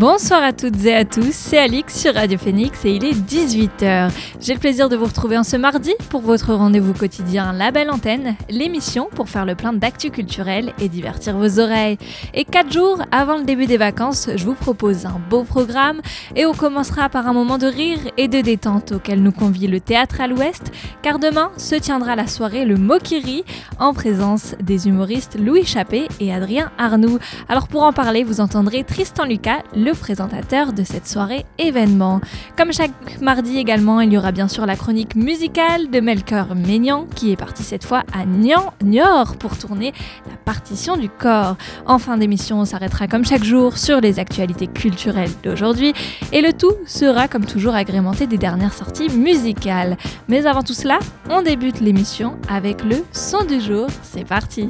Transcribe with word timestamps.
Bonsoir 0.00 0.42
à 0.42 0.54
toutes 0.54 0.82
et 0.86 0.94
à 0.94 1.04
tous, 1.04 1.34
c'est 1.34 1.58
Alix 1.58 1.94
sur 1.94 2.14
Radio 2.14 2.38
Phoenix 2.38 2.86
et 2.86 2.92
il 2.92 3.04
est 3.04 3.12
18h. 3.12 4.10
J'ai 4.40 4.54
le 4.54 4.58
plaisir 4.58 4.88
de 4.88 4.96
vous 4.96 5.04
retrouver 5.04 5.36
en 5.36 5.44
ce 5.44 5.58
mardi 5.58 5.92
pour 6.08 6.22
votre 6.22 6.54
rendez-vous 6.54 6.94
quotidien 6.94 7.52
La 7.52 7.70
Belle 7.70 7.90
Antenne, 7.90 8.34
l'émission 8.48 9.10
pour 9.14 9.28
faire 9.28 9.44
le 9.44 9.54
plein 9.54 9.74
d'actu 9.74 10.08
culturel 10.10 10.72
et 10.80 10.88
divertir 10.88 11.36
vos 11.36 11.60
oreilles. 11.60 11.98
Et 12.32 12.46
4 12.46 12.72
jours 12.72 13.02
avant 13.12 13.36
le 13.36 13.44
début 13.44 13.66
des 13.66 13.76
vacances, 13.76 14.30
je 14.34 14.42
vous 14.46 14.54
propose 14.54 15.04
un 15.04 15.20
beau 15.28 15.44
programme 15.44 16.00
et 16.34 16.46
on 16.46 16.54
commencera 16.54 17.10
par 17.10 17.28
un 17.28 17.34
moment 17.34 17.58
de 17.58 17.66
rire 17.66 17.98
et 18.16 18.26
de 18.26 18.40
détente 18.40 18.92
auquel 18.92 19.22
nous 19.22 19.32
convie 19.32 19.66
le 19.66 19.80
théâtre 19.80 20.22
à 20.22 20.28
l'ouest, 20.28 20.72
car 21.02 21.18
demain 21.18 21.50
se 21.58 21.74
tiendra 21.74 22.16
la 22.16 22.26
soirée 22.26 22.64
Le 22.64 22.78
Mokiri 22.78 23.44
en 23.78 23.92
présence 23.92 24.54
des 24.62 24.88
humoristes 24.88 25.36
Louis 25.38 25.66
Chappé 25.66 26.08
et 26.20 26.32
Adrien 26.32 26.72
Arnoux. 26.78 27.18
Alors 27.50 27.68
pour 27.68 27.82
en 27.82 27.92
parler, 27.92 28.24
vous 28.24 28.40
entendrez 28.40 28.82
Tristan 28.82 29.26
Lucas, 29.26 29.58
le 29.76 29.89
présentateur 29.94 30.72
de 30.72 30.84
cette 30.84 31.06
soirée 31.06 31.44
événement. 31.58 32.20
Comme 32.56 32.72
chaque 32.72 33.20
mardi 33.20 33.58
également, 33.58 34.00
il 34.00 34.12
y 34.12 34.18
aura 34.18 34.32
bien 34.32 34.48
sûr 34.48 34.66
la 34.66 34.76
chronique 34.76 35.14
musicale 35.14 35.90
de 35.90 36.00
Melchior 36.00 36.54
Ménian 36.54 37.06
qui 37.14 37.32
est 37.32 37.36
parti 37.36 37.62
cette 37.62 37.84
fois 37.84 38.02
à 38.12 38.24
Niort 38.24 39.36
pour 39.38 39.56
tourner 39.58 39.92
la 40.28 40.36
partition 40.36 40.96
du 40.96 41.08
corps. 41.08 41.56
En 41.86 41.98
fin 41.98 42.16
d'émission, 42.16 42.60
on 42.60 42.64
s'arrêtera 42.64 43.08
comme 43.08 43.24
chaque 43.24 43.44
jour 43.44 43.76
sur 43.76 44.00
les 44.00 44.18
actualités 44.18 44.66
culturelles 44.66 45.30
d'aujourd'hui 45.42 45.92
et 46.32 46.40
le 46.40 46.52
tout 46.52 46.74
sera 46.86 47.28
comme 47.28 47.46
toujours 47.46 47.74
agrémenté 47.74 48.26
des 48.26 48.38
dernières 48.38 48.74
sorties 48.74 49.08
musicales. 49.08 49.96
Mais 50.28 50.46
avant 50.46 50.62
tout 50.62 50.74
cela, 50.74 50.98
on 51.28 51.42
débute 51.42 51.80
l'émission 51.80 52.36
avec 52.48 52.84
le 52.84 53.04
son 53.12 53.44
du 53.44 53.60
jour. 53.60 53.86
C'est 54.02 54.24
parti. 54.24 54.68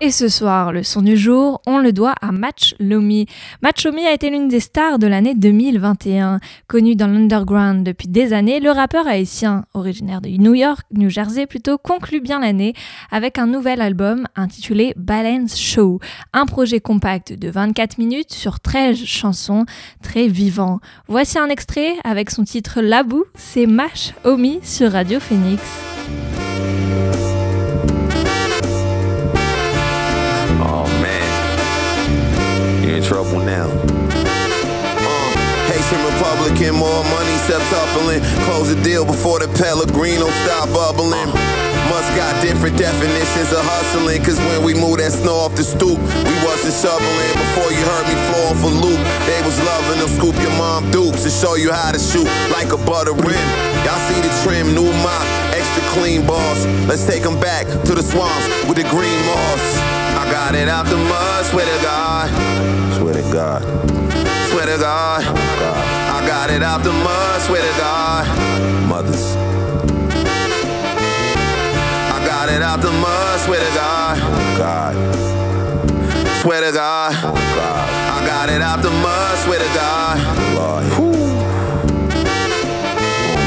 Et 0.00 0.12
ce 0.12 0.28
soir, 0.28 0.70
le 0.70 0.84
son 0.84 1.02
du 1.02 1.16
jour, 1.16 1.60
on 1.66 1.78
le 1.78 1.92
doit 1.92 2.14
à 2.20 2.30
Match 2.30 2.76
Lomi. 2.78 3.26
Match 3.62 3.84
Lomi 3.84 4.06
a 4.06 4.12
été 4.12 4.30
l'une 4.30 4.46
des 4.46 4.60
stars 4.60 5.00
de 5.00 5.08
l'année 5.08 5.34
2021. 5.34 6.38
Connu 6.68 6.94
dans 6.94 7.08
l'underground 7.08 7.84
depuis 7.84 8.06
des 8.06 8.32
années, 8.32 8.60
le 8.60 8.70
rappeur 8.70 9.08
haïtien, 9.08 9.64
originaire 9.74 10.20
de 10.20 10.28
New 10.28 10.54
York, 10.54 10.86
New 10.92 11.10
Jersey 11.10 11.46
plutôt, 11.46 11.78
conclut 11.78 12.20
bien 12.20 12.38
l'année 12.38 12.74
avec 13.10 13.38
un 13.38 13.48
nouvel 13.48 13.80
album 13.80 14.28
intitulé 14.36 14.94
Balance 14.96 15.58
Show, 15.58 15.98
un 16.32 16.46
projet 16.46 16.78
compact 16.78 17.32
de 17.32 17.50
24 17.50 17.98
minutes 17.98 18.32
sur 18.32 18.60
13 18.60 19.04
chansons, 19.04 19.64
très 20.00 20.28
vivant. 20.28 20.78
Voici 21.08 21.40
un 21.40 21.48
extrait 21.48 21.94
avec 22.04 22.30
son 22.30 22.44
titre 22.44 22.80
Labou, 22.80 23.24
c'est 23.34 23.66
Match 23.66 24.12
Omi 24.22 24.60
sur 24.62 24.92
Radio 24.92 25.18
Phoenix. 25.18 25.97
Republican, 36.68 36.74
more 36.76 37.04
money, 37.04 37.36
septuppling. 37.46 38.20
Close 38.44 38.74
the 38.74 38.82
deal 38.82 39.04
before 39.04 39.38
the 39.38 39.48
Pellegrino 39.48 40.28
stop 40.44 40.68
bubbling. 40.70 41.28
Must 41.88 42.10
got 42.16 42.42
different 42.42 42.76
definitions 42.76 43.52
of 43.52 43.64
hustling. 43.64 44.22
Cause 44.22 44.38
when 44.38 44.62
we 44.62 44.74
moved 44.74 45.00
that 45.00 45.12
snow 45.12 45.34
off 45.34 45.54
the 45.56 45.64
stoop, 45.64 45.98
we 45.98 46.34
wasn't 46.44 46.74
shoveling. 46.76 47.32
Before 47.32 47.70
you 47.72 47.80
heard 47.80 48.06
me 48.08 48.16
flowing 48.28 48.58
for 48.60 48.72
loop, 48.72 49.00
they 49.24 49.40
was 49.42 49.56
loving 49.64 50.00
them. 50.00 50.10
Scoop 50.12 50.36
your 50.42 50.52
mom 50.60 50.90
dukes 50.90 51.24
and 51.24 51.32
show 51.32 51.54
you 51.54 51.72
how 51.72 51.92
to 51.92 51.98
shoot 51.98 52.28
like 52.52 52.72
a 52.72 52.80
butter 52.84 53.16
rim. 53.16 53.48
Y'all 53.84 54.00
see 54.08 54.20
the 54.20 54.32
trim, 54.44 54.74
new 54.74 54.90
mop, 55.00 55.24
extra 55.56 55.82
clean 55.96 56.26
boss. 56.26 56.66
Let's 56.84 57.06
take 57.06 57.22
them 57.22 57.40
back 57.40 57.64
to 57.88 57.92
the 57.94 58.02
swamps 58.02 58.46
with 58.68 58.76
the 58.76 58.86
green 58.92 59.20
moss. 59.24 59.64
I 60.18 60.28
got 60.30 60.54
it 60.54 60.68
out 60.68 60.86
the 60.86 60.98
mud, 60.98 61.44
swear 61.46 61.64
to 61.64 61.78
God. 61.82 62.28
Swear 62.98 63.14
to 63.14 63.24
God. 63.32 63.62
Swear 64.50 64.66
to 64.66 64.76
God. 64.76 65.22
Oh 65.24 65.56
God. 65.60 65.97
I 66.28 66.30
got 66.30 66.50
it 66.50 66.62
out 66.62 66.82
the 66.84 66.92
mud, 66.92 67.40
swear 67.40 67.62
to 67.62 67.78
God. 67.78 68.26
Mothers. 68.86 69.34
I 72.12 72.22
got 72.26 72.50
it 72.50 72.60
out 72.60 72.82
the 72.82 72.90
mud, 72.90 73.40
swear 73.40 73.58
to 73.58 73.74
God. 73.74 74.18
God. 74.58 74.94
Swear 76.42 76.60
to 76.60 76.70
God. 76.70 77.14
God. 77.22 77.88
I 78.12 78.26
got 78.26 78.50
it 78.50 78.60
out 78.60 78.82
the 78.82 78.90
mud, 78.90 79.38
swear 79.38 79.58
to 79.58 79.74
God. 79.74 80.18
Lord. 80.54 80.84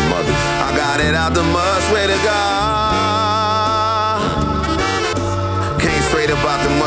Mothers. 0.10 0.44
I 0.66 0.74
got 0.76 1.00
it 1.02 1.14
out 1.14 1.36
the 1.36 1.44
mud, 1.44 1.84
swear 1.84 2.08
to 2.08 2.18
God. 2.24 2.71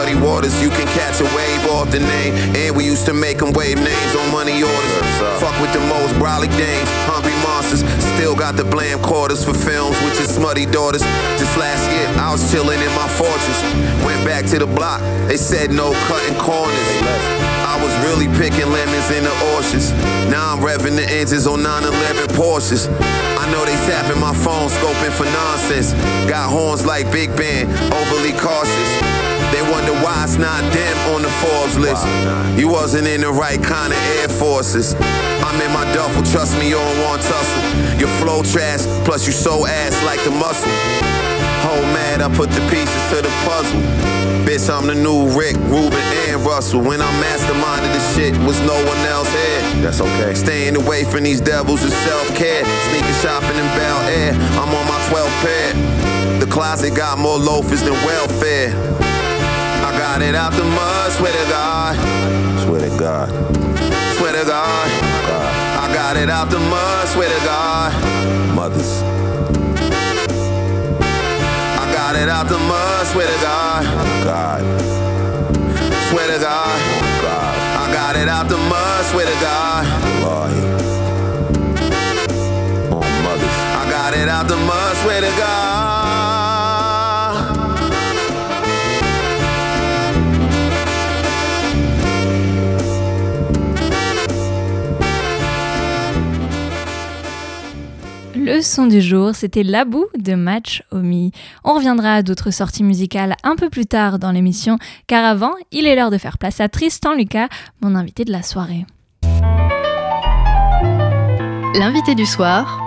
Muddy 0.04 0.20
waters. 0.20 0.52
You 0.62 0.68
can 0.68 0.86
catch 0.92 1.20
a 1.20 1.24
wave 1.36 1.64
off 1.72 1.90
the 1.90 2.00
name. 2.00 2.34
And 2.56 2.76
we 2.76 2.84
used 2.84 3.06
to 3.06 3.14
make 3.14 3.38
them 3.38 3.52
wave 3.52 3.78
names 3.78 4.12
on 4.14 4.30
money 4.32 4.62
orders. 4.62 4.92
Fuck 5.40 5.56
with 5.60 5.72
the 5.72 5.80
most 5.88 6.12
brolic 6.20 6.52
dames, 6.58 6.88
hungry 7.08 7.32
monsters. 7.40 7.80
Still 8.14 8.36
got 8.36 8.56
the 8.56 8.64
bland 8.64 9.02
quarters 9.02 9.44
for 9.44 9.54
films 9.54 9.96
with 10.04 10.18
your 10.18 10.28
smutty 10.28 10.66
daughters. 10.66 11.00
Just 11.40 11.56
last 11.56 11.88
year, 11.90 12.06
I 12.20 12.30
was 12.32 12.52
chilling 12.52 12.80
in 12.80 12.92
my 12.92 13.08
fortress. 13.08 13.58
Went 14.04 14.20
back 14.26 14.44
to 14.52 14.58
the 14.58 14.66
block. 14.66 15.00
They 15.28 15.38
said 15.38 15.70
no 15.70 15.92
cutting 16.08 16.36
corners. 16.36 16.88
I 17.64 17.80
was 17.80 17.92
really 18.04 18.28
picking 18.36 18.68
lemons 18.70 19.08
in 19.10 19.24
the 19.24 19.34
orchards. 19.56 19.90
Now 20.28 20.52
I'm 20.52 20.60
revving 20.60 20.96
the 20.96 21.08
engines 21.08 21.46
on 21.46 21.62
911 21.62 22.36
Porsches. 22.36 22.92
I 23.40 23.50
know 23.50 23.64
they 23.64 23.76
tapping 23.88 24.20
my 24.20 24.34
phone, 24.34 24.68
scoping 24.68 25.14
for 25.16 25.24
nonsense. 25.24 25.92
Got 26.28 26.50
horns 26.50 26.84
like 26.84 27.10
Big 27.10 27.34
Ben, 27.36 27.66
overly 27.92 28.32
cautious. 28.36 29.13
Wonder 29.84 30.00
why 30.00 30.24
it's 30.24 30.38
not 30.38 30.64
them 30.72 30.96
on 31.12 31.20
the 31.20 31.28
Forbes 31.44 31.76
list. 31.76 32.06
You 32.58 32.68
wasn't 32.68 33.06
in 33.06 33.20
the 33.20 33.30
right 33.30 33.62
kind 33.62 33.92
of 33.92 33.98
Air 34.16 34.30
Forces. 34.30 34.94
I'm 35.44 35.60
in 35.60 35.70
my 35.76 35.84
duffel, 35.92 36.22
trust 36.22 36.56
me, 36.58 36.70
you 36.70 36.76
don't 36.76 37.00
want 37.04 37.20
tussle. 37.20 38.00
Your 38.00 38.08
flow 38.16 38.42
trash, 38.42 38.80
plus 39.04 39.26
you 39.26 39.32
so 39.34 39.66
ass 39.66 39.92
like 40.06 40.24
the 40.24 40.30
muscle. 40.30 40.72
Whole 41.60 41.84
mad, 41.92 42.22
I 42.22 42.34
put 42.34 42.48
the 42.48 42.64
pieces 42.72 43.02
to 43.12 43.20
the 43.20 43.28
puzzle. 43.44 43.78
Bitch, 44.48 44.72
I'm 44.72 44.86
the 44.86 44.94
new 44.94 45.28
Rick, 45.36 45.56
Ruben, 45.68 46.00
and 46.32 46.40
Russell. 46.40 46.80
When 46.80 47.02
I 47.02 47.10
masterminded 47.20 47.92
the 47.92 48.00
shit, 48.16 48.32
was 48.48 48.58
no 48.62 48.76
one 48.88 48.98
else 49.12 49.28
here. 49.28 49.84
That's 49.84 50.00
okay. 50.00 50.32
Staying 50.32 50.76
away 50.76 51.04
from 51.04 51.24
these 51.24 51.42
devils 51.42 51.82
is 51.82 51.92
self-care. 52.08 52.64
Sneaker 52.64 53.16
shopping 53.20 53.58
in 53.60 53.68
Bel 53.76 54.00
Air. 54.08 54.32
I'm 54.56 54.72
on 54.72 54.88
my 54.88 54.96
12th 55.12 55.36
pair. 55.44 56.40
The 56.40 56.46
closet 56.46 56.96
got 56.96 57.18
more 57.18 57.36
loafers 57.36 57.82
than 57.82 57.92
welfare. 57.92 58.72
I 60.14 60.18
got 60.18 60.28
it 60.28 60.36
out 60.36 60.52
the 60.52 60.62
mud, 60.62 61.10
swear 61.10 61.32
to 61.32 61.44
God. 61.50 61.96
Swear 62.62 62.88
to 62.88 62.96
God. 62.96 63.28
Swear 64.14 64.32
to 64.32 64.44
God. 64.46 64.88
God. 65.26 65.90
I 65.90 65.92
got 65.92 66.16
it 66.16 66.30
out 66.30 66.50
the 66.50 66.60
mud, 66.60 67.08
swear 67.08 67.28
to 67.28 67.44
God. 67.44 67.90
Mothers. 68.54 69.02
I 71.82 71.90
got 71.92 72.14
it 72.14 72.28
out 72.28 72.46
the 72.46 72.58
mud, 72.58 73.06
swear 73.08 73.26
to 73.26 73.42
God. 73.42 73.84
God. 74.22 74.62
Swear 76.10 76.28
to 76.30 76.38
God. 76.38 76.78
God. 77.20 77.54
I 77.82 77.92
got 77.92 78.14
it 78.14 78.28
out 78.28 78.48
the 78.48 78.58
mud, 78.70 79.04
swear 79.06 79.26
to 79.26 79.40
God. 79.40 79.84
Lord. 80.22 80.52
Oh, 82.94 83.02
mothers. 83.26 83.58
I 83.74 83.90
got 83.90 84.14
it 84.14 84.28
out 84.28 84.46
the 84.46 84.58
mud, 84.58 84.96
swear 84.98 85.20
to 85.22 85.36
God. 85.36 86.03
Le 98.54 98.62
son 98.62 98.86
du 98.86 99.00
jour, 99.00 99.34
c'était 99.34 99.64
Labou 99.64 100.06
de 100.16 100.36
Match 100.36 100.84
Omi. 100.92 101.32
On 101.64 101.74
reviendra 101.74 102.14
à 102.14 102.22
d'autres 102.22 102.52
sorties 102.52 102.84
musicales 102.84 103.34
un 103.42 103.56
peu 103.56 103.68
plus 103.68 103.84
tard 103.84 104.20
dans 104.20 104.30
l'émission, 104.30 104.78
car 105.08 105.24
avant, 105.24 105.54
il 105.72 105.88
est 105.88 105.96
l'heure 105.96 106.12
de 106.12 106.18
faire 106.18 106.38
place 106.38 106.60
à 106.60 106.68
Tristan 106.68 107.14
Lucas, 107.14 107.48
mon 107.80 107.96
invité 107.96 108.24
de 108.24 108.30
la 108.30 108.44
soirée. 108.44 108.86
L'invité 111.74 112.14
du 112.14 112.26
soir 112.26 112.78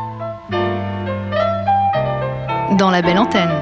dans 2.80 2.90
la 2.90 3.02
belle 3.02 3.20
antenne. 3.20 3.62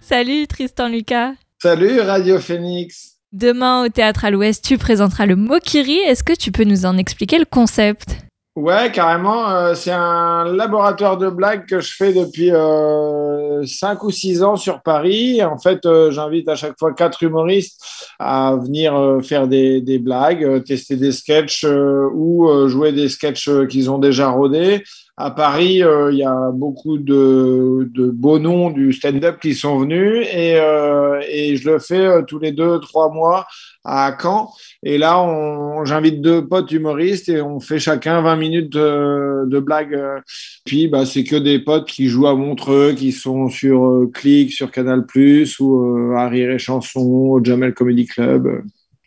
Salut 0.00 0.46
Tristan 0.46 0.88
Lucas. 0.88 1.32
Salut 1.58 2.00
Radio 2.00 2.38
Phoenix. 2.38 3.13
Demain 3.34 3.84
au 3.84 3.88
Théâtre 3.88 4.24
à 4.24 4.30
l'Ouest, 4.30 4.64
tu 4.64 4.78
présenteras 4.78 5.26
le 5.26 5.34
Mokiri. 5.34 5.96
Est-ce 5.96 6.22
que 6.22 6.34
tu 6.34 6.52
peux 6.52 6.62
nous 6.62 6.86
en 6.86 6.96
expliquer 6.96 7.36
le 7.36 7.44
concept? 7.44 8.18
Ouais, 8.54 8.92
carrément. 8.92 9.50
Euh, 9.50 9.74
c'est 9.74 9.90
un 9.90 10.44
laboratoire 10.44 11.18
de 11.18 11.28
blagues 11.28 11.66
que 11.66 11.80
je 11.80 11.96
fais 11.96 12.12
depuis 12.12 12.52
euh, 12.52 13.66
5 13.66 14.04
ou 14.04 14.12
6 14.12 14.44
ans 14.44 14.54
sur 14.54 14.82
Paris. 14.82 15.42
En 15.42 15.58
fait, 15.58 15.84
euh, 15.84 16.12
j'invite 16.12 16.48
à 16.48 16.54
chaque 16.54 16.78
fois 16.78 16.92
quatre 16.92 17.24
humoristes 17.24 17.84
à 18.20 18.54
venir 18.54 18.94
euh, 18.94 19.20
faire 19.20 19.48
des, 19.48 19.80
des 19.80 19.98
blagues, 19.98 20.44
euh, 20.44 20.60
tester 20.60 20.94
des 20.94 21.10
sketchs 21.10 21.66
ou 22.14 22.48
jouer 22.68 22.92
des 22.92 23.08
sketchs 23.08 23.50
qu'ils 23.68 23.90
ont 23.90 23.98
déjà 23.98 24.28
rodés. 24.28 24.84
À 25.16 25.30
Paris, 25.30 25.80
il 26.10 26.16
y 26.16 26.24
a 26.24 26.50
beaucoup 26.52 26.98
de, 26.98 27.88
de 27.94 28.10
beaux 28.10 28.40
noms 28.40 28.70
du 28.70 28.92
stand-up 28.92 29.38
qui 29.40 29.54
sont 29.54 29.78
venus 29.78 30.26
et, 30.32 30.58
et 31.30 31.56
je 31.56 31.70
le 31.70 31.78
fais 31.78 32.24
tous 32.26 32.40
les 32.40 32.50
deux, 32.50 32.80
trois 32.80 33.12
mois 33.12 33.46
à 33.84 34.16
Caen. 34.20 34.50
Et 34.82 34.98
là, 34.98 35.24
j'invite 35.84 36.20
deux 36.20 36.46
potes 36.46 36.72
humoristes 36.72 37.28
et 37.28 37.40
on 37.40 37.60
fait 37.60 37.78
chacun 37.78 38.22
20 38.22 38.36
minutes 38.36 38.72
de, 38.72 39.44
de 39.46 39.60
blagues. 39.60 39.98
Puis, 40.64 40.88
bah, 40.88 41.06
c'est 41.06 41.24
que 41.24 41.36
des 41.36 41.58
potes 41.58 41.86
qui 41.86 42.08
jouent 42.08 42.26
à 42.26 42.34
Montreux, 42.34 42.92
qui 42.92 43.12
sont 43.12 43.48
sur 43.48 43.84
euh, 43.84 44.10
Click, 44.12 44.52
sur 44.52 44.70
Canal+, 44.70 45.04
ou 45.60 46.10
euh, 46.10 46.16
à 46.16 46.28
Rire 46.28 46.50
et 46.50 46.58
Chanson, 46.58 47.00
au 47.00 47.44
Jamel 47.44 47.74
Comedy 47.74 48.06
Club. 48.06 48.62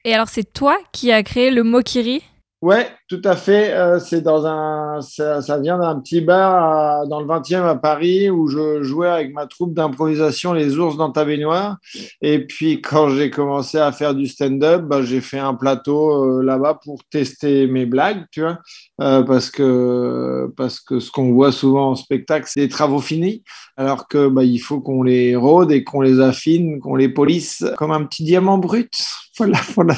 Et 0.06 0.14
alors, 0.14 0.30
c'est 0.30 0.54
toi 0.54 0.78
qui 0.92 1.12
as 1.12 1.24
créé 1.24 1.52
le 1.52 1.64
Mokiri? 1.64 2.22
Ouais, 2.64 2.88
tout 3.08 3.22
à 3.24 3.36
fait. 3.36 3.72
Euh, 3.74 4.00
c'est 4.00 4.22
dans 4.22 4.48
un, 4.48 5.00
ça, 5.02 5.60
vient 5.60 5.78
d'un 5.78 6.00
petit 6.00 6.22
bar 6.22 7.08
dans 7.08 7.20
le 7.20 7.28
20e 7.28 7.64
à 7.64 7.76
Paris 7.76 8.32
où 8.32 8.48
je 8.48 8.82
jouais 8.82 9.10
avec 9.10 9.32
ma 9.32 9.46
troupe 9.46 9.76
d'improvisation 9.76 10.54
Les 10.54 10.76
Ours 10.80 10.98
dans 10.98 11.12
ta 11.12 11.24
baignoire. 11.24 11.78
Et 12.20 12.48
puis 12.48 12.82
quand 12.82 13.10
j'ai 13.10 13.30
commencé 13.30 13.78
à 13.78 13.92
faire 13.92 14.16
du 14.16 14.26
stand-up, 14.26 14.82
bah, 14.86 15.04
j'ai 15.04 15.22
fait 15.22 15.38
un 15.38 15.54
plateau 15.54 16.40
euh, 16.40 16.44
là-bas 16.44 16.80
pour 16.84 17.04
tester 17.12 17.68
mes 17.68 17.86
blagues, 17.86 18.26
tu 18.32 18.42
vois, 18.42 18.58
Euh, 19.02 19.22
parce 19.22 19.52
que 19.52 20.52
parce 20.58 20.80
que 20.80 21.00
ce 21.00 21.12
qu'on 21.12 21.34
voit 21.34 21.52
souvent 21.52 21.92
en 21.92 21.96
spectacle, 21.96 22.48
c'est 22.50 22.62
des 22.62 22.70
travaux 22.70 23.00
finis, 23.00 23.44
alors 23.78 24.08
que 24.08 24.28
bah, 24.30 24.44
il 24.44 24.58
faut 24.58 24.82
qu'on 24.82 25.04
les 25.04 25.36
rôde 25.36 25.72
et 25.72 25.84
qu'on 25.84 26.02
les 26.02 26.20
affine, 26.20 26.80
qu'on 26.80 26.96
les 26.96 27.10
polisse 27.10 27.64
comme 27.78 27.92
un 27.92 28.04
petit 28.06 28.24
diamant 28.24 28.58
brut. 28.58 28.92
Voilà, 29.38 29.60
voilà 29.76 29.94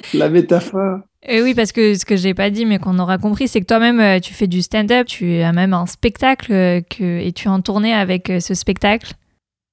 la 0.14 0.28
métaphore. 0.28 1.00
Et 1.22 1.42
oui, 1.42 1.54
parce 1.54 1.72
que 1.72 1.94
ce 1.94 2.04
que 2.04 2.16
j'ai 2.16 2.32
pas 2.32 2.48
dit, 2.48 2.64
mais 2.64 2.78
qu'on 2.78 2.98
aura 2.98 3.18
compris, 3.18 3.46
c'est 3.46 3.60
que 3.60 3.66
toi-même, 3.66 4.00
euh, 4.00 4.20
tu 4.20 4.32
fais 4.32 4.46
du 4.46 4.62
stand-up, 4.62 5.06
tu 5.06 5.40
as 5.40 5.52
même 5.52 5.74
un 5.74 5.86
spectacle 5.86 6.52
euh, 6.52 6.80
que, 6.80 7.20
et 7.20 7.32
tu 7.32 7.48
es 7.48 7.50
en 7.50 7.60
tournée 7.60 7.92
avec 7.92 8.30
euh, 8.30 8.40
ce 8.40 8.54
spectacle. 8.54 9.12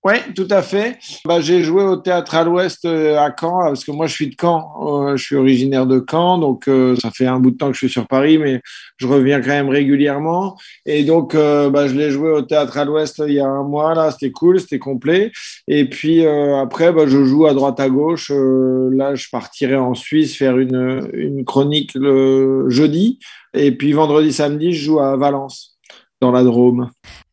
Ouais, 0.04 0.22
tout 0.36 0.48
à 0.52 0.62
fait. 0.62 1.00
Bah, 1.26 1.42
j'ai 1.42 1.64
joué 1.64 1.84
au 1.84 1.98
théâtre 1.98 2.36
à 2.36 2.44
l'Ouest 2.46 2.86
euh, 2.86 3.18
à 3.18 3.34
Caen, 3.38 3.60
parce 3.66 3.84
que 3.84 3.92
moi 3.92 4.06
je 4.08 4.14
suis 4.14 4.30
de 4.30 4.36
Caen, 4.40 4.72
Euh, 4.82 5.18
je 5.18 5.24
suis 5.24 5.36
originaire 5.36 5.86
de 5.86 6.02
Caen, 6.10 6.38
donc 6.38 6.68
euh, 6.70 6.96
ça 6.96 7.12
fait 7.12 7.26
un 7.26 7.40
bout 7.40 7.52
de 7.52 7.58
temps 7.58 7.68
que 7.68 7.74
je 7.74 7.80
suis 7.80 7.90
sur 7.90 8.08
Paris, 8.08 8.38
mais 8.38 8.62
je 8.98 9.08
reviens 9.08 9.42
quand 9.42 9.50
même 9.50 9.70
régulièrement. 9.70 10.56
Et 10.86 11.04
donc 11.04 11.36
bah, 11.36 11.88
je 11.88 11.96
l'ai 11.96 12.12
joué 12.12 12.32
au 12.32 12.42
théâtre 12.42 12.78
à 12.78 12.86
l'Ouest 12.86 13.22
il 13.28 13.34
y 13.34 13.40
a 13.40 13.48
un 13.48 13.64
mois, 13.64 13.96
là, 13.96 14.12
c'était 14.12 14.32
cool, 14.32 14.60
c'était 14.62 14.80
complet. 14.80 15.32
Et 15.68 15.90
puis 15.90 16.26
après, 16.26 16.94
bah, 16.94 17.04
je 17.08 17.26
joue 17.26 17.48
à 17.48 17.54
droite 17.54 17.80
à 17.80 17.90
gauche. 17.90 18.32
Là, 18.32 19.16
je 19.16 19.28
partirai 19.30 19.76
en 19.76 19.94
Suisse 19.94 20.38
faire 20.38 20.58
une, 20.58 21.10
une 21.14 21.44
chronique 21.44 21.92
le 21.96 22.70
jeudi. 22.70 23.20
Et 23.54 23.72
puis 23.72 23.92
vendredi, 23.94 24.32
samedi, 24.32 24.74
je 24.74 24.86
joue 24.86 25.00
à 25.00 25.18
Valence, 25.18 25.78
dans 26.22 26.32
la 26.32 26.44
Drôme. 26.44 26.90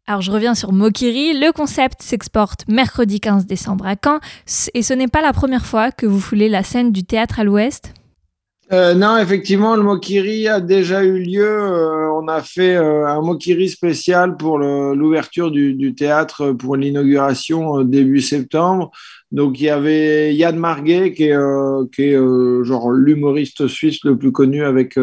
Alors 0.06 0.20
je 0.20 0.30
reviens 0.30 0.54
sur 0.54 0.70
Mokiri, 0.70 1.32
le 1.32 1.50
concept 1.50 2.02
s'exporte 2.02 2.68
mercredi 2.68 3.20
15 3.20 3.46
décembre 3.46 3.86
à 3.86 3.94
Caen, 4.02 4.20
et 4.74 4.82
ce 4.82 4.92
n'est 4.92 5.08
pas 5.08 5.22
la 5.22 5.32
première 5.32 5.64
fois 5.64 5.92
que 5.92 6.04
vous 6.04 6.20
foulez 6.20 6.50
la 6.50 6.62
scène 6.62 6.92
du 6.92 7.04
théâtre 7.04 7.40
à 7.40 7.44
l'Ouest? 7.44 7.94
Euh, 8.70 8.92
non, 8.92 9.16
effectivement, 9.16 9.76
le 9.76 9.82
Mokiri 9.82 10.46
a 10.46 10.60
déjà 10.60 11.04
eu 11.04 11.18
lieu. 11.18 11.46
Euh, 11.46 12.10
on 12.12 12.28
a 12.28 12.42
fait 12.42 12.76
euh, 12.76 13.06
un 13.06 13.22
Mokiri 13.22 13.70
spécial 13.70 14.36
pour 14.36 14.58
l'ouverture 14.58 15.50
du, 15.50 15.94
théâtre 15.94 16.52
pour 16.52 16.76
l'inauguration 16.76 17.82
début 17.82 18.20
septembre. 18.20 18.90
Donc, 19.32 19.58
il 19.58 19.64
y 19.64 19.70
avait 19.70 20.34
Yann 20.34 20.56
Marguet, 20.58 21.12
qui 21.12 21.24
est, 21.24 21.36
qui 21.94 22.02
est 22.02 22.64
genre 22.64 22.90
l'humoriste 22.90 23.68
suisse 23.68 24.04
le 24.04 24.18
plus 24.18 24.32
connu 24.32 24.64
avec, 24.64 24.98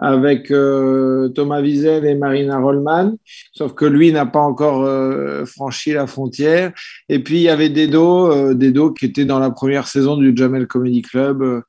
avec 0.00 0.50
euh, 0.50 1.28
Thomas 1.28 1.60
Wiesel 1.60 2.06
et 2.06 2.14
Marina 2.14 2.58
Rollman. 2.58 3.16
Sauf 3.52 3.74
que 3.74 3.84
lui 3.84 4.10
n'a 4.12 4.26
pas 4.26 4.40
encore 4.40 4.84
euh, 4.84 5.44
franchi 5.44 5.92
la 5.92 6.06
frontière. 6.06 6.72
Et 7.08 7.18
puis, 7.22 7.36
il 7.36 7.42
y 7.42 7.48
avait 7.48 7.68
Dedo, 7.68 8.32
euh, 8.32 8.54
Dedo 8.54 8.92
qui 8.92 9.04
était 9.06 9.26
dans 9.26 9.38
la 9.38 9.50
première 9.50 9.86
saison 9.86 10.16
du 10.16 10.32
Jamel 10.34 10.66
Comedy 10.66 11.02
Club. 11.02 11.42
euh, 11.42 11.60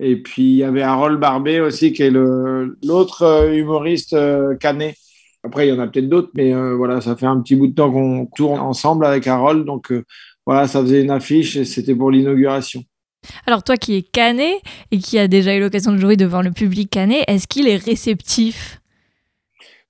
et 0.00 0.16
puis, 0.16 0.42
il 0.42 0.56
y 0.56 0.64
avait 0.64 0.82
Harold 0.82 1.20
Barbet 1.20 1.60
aussi, 1.60 1.92
qui 1.92 2.02
est 2.02 2.10
l'autre 2.10 3.48
humoriste 3.54 4.16
canet. 4.58 4.96
Après, 5.44 5.68
il 5.68 5.70
y 5.70 5.72
en 5.72 5.78
a 5.78 5.86
peut-être 5.86 6.08
d'autres, 6.08 6.30
mais 6.34 6.52
voilà, 6.74 7.00
ça 7.00 7.14
fait 7.14 7.26
un 7.26 7.40
petit 7.40 7.54
bout 7.54 7.68
de 7.68 7.74
temps 7.74 7.92
qu'on 7.92 8.26
tourne 8.34 8.58
ensemble 8.58 9.06
avec 9.06 9.28
Harold. 9.28 9.64
Donc, 9.64 9.92
voilà, 10.46 10.66
ça 10.66 10.80
faisait 10.80 11.02
une 11.02 11.12
affiche 11.12 11.56
et 11.56 11.64
c'était 11.64 11.94
pour 11.94 12.10
l'inauguration. 12.10 12.82
Alors 13.46 13.62
toi 13.62 13.76
qui 13.76 13.96
es 13.96 14.02
canet 14.02 14.60
et 14.90 14.98
qui 14.98 15.18
a 15.18 15.28
déjà 15.28 15.54
eu 15.54 15.60
l'occasion 15.60 15.92
de 15.92 15.98
jouer 15.98 16.16
devant 16.16 16.42
le 16.42 16.50
public 16.50 16.90
canet, 16.90 17.24
est-ce 17.28 17.46
qu'il 17.46 17.68
est 17.68 17.76
réceptif? 17.76 18.80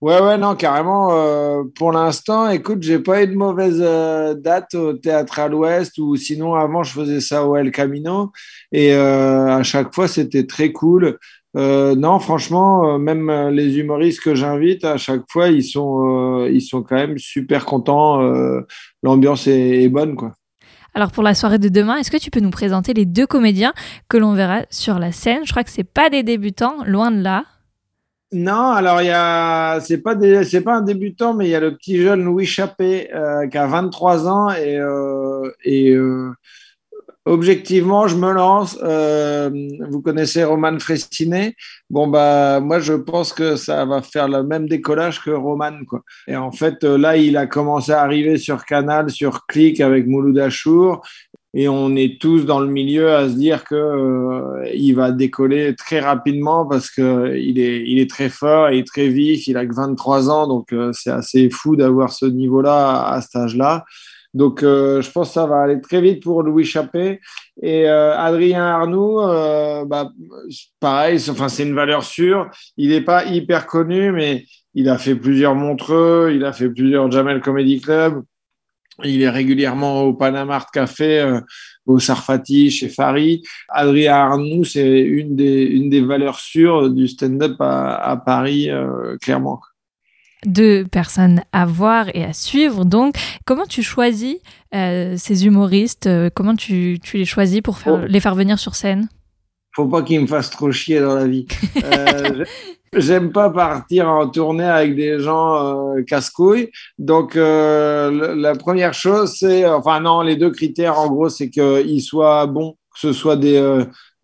Ouais, 0.01 0.21
ouais, 0.21 0.37
non, 0.37 0.55
carrément. 0.55 1.13
euh, 1.13 1.63
pour 1.77 1.91
l'instant, 1.91 2.51
écoute, 2.51 2.83
j'ai 2.83 2.99
pas 2.99 3.23
eu 3.23 3.27
de 3.27 3.35
mauvaise 3.35 3.79
euh, 3.81 4.35
date 4.35 4.75
au 4.75 4.93
Théâtre 4.93 5.39
à 5.39 5.49
l'Ouest 5.49 5.97
ou 5.99 6.15
sinon 6.17 6.55
avant, 6.55 6.83
je 6.83 6.93
faisais 6.93 7.21
ça 7.21 7.47
au 7.47 7.57
El 7.57 7.71
Camino 7.71 8.31
et 8.71 8.93
euh, 8.93 9.47
à 9.47 9.63
chaque 9.63 9.95
fois, 9.95 10.07
c'était 10.07 10.47
très 10.47 10.73
cool. 10.73 11.19
Euh, 11.57 11.95
non, 11.95 12.19
franchement, 12.19 12.99
même 12.99 13.31
les 13.51 13.79
humoristes 13.79 14.21
que 14.21 14.35
j'invite, 14.35 14.85
à 14.85 14.99
chaque 14.99 15.23
fois, 15.31 15.49
ils 15.49 15.65
sont, 15.65 16.47
ils 16.53 16.61
sont 16.61 16.83
quand 16.83 16.97
même 16.97 17.17
super 17.17 17.65
contents. 17.65 18.21
L'ambiance 19.03 19.47
est, 19.47 19.85
est 19.85 19.89
bonne, 19.89 20.17
quoi. 20.17 20.33
Alors 20.95 21.11
pour 21.11 21.25
la 21.25 21.35
soirée 21.35 21.59
de 21.59 21.69
demain, 21.69 21.97
est-ce 21.97 22.11
que 22.11 22.17
tu 22.17 22.31
peux 22.31 22.41
nous 22.41 22.51
présenter 22.51 22.95
les 22.95 23.05
deux 23.05 23.27
comédiens 23.27 23.75
que 24.09 24.17
l'on 24.17 24.33
verra 24.33 24.63
sur 24.71 25.01
la 25.01 25.11
scène? 25.11 25.41
Je 25.45 25.51
crois 25.51 25.65
que 25.65 25.71
c'est 25.71 25.83
pas 25.83 26.09
des 26.09 26.23
débutants, 26.23 26.77
loin 26.87 27.11
de 27.11 27.21
là. 27.21 27.45
Non, 28.33 28.71
alors 28.71 29.01
il 29.01 29.07
y 29.07 29.11
a, 29.11 29.81
c'est 29.81 29.99
pas 29.99 30.15
un 30.15 30.83
débutant, 30.83 31.35
mais 31.35 31.47
il 31.47 31.51
y 31.51 31.55
a 31.55 31.61
le 31.61 31.77
petit 31.77 31.99
jeune 31.99 32.25
Louis 32.25 32.47
Chappé 32.47 33.13
euh, 33.15 33.47
qui 33.49 33.59
a 33.59 33.67
23 33.67 34.29
ans 34.29 34.51
et, 34.51 34.77
euh, 34.79 35.51
euh, 35.67 36.33
objectivement, 37.25 38.07
je 38.07 38.17
me 38.17 38.33
lance. 38.33 38.79
Euh, 38.83 39.51
vous 39.91 40.03
connaissez 40.03 40.45
Roman 40.45 40.79
Fressinet. 40.79 41.55
Bon 41.91 42.07
bah 42.07 42.61
moi 42.61 42.81
je 42.81 42.95
pense 42.95 43.33
que 43.33 43.57
ça 43.57 43.85
va 43.85 44.03
faire 44.03 44.29
le 44.29 44.43
même 44.43 44.69
décollage 44.69 45.23
que 45.23 45.31
Roman 45.31 45.85
quoi. 45.89 46.03
Et 46.29 46.37
en 46.37 46.53
fait 46.53 46.85
euh, 46.85 46.99
là 46.99 47.17
il 47.17 47.37
a 47.37 47.47
commencé 47.47 47.93
à 47.93 48.03
arriver 48.03 48.37
sur 48.37 48.65
Canal, 48.65 49.11
sur 49.11 49.47
Click 49.47 49.81
avec 49.81 50.07
Mouloud 50.07 50.39
Achour. 50.39 51.03
Et 51.57 51.69
on 51.69 51.95
est 51.95 52.21
tous 52.21 52.45
dans 52.47 52.59
le 52.59 52.67
milieu 52.67 53.15
à 53.15 53.29
se 53.29 53.35
dire 53.35 53.63
que 53.63 53.77
euh, 53.77 54.69
il 54.75 54.95
va 54.95 55.13
décoller 55.13 55.77
très 55.77 56.01
rapidement 56.01 56.67
parce 56.67 56.91
que 56.91 57.37
il 57.37 57.61
est, 57.61 57.85
il 57.87 58.01
est 58.01 58.11
très 58.11 58.29
fort, 58.29 58.71
il 58.71 58.81
est 58.81 58.87
très 58.87 59.07
vif, 59.07 59.47
il 59.47 59.57
a 59.57 59.65
que 59.65 59.73
23 59.73 60.31
ans, 60.31 60.49
donc 60.49 60.73
euh, 60.73 60.91
c'est 60.93 61.13
assez 61.13 61.49
fou 61.51 61.77
d'avoir 61.77 62.13
ce 62.13 62.27
niveau-là 62.27 62.91
à, 62.91 63.15
à 63.15 63.21
cet 63.21 63.37
âge-là. 63.37 63.85
Donc 64.35 64.63
euh, 64.63 65.01
je 65.01 65.11
pense 65.11 65.29
que 65.29 65.35
ça 65.35 65.47
va 65.47 65.63
aller 65.63 65.81
très 65.81 66.01
vite 66.01 66.23
pour 66.23 66.43
Louis 66.43 66.65
Chappé. 66.65 67.21
Et 67.63 67.89
euh, 67.89 68.19
Adrien 68.19 68.65
Arnoux, 68.65 69.21
euh, 69.21 69.85
bah, 69.85 70.11
pareil, 70.81 71.19
enfin, 71.31 71.49
c'est 71.49 71.63
une 71.63 71.75
valeur 71.75 72.03
sûre. 72.03 72.51
Il 72.77 72.91
n'est 72.91 73.01
pas 73.01 73.25
hyper 73.25 73.67
connu, 73.67 74.11
mais 74.11 74.45
il 74.75 74.89
a 74.89 74.99
fait 74.99 75.15
plusieurs 75.15 75.55
Montreux, 75.55 76.33
il 76.35 76.45
a 76.45 76.53
fait 76.53 76.69
plusieurs 76.69 77.11
Jamel 77.11 77.41
Comedy 77.41 77.81
Club. 77.81 78.23
Il 79.03 79.23
est 79.23 79.31
régulièrement 79.31 80.03
au 80.03 80.15
Panama 80.15 80.65
Café, 80.73 81.21
euh, 81.21 81.41
au 81.87 81.99
Sarfati, 81.99 82.71
chez 82.71 82.89
Fari. 82.89 83.43
Adrien 83.69 84.15
Arnoux, 84.15 84.65
c'est 84.65 85.01
une 85.01 85.35
des, 85.35 85.65
une 85.65 85.91
des 85.91 86.01
valeurs 86.01 86.39
sûres 86.39 86.91
du 86.91 87.09
stand-up 87.09 87.57
à, 87.61 87.97
à 87.97 88.17
Paris, 88.17 88.71
euh, 88.71 89.17
clairement. 89.21 89.61
Deux 90.45 90.85
personnes 90.85 91.43
à 91.53 91.67
voir 91.67 92.07
et 92.15 92.25
à 92.25 92.33
suivre. 92.33 92.85
Donc, 92.85 93.15
comment 93.47 93.67
tu 93.67 93.83
choisis 93.83 94.37
euh, 94.75 95.15
ces 95.17 95.47
humoristes 95.47 96.07
euh, 96.07 96.31
Comment 96.35 96.55
tu, 96.57 96.99
tu 97.03 97.17
les 97.19 97.25
choisis 97.25 97.61
pour 97.61 97.79
faire, 97.79 98.01
Oh. 98.03 98.07
les 98.07 98.21
faire 98.21 98.35
venir 98.35 98.59
sur 98.59 98.75
scène? 98.75 99.09
Faut 99.75 99.87
pas 99.89 100.03
qu'il 100.03 100.21
me 100.21 100.27
fasse 100.27 100.51
trop 100.51 100.71
chier 100.71 101.01
dans 101.01 101.15
la 101.17 101.27
vie. 101.27 101.47
Euh, 101.85 102.45
J'aime 102.97 103.33
pas 103.33 103.51
partir 103.51 104.09
en 104.09 104.29
tournée 104.29 104.63
avec 104.63 104.95
des 104.95 105.19
gens 105.19 105.97
euh, 105.97 106.03
casse-couilles. 106.03 106.71
Donc, 106.97 107.35
euh, 107.35 108.37
la 108.37 108.55
première 108.55 108.95
chose, 108.95 109.35
c'est, 109.37 109.67
enfin 109.67 109.99
non, 109.99 110.21
les 110.21 110.37
deux 110.37 110.51
critères, 110.51 110.97
en 111.01 111.09
gros, 111.09 111.29
c'est 111.29 111.51
qu'ils 111.51 112.03
soient 112.03 112.47
bons, 112.47 112.77
que 112.93 113.01
ce 113.01 113.13
soit 113.13 113.35
des, 113.35 113.59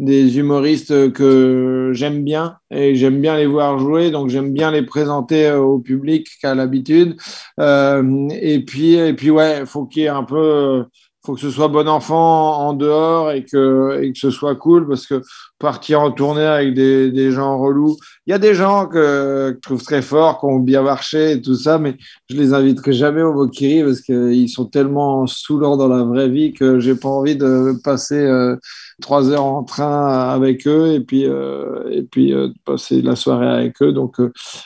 des 0.01 0.39
humoristes 0.39 1.13
que 1.13 1.91
j'aime 1.95 2.25
bien 2.25 2.57
et 2.71 2.97
j'aime 2.97 3.21
bien 3.21 3.37
les 3.37 3.47
voir 3.47 3.79
jouer, 3.79 4.11
donc 4.11 4.31
j'aime 4.31 4.53
bien 4.53 4.71
les 4.73 4.83
présenter 4.83 5.53
au 5.53 5.79
public 5.79 6.27
qu'à 6.41 6.55
l'habitude. 6.55 7.17
et 7.59 8.65
puis, 8.67 8.95
et 8.95 9.15
puis 9.15 9.31
ouais, 9.31 9.65
faut 9.67 9.87
qu'il 9.87 10.03
y 10.03 10.05
ait 10.07 10.09
un 10.09 10.25
peu 10.25 10.85
faut 11.25 11.35
que 11.35 11.41
ce 11.41 11.51
soit 11.51 11.69
bon 11.69 11.89
enfant 11.89 12.59
en 12.69 12.73
dehors 12.73 13.31
et 13.31 13.45
que, 13.45 14.01
et 14.03 14.13
que 14.13 14.19
ce 14.19 14.31
soit 14.31 14.57
cool 14.57 14.89
parce 14.89 15.07
que 15.07 15.23
partir 15.59 16.01
en 16.01 16.11
tournée 16.11 16.47
avec 16.47 16.73
des, 16.75 17.11
des 17.11 17.31
gens 17.31 17.59
relous, 17.59 17.97
il 18.27 18.31
y 18.31 18.35
a 18.35 18.39
des 18.39 18.55
gens 18.55 18.87
que, 18.87 19.53
je 19.55 19.61
trouve 19.61 19.83
très 19.83 20.01
forts, 20.01 20.41
qui 20.41 20.47
ont 20.47 20.59
bien 20.59 20.83
marché 20.83 21.33
et 21.33 21.43
tout 21.43 21.55
ça, 21.55 21.79
mais 21.79 21.97
je 22.31 22.37
les 22.37 22.55
inviterai 22.55 22.93
jamais 22.93 23.23
au 23.23 23.35
Mokiri 23.35 23.83
parce 23.83 24.01
qu'ils 24.01 24.49
sont 24.49 24.65
tellement 24.65 25.27
saoulants 25.27 25.77
dans 25.77 25.89
la 25.89 26.05
vraie 26.05 26.29
vie 26.29 26.55
que 26.55 26.81
j'ai 26.81 26.95
pas 26.95 27.09
envie 27.09 27.37
de 27.37 27.75
passer 27.85 28.21
euh, 28.21 28.57
trois 29.03 29.31
heures 29.31 29.45
en 29.45 29.63
train 29.63 30.31
avec 30.31 30.67
eux 30.67 30.93
et 30.93 31.01
puis, 31.01 31.27
euh, 31.27 31.91
et 31.91 32.03
puis 32.03 32.33
euh, 32.33 32.49
passer 32.65 33.03
la 33.03 33.17
soirée 33.17 33.49
avec 33.49 33.83
eux. 33.83 33.93
Donc, 33.93 34.17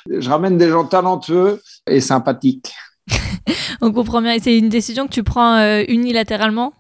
je 0.09 0.29
ramène 0.29 0.57
des 0.57 0.69
gens 0.69 0.85
talentueux 0.85 1.61
et 1.89 2.01
sympathiques. 2.01 2.73
On 3.81 3.93
comprend 3.93 4.23
bien. 4.23 4.37
C'est 4.41 4.57
une 4.57 4.69
décision 4.69 5.07
que 5.07 5.13
tu 5.13 5.23
prends 5.23 5.57
euh, 5.57 5.83
unilatéralement? 5.89 6.73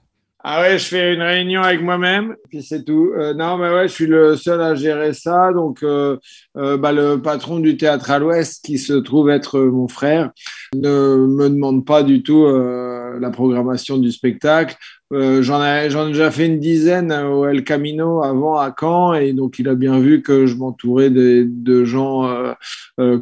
Ah 0.46 0.60
ouais, 0.60 0.78
je 0.78 0.84
fais 0.84 1.14
une 1.14 1.22
réunion 1.22 1.62
avec 1.62 1.80
moi-même, 1.80 2.36
puis 2.50 2.62
c'est 2.62 2.84
tout. 2.84 3.12
Euh, 3.16 3.32
non, 3.32 3.56
mais 3.56 3.70
ouais, 3.70 3.88
je 3.88 3.94
suis 3.94 4.06
le 4.06 4.36
seul 4.36 4.60
à 4.60 4.74
gérer 4.74 5.14
ça. 5.14 5.54
Donc, 5.54 5.82
euh, 5.82 6.18
bah, 6.54 6.92
le 6.92 7.16
patron 7.16 7.60
du 7.60 7.78
théâtre 7.78 8.10
à 8.10 8.18
l'Ouest, 8.18 8.62
qui 8.62 8.76
se 8.76 8.92
trouve 8.92 9.30
être 9.30 9.58
mon 9.58 9.88
frère, 9.88 10.32
ne 10.74 11.16
me 11.26 11.48
demande 11.48 11.86
pas 11.86 12.02
du 12.02 12.22
tout 12.22 12.46
la 12.46 13.30
programmation 13.30 13.96
du 13.96 14.12
spectacle. 14.12 14.76
j'en 15.10 15.64
ai, 15.64 15.86
ai, 15.86 16.06
déjà 16.08 16.30
fait 16.30 16.44
une 16.44 16.60
dizaine 16.60 17.10
au 17.10 17.46
El 17.46 17.64
Camino 17.64 18.22
avant 18.22 18.58
à 18.58 18.74
Caen, 18.78 19.14
et 19.14 19.32
donc 19.32 19.58
il 19.58 19.66
a 19.66 19.74
bien 19.74 19.98
vu 19.98 20.20
que 20.20 20.44
je 20.44 20.56
m'entourais 20.56 21.08
de, 21.08 21.46
de, 21.48 21.86
gens 21.86 22.54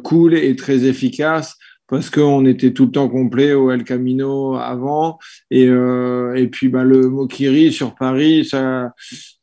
cool 0.03 0.33
et 0.33 0.57
très 0.57 0.83
efficaces 0.83 1.57
parce 1.87 2.09
qu'on 2.09 2.45
était 2.45 2.73
tout 2.73 2.85
le 2.85 2.91
temps 2.91 3.09
complet 3.09 3.53
au 3.53 3.71
El 3.71 3.83
Camino 3.83 4.55
avant. 4.55 5.19
Et, 5.51 5.67
euh, 5.67 6.33
et 6.35 6.47
puis 6.47 6.69
bah, 6.69 6.83
le 6.83 7.09
Mokiri 7.09 7.71
sur 7.71 7.95
Paris, 7.95 8.45
ça, 8.45 8.93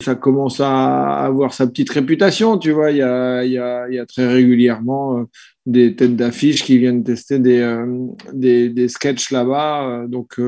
ça 0.03 0.15
commence 0.15 0.61
à 0.61 1.19
avoir 1.19 1.53
sa 1.53 1.67
petite 1.67 1.91
réputation. 1.91 2.59
Tu 2.59 2.73
vois, 2.73 2.91
il 2.91 2.99
y 2.99 3.03
a, 3.03 3.45
y 3.45 3.59
a, 3.59 4.07
très 4.07 4.27
régulièrement 4.27 5.19
euh, 5.19 5.25
des 5.67 5.95
têtes 5.95 6.17
d'affiche 6.17 6.65
qui 6.65 6.79
viennent 6.79 7.05
tester 7.05 7.39
des, 7.39 7.61
euh, 7.61 7.87
des, 8.33 8.71
des 8.71 8.89
sketchs 8.89 9.31
là-bas. 9.31 10.07
donc 10.09 10.41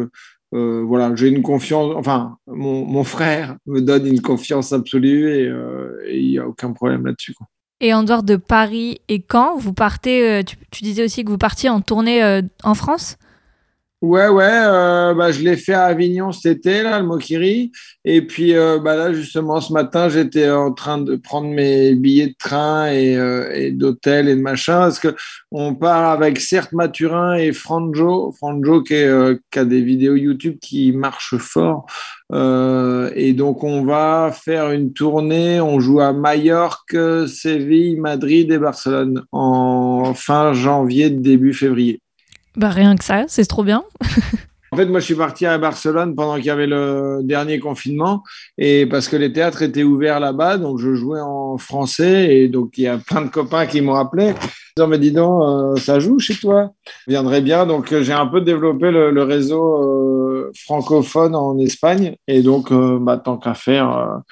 voilà, 0.50 1.14
j'ai 1.14 1.28
une 1.28 1.42
confiance, 1.42 1.94
enfin, 1.96 2.36
mon, 2.46 2.84
mon, 2.84 3.04
frère 3.04 3.56
me 3.66 3.80
donne 3.80 4.06
une 4.06 4.20
confiance 4.20 4.72
absolue 4.72 5.30
et 5.30 6.18
il 6.18 6.28
n'y 6.28 6.38
a 6.38 6.46
aucun 6.46 6.72
problème 6.72 7.06
là-dessus. 7.06 7.34
Et 7.82 7.92
en 7.92 8.04
dehors 8.04 8.22
de 8.22 8.36
Paris 8.36 9.00
et 9.08 9.22
Caen, 9.30 9.56
vous 9.56 9.72
partez, 9.72 10.22
euh, 10.22 10.42
tu, 10.44 10.84
disais 10.84 11.04
aussi 11.04 11.24
que 11.24 11.30
vous 11.30 11.36
partiez 11.36 11.68
en 11.68 11.80
tournée 11.80 12.22
euh, 12.22 12.40
en 12.62 12.74
France? 12.74 13.16
Ouais, 14.02 14.26
ouais, 14.26 14.44
euh, 14.44 15.14
bah, 15.14 15.30
je 15.30 15.40
l'ai 15.42 15.56
fait 15.56 15.74
à 15.74 15.84
Avignon 15.84 16.32
cet 16.32 16.66
été, 16.66 16.82
là, 16.82 16.98
le 16.98 17.06
Mokiri. 17.06 17.70
Et 18.04 18.26
puis 18.26 18.52
bah, 18.52 18.96
là, 18.96 19.12
justement, 19.12 19.60
ce 19.60 19.72
matin, 19.72 20.08
j'étais 20.08 20.50
en 20.50 20.72
train 20.72 20.98
de 20.98 21.14
prendre 21.14 21.48
mes 21.48 21.94
billets 21.94 22.28
de 22.28 22.34
train 22.36 22.90
et, 22.92 23.12
et 23.54 23.70
d'hôtel 23.70 24.28
et 24.28 24.34
de 24.34 24.40
machin, 24.40 24.80
parce 24.80 25.00
qu'on 25.00 25.74
part 25.76 26.10
avec 26.10 26.40
certes 26.40 26.72
Mathurin 26.72 27.34
et 27.34 27.52
Franjo, 27.52 28.32
Franjo 28.32 28.82
qui, 28.82 29.04
qui, 29.52 29.58
a 29.58 29.64
des 29.64 29.82
vidéos 29.82 30.16
YouTube 30.16 30.58
qui 30.60 30.92
marchent 30.92 31.36
fort. 31.38 31.86
Euh, 32.32 33.10
et 33.14 33.32
donc, 33.34 33.62
on 33.62 33.84
va 33.84 34.32
faire 34.32 34.70
une 34.70 34.92
tournée. 34.92 35.60
On 35.60 35.80
joue 35.80 36.00
à 36.00 36.12
Majorque, 36.12 36.96
Séville, 37.28 38.00
Madrid 38.00 38.50
et 38.50 38.58
Barcelone 38.58 39.24
en 39.32 40.12
fin 40.14 40.52
janvier, 40.54 41.10
début 41.10 41.52
février. 41.52 42.00
Bah, 42.56 42.70
rien 42.70 42.96
que 42.96 43.04
ça, 43.04 43.24
c'est 43.28 43.46
trop 43.46 43.64
bien. 43.64 43.84
En 44.72 44.76
fait, 44.76 44.86
moi, 44.86 45.00
je 45.00 45.04
suis 45.04 45.14
parti 45.14 45.44
à 45.44 45.58
Barcelone 45.58 46.14
pendant 46.14 46.36
qu'il 46.36 46.46
y 46.46 46.50
avait 46.50 46.66
le 46.66 47.20
dernier 47.22 47.58
confinement 47.58 48.22
et 48.56 48.86
parce 48.86 49.06
que 49.06 49.16
les 49.16 49.30
théâtres 49.30 49.60
étaient 49.60 49.82
ouverts 49.82 50.18
là-bas, 50.18 50.56
donc 50.56 50.78
je 50.78 50.94
jouais 50.94 51.20
en 51.20 51.58
français 51.58 52.34
et 52.34 52.48
donc 52.48 52.78
il 52.78 52.84
y 52.84 52.86
a 52.86 52.96
plein 52.96 53.20
de 53.20 53.28
copains 53.28 53.66
qui 53.66 53.82
m'ont 53.82 53.96
appelé. 53.96 54.32
Ils 54.78 54.84
m'ont 54.84 54.96
dit 54.96 55.12
donc, 55.12 55.42
euh, 55.42 55.76
ça 55.76 56.00
joue 56.00 56.18
chez 56.18 56.34
toi 56.36 56.70
Je 57.06 57.10
viendrais 57.10 57.42
bien. 57.42 57.66
Donc, 57.66 57.92
euh, 57.92 58.02
j'ai 58.02 58.14
un 58.14 58.26
peu 58.26 58.40
développé 58.40 58.90
le, 58.90 59.22
réseau 59.22 59.74
euh, 59.74 60.50
francophone 60.56 61.34
en 61.34 61.58
Espagne 61.58 62.16
et 62.26 62.40
donc, 62.40 62.72
bah, 62.72 63.18
tant 63.18 63.36
qu'à 63.36 63.52
faire, 63.52 64.22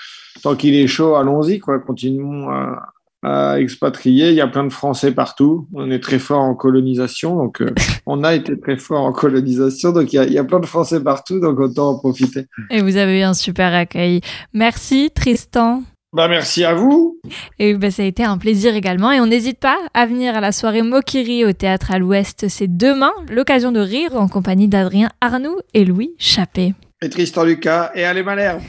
tant 0.43 0.57
qu'il 0.57 0.75
est 0.75 0.87
chaud, 0.87 1.17
allons-y, 1.17 1.59
quoi. 1.59 1.81
Continuons 1.81 2.49
à, 2.49 2.90
à 3.23 3.61
expatrier. 3.61 4.31
Il 4.31 4.35
y 4.35 4.41
a 4.41 4.47
plein 4.47 4.65
de 4.65 4.73
Français 4.73 5.13
partout. 5.13 5.69
On 5.75 5.91
est 5.91 6.01
très 6.01 6.19
fort 6.19 6.41
en 6.41 6.55
colonisation, 6.55 7.37
donc 7.37 7.61
euh, 7.61 7.73
on 8.07 8.25
a 8.25 8.35
été 8.35 8.59
très 8.59 8.77
fort 8.77 9.03
en 9.03 9.13
colonisation. 9.13 9.93
Donc 9.93 10.13
il 10.13 10.33
y, 10.33 10.39
a, 10.39 10.45
plein 10.45 10.61
de 10.61 10.67
Français 10.67 11.03
partout, 11.03 11.41
donc 11.41 11.59
autant 11.59 11.91
en 11.91 11.99
profiter. 11.99 12.47
Et 12.71 12.81
vous 12.81 12.97
avez 12.97 13.21
eu 13.21 13.23
un 13.23 13.35
super 13.35 13.75
accueil. 13.75 14.21
Merci 14.53 15.11
Tristan. 15.15 15.83
Bah, 16.13 16.27
merci 16.27 16.65
à 16.65 16.75
vous. 16.75 17.21
Et 17.61 17.75
bah, 17.75 17.91
ça 17.91 18.03
a 18.03 18.07
été 18.07 18.25
un 18.25 18.37
plaisir 18.37 18.75
également. 18.75 19.13
Et 19.13 19.21
on 19.21 19.27
n'hésite 19.27 19.61
pas 19.61 19.79
à 19.95 20.07
venir 20.07 20.37
à 20.37 20.41
la 20.41 20.51
soirée 20.51 20.83
Mokiri 20.83 21.45
au 21.45 21.53
théâtre 21.53 21.93
à 21.93 21.99
l'Ouest. 21.99 22.49
C'est 22.49 22.77
demain, 22.77 23.13
l'occasion 23.31 23.71
de 23.71 23.81
rire 23.81 24.17
en 24.17 24.27
compagnie 24.27 24.67
d'Adrien 24.67 25.11
Arnoux 25.21 25.59
et 25.73 25.85
Louis 25.85 26.15
Chappé. 26.19 26.75
Et 27.01 27.09
Tristan 27.09 27.45
Lucas 27.45 27.93
et 27.95 28.05
Allez 28.05 28.25
Malherbe. 28.25 28.61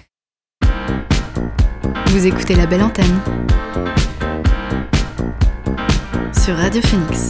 Vous 2.08 2.27
écoutez 2.27 2.55
la 2.55 2.67
belle 2.67 2.84
antenne 2.84 3.20
sur 6.44 6.56
Radio 6.56 6.82
Phoenix. 6.82 7.30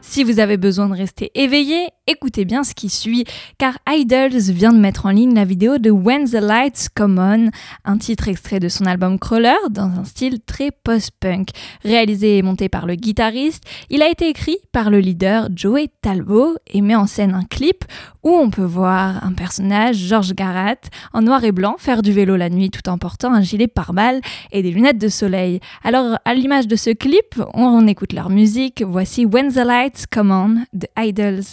Si 0.00 0.22
vous 0.22 0.38
avez 0.38 0.56
besoin 0.56 0.88
de 0.88 0.94
rester 0.94 1.32
éveillé, 1.34 1.88
écoutez 2.06 2.44
bien 2.44 2.62
ce 2.62 2.72
qui 2.72 2.88
suit, 2.88 3.24
car 3.58 3.78
Idols 3.88 4.38
vient 4.52 4.72
de 4.72 4.78
mettre 4.78 5.06
en 5.06 5.10
ligne 5.10 5.34
la 5.34 5.44
vidéo 5.44 5.78
de 5.78 5.90
When 5.90 6.28
the 6.28 6.40
Lights 6.40 6.88
Come 6.94 7.18
On, 7.18 7.50
un 7.84 7.98
titre 7.98 8.28
extrait 8.28 8.60
de 8.60 8.68
son 8.68 8.84
album 8.86 9.18
Crawler 9.18 9.56
dans 9.70 9.90
un 9.90 10.04
style 10.04 10.40
très 10.40 10.70
post-punk. 10.70 11.48
Réalisé 11.84 12.38
et 12.38 12.42
monté 12.42 12.68
par 12.68 12.86
le 12.86 12.94
guitariste, 12.94 13.64
il 13.90 14.02
a 14.02 14.08
été 14.08 14.28
écrit 14.28 14.58
par 14.72 14.90
le 14.90 15.00
leader 15.00 15.48
Joey 15.54 15.88
Talbot 16.00 16.56
et 16.68 16.80
met 16.80 16.96
en 16.96 17.06
scène 17.06 17.34
un 17.34 17.44
clip 17.44 17.84
où 18.28 18.34
on 18.34 18.50
peut 18.50 18.62
voir 18.62 19.24
un 19.24 19.32
personnage, 19.32 19.96
George 19.96 20.34
Garat, 20.34 20.76
en 21.14 21.22
noir 21.22 21.44
et 21.44 21.52
blanc, 21.52 21.76
faire 21.78 22.02
du 22.02 22.12
vélo 22.12 22.36
la 22.36 22.50
nuit 22.50 22.70
tout 22.70 22.86
en 22.90 22.98
portant 22.98 23.32
un 23.32 23.40
gilet 23.40 23.68
pare-balles 23.68 24.20
et 24.52 24.62
des 24.62 24.70
lunettes 24.70 24.98
de 24.98 25.08
soleil. 25.08 25.60
Alors, 25.82 26.18
à 26.26 26.34
l'image 26.34 26.68
de 26.68 26.76
ce 26.76 26.90
clip, 26.90 27.40
on, 27.54 27.86
écoute 27.86 28.12
leur 28.12 28.28
musique. 28.28 28.84
Voici 28.86 29.24
When 29.24 29.50
the 29.50 29.64
Lights 29.64 30.04
Come 30.10 30.30
On 30.30 30.64
de 30.74 30.86
Idols. 30.98 31.44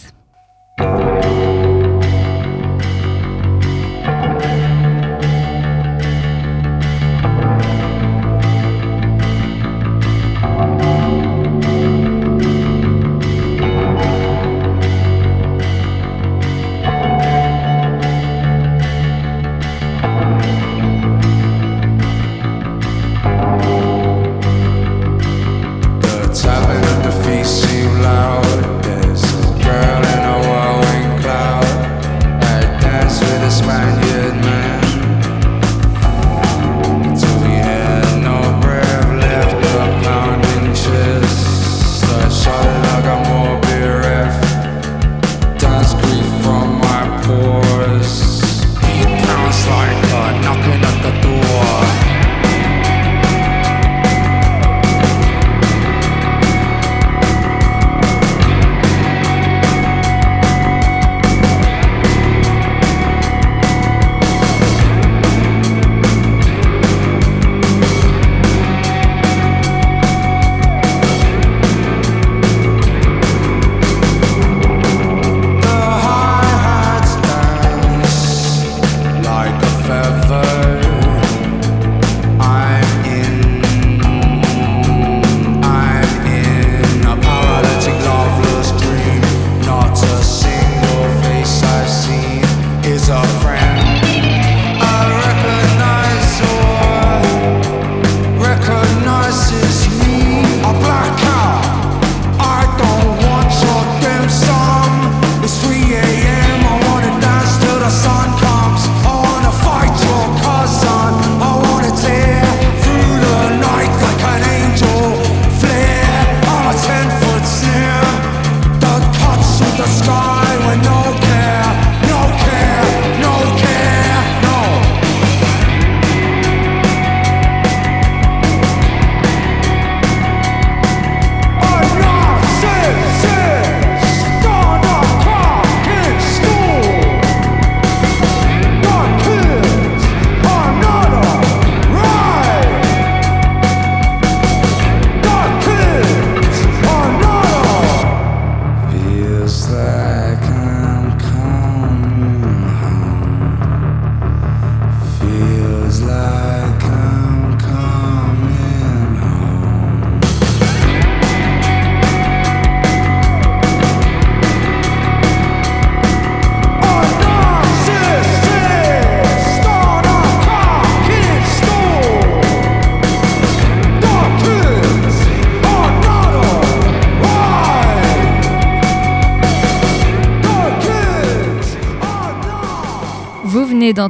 ever 79.87 80.44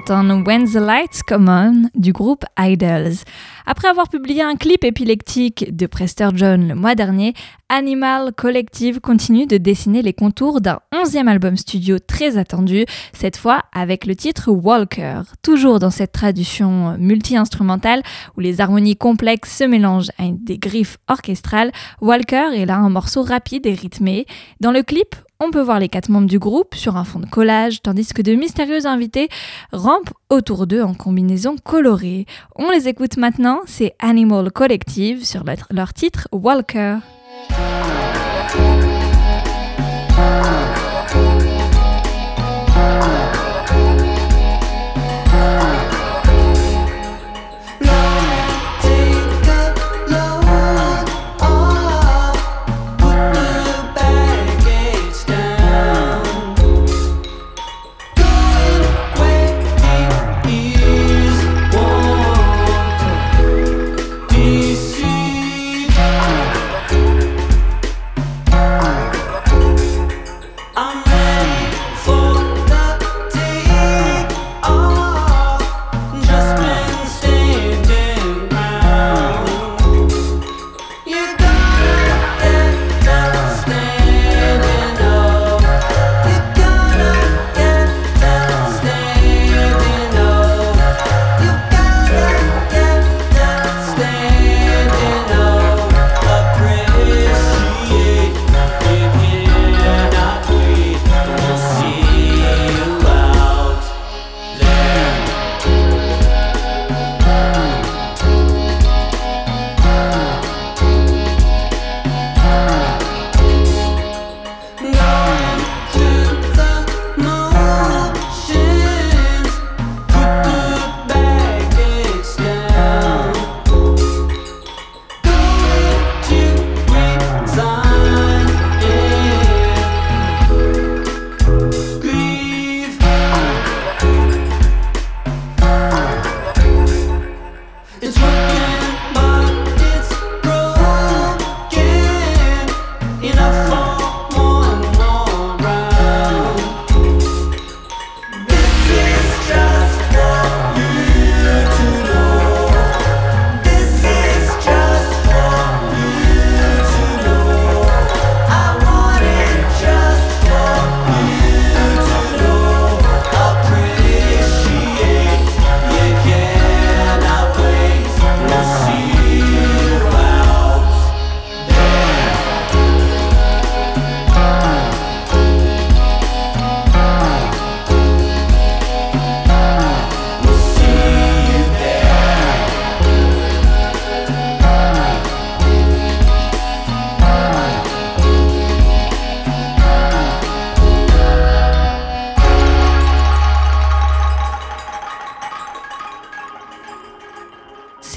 D'entendre 0.05 0.45
When 0.45 0.69
the 0.69 0.75
Lights 0.75 1.23
Come 1.27 1.49
On 1.49 1.89
du 1.95 2.11
groupe 2.11 2.45
Idols. 2.59 3.15
Après 3.65 3.87
avoir 3.87 4.07
publié 4.07 4.43
un 4.43 4.55
clip 4.55 4.83
épileptique 4.83 5.75
de 5.75 5.87
Prester 5.87 6.29
John 6.35 6.67
le 6.67 6.75
mois 6.75 6.93
dernier, 6.93 7.33
Animal 7.69 8.31
Collective 8.33 8.99
continue 8.99 9.47
de 9.47 9.57
dessiner 9.57 10.03
les 10.03 10.13
contours 10.13 10.61
d'un 10.61 10.79
onzième 10.93 11.27
album 11.27 11.57
studio 11.57 11.97
très 11.97 12.37
attendu, 12.37 12.85
cette 13.13 13.37
fois 13.37 13.63
avec 13.73 14.05
le 14.05 14.15
titre 14.15 14.51
Walker. 14.51 15.21
Toujours 15.41 15.79
dans 15.79 15.89
cette 15.89 16.11
traduction 16.11 16.95
multi-instrumentale 16.99 18.03
où 18.37 18.41
les 18.41 18.61
harmonies 18.61 18.95
complexes 18.95 19.57
se 19.57 19.63
mélangent 19.63 20.11
à 20.19 20.25
des 20.29 20.59
griffes 20.59 20.97
orchestrales, 21.07 21.71
Walker 22.01 22.49
est 22.53 22.67
là 22.67 22.77
un 22.77 22.89
morceau 22.89 23.23
rapide 23.23 23.65
et 23.65 23.73
rythmé. 23.73 24.27
Dans 24.59 24.71
le 24.71 24.83
clip, 24.83 25.15
on 25.39 25.51
peut 25.51 25.61
voir 25.61 25.79
les 25.79 25.89
quatre 25.89 26.09
membres 26.09 26.27
du 26.27 26.39
groupe 26.39 26.75
sur 26.75 26.97
un 26.97 27.03
fond 27.03 27.19
de 27.19 27.25
collage, 27.25 27.81
tandis 27.81 28.13
que 28.13 28.21
de 28.21 28.33
mystérieux 28.33 28.85
invités 28.85 29.29
rampent 29.71 30.13
autour 30.29 30.67
d'eux 30.67 30.81
en 30.81 30.93
combinaison 30.93 31.55
colorée. 31.63 32.25
On 32.55 32.69
les 32.69 32.87
écoute 32.87 33.17
maintenant, 33.17 33.61
c'est 33.65 33.95
Animal 33.99 34.51
Collective 34.51 35.25
sur 35.25 35.43
leur 35.71 35.93
titre 35.93 36.27
Walker. 36.31 36.97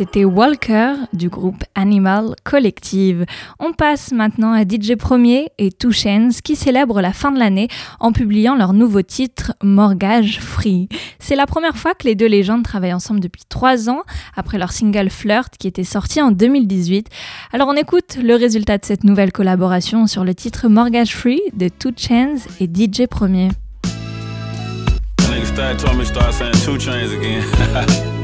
C'était 0.08 0.24
Walker 0.24 0.94
du 1.12 1.28
groupe 1.28 1.64
Animal 1.74 2.34
Collective. 2.42 3.26
On 3.58 3.74
passe 3.74 4.10
maintenant 4.10 4.52
à 4.52 4.62
DJ 4.62 4.94
Premier 4.96 5.50
et 5.58 5.70
Two 5.70 5.92
Chains 5.92 6.30
qui 6.42 6.56
célèbrent 6.56 7.02
la 7.02 7.12
fin 7.12 7.30
de 7.30 7.38
l'année 7.38 7.68
en 8.00 8.12
publiant 8.12 8.54
leur 8.54 8.72
nouveau 8.72 9.02
titre 9.02 9.52
Mortgage 9.62 10.40
Free. 10.40 10.88
C'est 11.18 11.36
la 11.36 11.44
première 11.44 11.76
fois 11.76 11.92
que 11.92 12.04
les 12.06 12.14
deux 12.14 12.26
légendes 12.26 12.62
travaillent 12.62 12.94
ensemble 12.94 13.20
depuis 13.20 13.42
trois 13.50 13.90
ans 13.90 14.00
après 14.34 14.56
leur 14.56 14.72
single 14.72 15.10
Flirt 15.10 15.58
qui 15.58 15.68
était 15.68 15.84
sorti 15.84 16.22
en 16.22 16.30
2018. 16.30 17.08
Alors 17.52 17.68
on 17.68 17.74
écoute 17.74 18.16
le 18.22 18.34
résultat 18.34 18.78
de 18.78 18.86
cette 18.86 19.04
nouvelle 19.04 19.30
collaboration 19.30 20.06
sur 20.06 20.24
le 20.24 20.34
titre 20.34 20.68
Mortgage 20.68 21.14
Free 21.14 21.42
de 21.52 21.68
Two 21.68 21.90
Chains 21.94 22.36
et 22.60 22.64
DJ 22.64 23.06
Premier. 23.10 23.50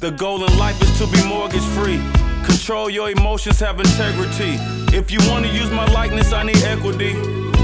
The 0.00 0.10
goal 0.10 0.44
in 0.44 0.58
life 0.58 0.80
is 0.82 0.98
to 0.98 1.06
be 1.06 1.22
mortgage 1.28 1.64
free. 1.76 2.00
Control 2.44 2.90
your 2.90 3.10
emotions, 3.10 3.60
have 3.60 3.78
integrity. 3.78 4.56
If 4.96 5.10
you 5.10 5.20
wanna 5.30 5.48
use 5.48 5.70
my 5.70 5.84
likeness, 5.92 6.32
I 6.32 6.42
need 6.42 6.62
equity. 6.64 7.12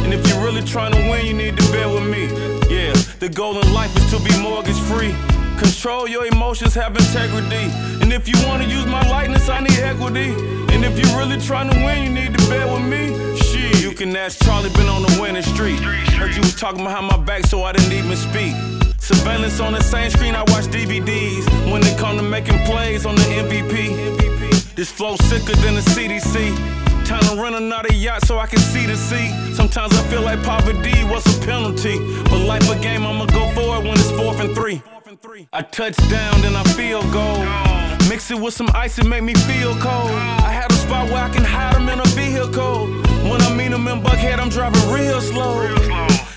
And 0.05 0.15
if 0.15 0.27
you're 0.29 0.43
really 0.45 0.63
trying 0.63 0.93
to 0.93 1.11
win, 1.11 1.27
you 1.27 1.35
need 1.35 1.57
to 1.57 1.73
bear 1.73 1.89
with 1.89 2.07
me. 2.09 2.27
Yeah, 2.75 2.93
the 3.19 3.29
goal 3.29 3.59
in 3.59 3.73
life 3.75 3.95
is 3.97 4.11
to 4.13 4.19
be 4.21 4.31
mortgage 4.41 4.79
free. 4.89 5.15
Control 5.59 6.07
your 6.07 6.27
emotions, 6.27 6.75
have 6.75 6.97
integrity. 6.97 7.71
And 8.01 8.13
if 8.13 8.29
you 8.29 8.37
wanna 8.47 8.65
use 8.65 8.87
my 8.87 9.03
likeness, 9.11 9.49
I 9.49 9.61
need 9.61 9.79
equity. 9.81 10.31
And 10.73 10.85
if 10.85 10.99
you're 10.99 11.19
really 11.19 11.41
trying 11.41 11.71
to 11.71 11.77
win, 11.85 12.05
you 12.05 12.11
need 12.11 12.39
to 12.39 12.49
bear 12.49 12.67
with 12.73 12.85
me. 12.85 13.37
Shit, 13.37 13.83
you 13.83 13.93
can 13.93 14.15
ask 14.15 14.45
Charlie, 14.45 14.71
been 14.71 14.89
on 14.89 15.03
the 15.03 15.19
winning 15.21 15.43
street. 15.43 15.81
Heard 15.81 16.35
you 16.35 16.41
was 16.41 16.55
talking 16.55 16.85
behind 16.85 17.07
my 17.07 17.19
back, 17.19 17.47
so 17.47 17.65
I 17.65 17.73
didn't 17.73 17.93
even 17.93 18.17
speak. 18.17 18.76
Surveillance 18.99 19.61
on 19.61 19.73
the 19.73 19.83
same 19.83 20.11
screen, 20.11 20.35
I 20.35 20.41
watch 20.43 20.67
DVDs. 20.67 21.45
When 21.71 21.83
it 21.83 21.99
come 21.99 22.17
to 22.17 22.23
making 22.23 22.59
plays 22.65 23.07
on 23.07 23.15
the 23.15 23.23
MVP, 23.23 24.75
this 24.75 24.91
flow 24.91 25.17
sicker 25.17 25.57
than 25.57 25.75
the 25.75 25.81
CDC. 25.81 26.57
Time 27.07 27.23
to 27.23 27.41
run 27.41 27.55
another 27.55 27.93
yacht 27.93 28.27
so 28.27 28.39
I 28.39 28.47
can 28.47 28.59
see 28.59 28.85
the 28.85 28.97
sea. 28.97 29.29
Sometimes 29.55 29.93
I 29.93 30.03
feel 30.09 30.23
like 30.23 30.43
poverty 30.43 31.05
was 31.05 31.25
a 31.27 31.47
penalty. 31.47 31.99
But 32.25 32.41
life 32.47 32.69
a 32.69 32.79
game, 32.81 33.07
I'ma 33.07 33.27
go 33.27 33.49
for 33.55 33.77
it 33.77 33.85
when 33.85 33.93
it's 33.93 34.11
fourth 34.11 34.41
and 34.41 34.55
three. 34.55 34.83
I 35.53 35.63
touch 35.63 35.97
down, 36.11 36.41
then 36.41 36.57
I 36.57 36.65
feel 36.75 37.01
gold. 37.13 37.47
Mix 38.09 38.31
it 38.31 38.39
with 38.41 38.55
some 38.55 38.69
ice 38.75 38.99
and 38.99 39.09
make 39.09 39.23
me 39.23 39.35
feel 39.35 39.75
cold. 39.77 40.11
I 40.43 40.51
had 40.51 40.71
a 40.71 40.75
spot 40.75 41.09
where 41.11 41.23
I 41.23 41.29
can 41.29 41.45
hide 41.45 41.75
them 41.75 41.89
in 41.89 42.01
a 42.01 42.09
vehicle. 42.09 42.87
When 43.31 43.41
I 43.41 43.55
meet 43.55 43.71
them 43.71 43.87
in 43.87 44.03
Buckhead, 44.03 44.39
I'm 44.39 44.49
driving 44.49 44.91
real 44.91 45.21
slow. 45.21 45.63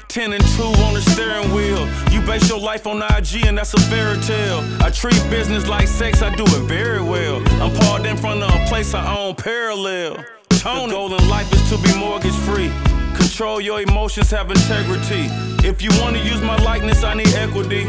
10 0.10 0.34
and 0.34 0.44
2 0.58 0.64
on 0.64 0.96
the 0.96 1.02
steering 1.02 1.54
wheel. 1.54 1.88
You 2.12 2.20
base 2.22 2.50
your 2.50 2.60
life 2.60 2.88
on 2.88 2.98
IG, 2.98 3.46
and 3.46 3.56
that's 3.56 3.76
a 3.76 3.80
fairy 3.80 4.20
tale. 4.22 4.62
I 4.82 4.90
treat 4.90 5.14
business 5.30 5.68
like 5.68 5.88
sex, 5.88 6.24
I 6.24 6.36
do 6.36 6.44
it 6.46 6.64
very 6.64 7.02
well. 7.02 7.38
I'm 7.62 7.72
parked 7.76 8.08
in 8.08 8.18
front 8.18 8.42
of 8.42 8.50
a 8.50 8.66
place 8.66 8.96
I 8.96 9.06
own 9.16 9.36
parallel. 9.36 10.26
Tony. 10.50 10.88
The 10.88 10.94
goal 10.94 11.16
in 11.16 11.30
life 11.30 11.54
is 11.54 11.70
to 11.70 11.78
be 11.78 11.96
mortgage 11.96 12.36
free. 12.50 12.72
Control 13.16 13.62
your 13.62 13.82
emotions, 13.82 14.32
have 14.32 14.50
integrity. 14.50 15.28
If 15.64 15.84
you 15.84 15.92
wanna 16.02 16.18
use 16.18 16.42
my 16.42 16.58
likeness, 16.58 17.04
I 17.04 17.14
need 17.14 17.34
equity. 17.36 17.84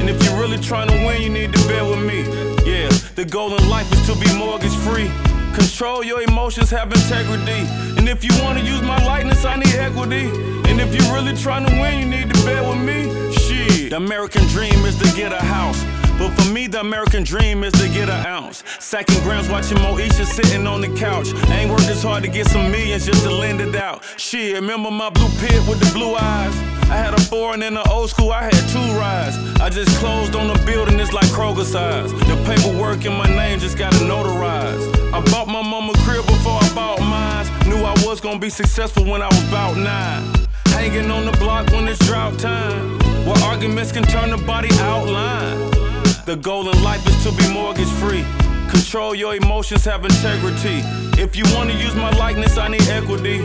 And 0.00 0.10
if 0.10 0.20
you're 0.24 0.40
really 0.40 0.58
trying 0.58 0.88
to 0.88 1.06
win, 1.06 1.22
you 1.22 1.30
need 1.30 1.52
to 1.52 1.68
bear 1.68 1.84
with 1.84 2.02
me. 2.04 2.22
Yeah, 2.68 2.88
the 3.14 3.24
goal 3.24 3.56
in 3.56 3.68
life 3.68 3.90
is 3.92 4.04
to 4.08 4.16
be 4.18 4.36
mortgage 4.36 4.74
free. 4.78 5.08
Control 5.54 6.04
your 6.04 6.22
emotions, 6.22 6.70
have 6.70 6.92
integrity. 6.92 7.66
And 7.96 8.08
if 8.08 8.22
you 8.24 8.30
wanna 8.42 8.60
use 8.60 8.82
my 8.82 9.04
likeness, 9.04 9.44
I 9.44 9.56
need 9.56 9.74
equity. 9.74 10.26
And 10.68 10.80
if 10.80 10.94
you're 10.94 11.12
really 11.12 11.34
trying 11.34 11.66
to 11.66 11.72
win, 11.80 12.00
you 12.00 12.06
need 12.06 12.32
to 12.32 12.44
bet 12.44 12.62
with 12.68 12.80
me. 12.80 13.32
Shit. 13.32 13.90
The 13.90 13.96
American 13.96 14.46
dream 14.48 14.84
is 14.84 14.96
to 14.98 15.16
get 15.16 15.32
a 15.32 15.42
house. 15.42 15.99
But 16.20 16.38
for 16.38 16.52
me, 16.52 16.66
the 16.66 16.80
American 16.80 17.24
dream 17.24 17.64
is 17.64 17.72
to 17.80 17.88
get 17.88 18.10
an 18.10 18.26
ounce. 18.26 18.62
Sacking 18.78 19.22
grams, 19.22 19.48
watching 19.48 19.78
Moesha 19.78 20.26
sitting 20.26 20.66
on 20.66 20.82
the 20.82 20.94
couch. 20.94 21.32
I 21.48 21.60
ain't 21.60 21.70
worked 21.70 21.88
as 21.88 22.02
hard 22.02 22.22
to 22.24 22.28
get 22.28 22.46
some 22.46 22.70
millions 22.70 23.06
just 23.06 23.22
to 23.22 23.30
lend 23.30 23.62
it 23.62 23.74
out. 23.74 24.04
Shit, 24.18 24.54
remember 24.54 24.90
my 24.90 25.08
blue 25.08 25.30
pit 25.40 25.66
with 25.66 25.80
the 25.80 25.90
blue 25.94 26.14
eyes? 26.14 26.54
I 26.92 26.96
had 26.96 27.14
a 27.14 27.20
foreign 27.22 27.62
in 27.62 27.72
the 27.72 27.88
old 27.88 28.10
school, 28.10 28.32
I 28.32 28.42
had 28.42 28.68
two 28.68 28.98
rides. 29.00 29.34
I 29.62 29.70
just 29.70 29.96
closed 29.98 30.36
on 30.36 30.48
the 30.48 30.62
building, 30.66 31.00
it's 31.00 31.14
like 31.14 31.24
Kroger 31.26 31.64
size. 31.64 32.12
The 32.12 32.36
paperwork 32.44 33.06
in 33.06 33.14
my 33.14 33.26
name 33.26 33.58
just 33.58 33.78
got 33.78 33.94
notarized. 33.94 34.92
I 35.14 35.22
bought 35.30 35.48
my 35.48 35.62
mama 35.62 35.94
crib 36.04 36.26
before 36.26 36.58
I 36.60 36.74
bought 36.74 37.00
mine. 37.00 37.46
Knew 37.66 37.82
I 37.82 37.94
was 38.04 38.20
gonna 38.20 38.38
be 38.38 38.50
successful 38.50 39.06
when 39.06 39.22
I 39.22 39.28
was 39.28 39.48
about 39.48 39.78
nine. 39.78 40.46
Hanging 40.66 41.10
on 41.10 41.24
the 41.24 41.32
block 41.38 41.70
when 41.70 41.88
it's 41.88 41.98
drought 42.06 42.38
time. 42.38 42.98
Where 43.24 43.42
arguments 43.44 43.90
can 43.90 44.02
turn 44.02 44.28
the 44.28 44.38
body 44.44 44.68
outline. 44.80 45.79
The 46.26 46.36
goal 46.36 46.68
in 46.68 46.82
life 46.82 47.04
is 47.06 47.22
to 47.24 47.32
be 47.32 47.52
mortgage 47.52 47.88
free. 47.98 48.24
Control 48.68 49.14
your 49.14 49.34
emotions, 49.34 49.84
have 49.84 50.04
integrity. 50.04 50.82
If 51.20 51.34
you 51.34 51.44
wanna 51.54 51.72
use 51.72 51.94
my 51.94 52.10
likeness, 52.10 52.58
I 52.58 52.68
need 52.68 52.86
equity. 52.88 53.38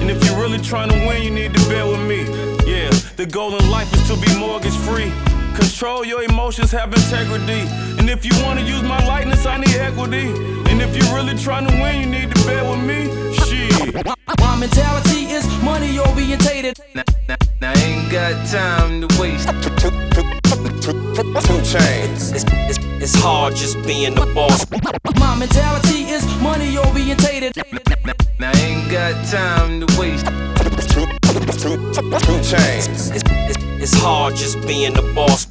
And 0.00 0.10
if 0.10 0.22
you're 0.24 0.38
really 0.38 0.58
trying 0.58 0.90
to 0.90 1.06
win, 1.06 1.22
you 1.22 1.30
need 1.30 1.54
to 1.54 1.68
bear 1.68 1.86
with 1.86 2.00
me. 2.06 2.24
Yeah, 2.70 2.90
the 3.16 3.26
goal 3.26 3.56
in 3.56 3.70
life 3.70 3.92
is 3.94 4.06
to 4.08 4.16
be 4.20 4.38
mortgage 4.38 4.76
free. 4.76 5.10
Control 5.56 6.04
your 6.04 6.22
emotions, 6.22 6.70
have 6.70 6.92
integrity. 6.92 7.62
And 7.98 8.08
if 8.10 8.24
you 8.24 8.32
wanna 8.44 8.60
use 8.60 8.82
my 8.82 9.04
likeness, 9.06 9.46
I 9.46 9.56
need 9.56 9.74
equity. 9.76 10.28
And 10.70 10.82
if 10.82 10.94
you're 10.96 11.14
really 11.14 11.36
trying 11.36 11.66
to 11.66 11.72
win, 11.82 12.00
you 12.02 12.06
need 12.06 12.34
to 12.34 12.44
bear 12.44 12.62
with 12.70 12.82
me. 12.84 13.08
Shit. 13.46 14.06
My 14.38 14.56
mentality 14.56 15.32
is 15.32 15.46
money 15.62 15.98
orientated. 15.98 16.78
Now, 16.94 17.02
now, 17.26 17.36
now 17.60 17.72
I 17.72 17.78
ain't 17.78 18.12
got 18.12 18.46
time 18.46 19.08
to 19.08 19.20
waste. 19.20 20.27
Two 21.18 21.24
chains. 21.62 22.30
It's, 22.30 22.44
it's, 22.46 22.78
it's 23.02 23.14
hard 23.16 23.56
just 23.56 23.74
being 23.84 24.14
the 24.14 24.24
boss. 24.36 24.64
My 25.18 25.34
mentality 25.34 26.04
is 26.04 26.24
money 26.40 26.78
orientated. 26.78 27.56
Now, 27.56 28.12
now 28.38 28.52
I 28.54 28.60
ain't 28.60 28.88
got 28.88 29.26
time 29.26 29.84
to 29.84 29.98
waste. 29.98 30.26
Two, 30.94 31.06
two, 31.58 31.92
two 32.20 32.40
chains. 32.44 33.10
It's, 33.10 33.24
it's, 33.26 33.58
it's 33.82 33.94
hard 33.94 34.36
just 34.36 34.64
being 34.64 34.92
the 34.92 35.02
boss. 35.12 35.48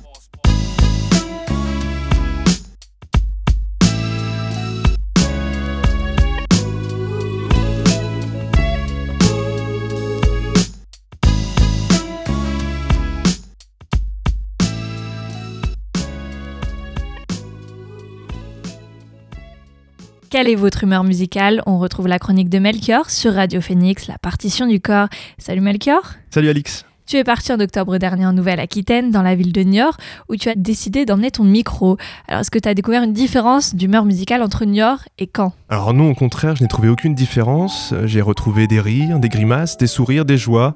Quelle 20.29 20.49
est 20.49 20.55
votre 20.55 20.83
humeur 20.83 21.05
musicale? 21.05 21.61
On 21.67 21.79
retrouve 21.79 22.07
la 22.07 22.19
chronique 22.19 22.49
de 22.49 22.59
Melchior 22.59 23.09
sur 23.09 23.33
Radio 23.33 23.61
Phoenix, 23.61 24.07
la 24.07 24.17
partition 24.17 24.67
du 24.67 24.81
corps. 24.81 25.07
Salut 25.37 25.61
Melchior 25.61 26.01
Salut 26.31 26.49
Alix. 26.49 26.83
Tu 27.05 27.15
es 27.15 27.23
parti 27.23 27.53
en 27.53 27.59
octobre 27.61 27.97
dernier 27.97 28.25
en 28.25 28.33
Nouvelle-Aquitaine, 28.33 29.11
dans 29.11 29.21
la 29.21 29.35
ville 29.35 29.53
de 29.53 29.61
Niort, 29.61 29.95
où 30.27 30.35
tu 30.35 30.49
as 30.49 30.55
décidé 30.55 31.05
d'emmener 31.05 31.31
ton 31.31 31.45
micro. 31.45 31.95
Alors, 32.27 32.41
est-ce 32.41 32.51
que 32.51 32.59
tu 32.59 32.67
as 32.67 32.73
découvert 32.73 33.03
une 33.03 33.13
différence 33.13 33.73
d'humeur 33.73 34.03
musicale 34.03 34.43
entre 34.43 34.65
Niort 34.65 34.99
et 35.17 35.29
Caen? 35.33 35.53
Alors 35.69 35.93
non, 35.93 36.09
au 36.09 36.15
contraire, 36.15 36.57
je 36.57 36.63
n'ai 36.63 36.67
trouvé 36.67 36.89
aucune 36.89 37.15
différence. 37.15 37.93
J'ai 38.03 38.21
retrouvé 38.21 38.67
des 38.67 38.81
rires, 38.81 39.19
des 39.19 39.29
grimaces, 39.29 39.77
des 39.77 39.87
sourires, 39.87 40.25
des 40.25 40.37
joies, 40.37 40.73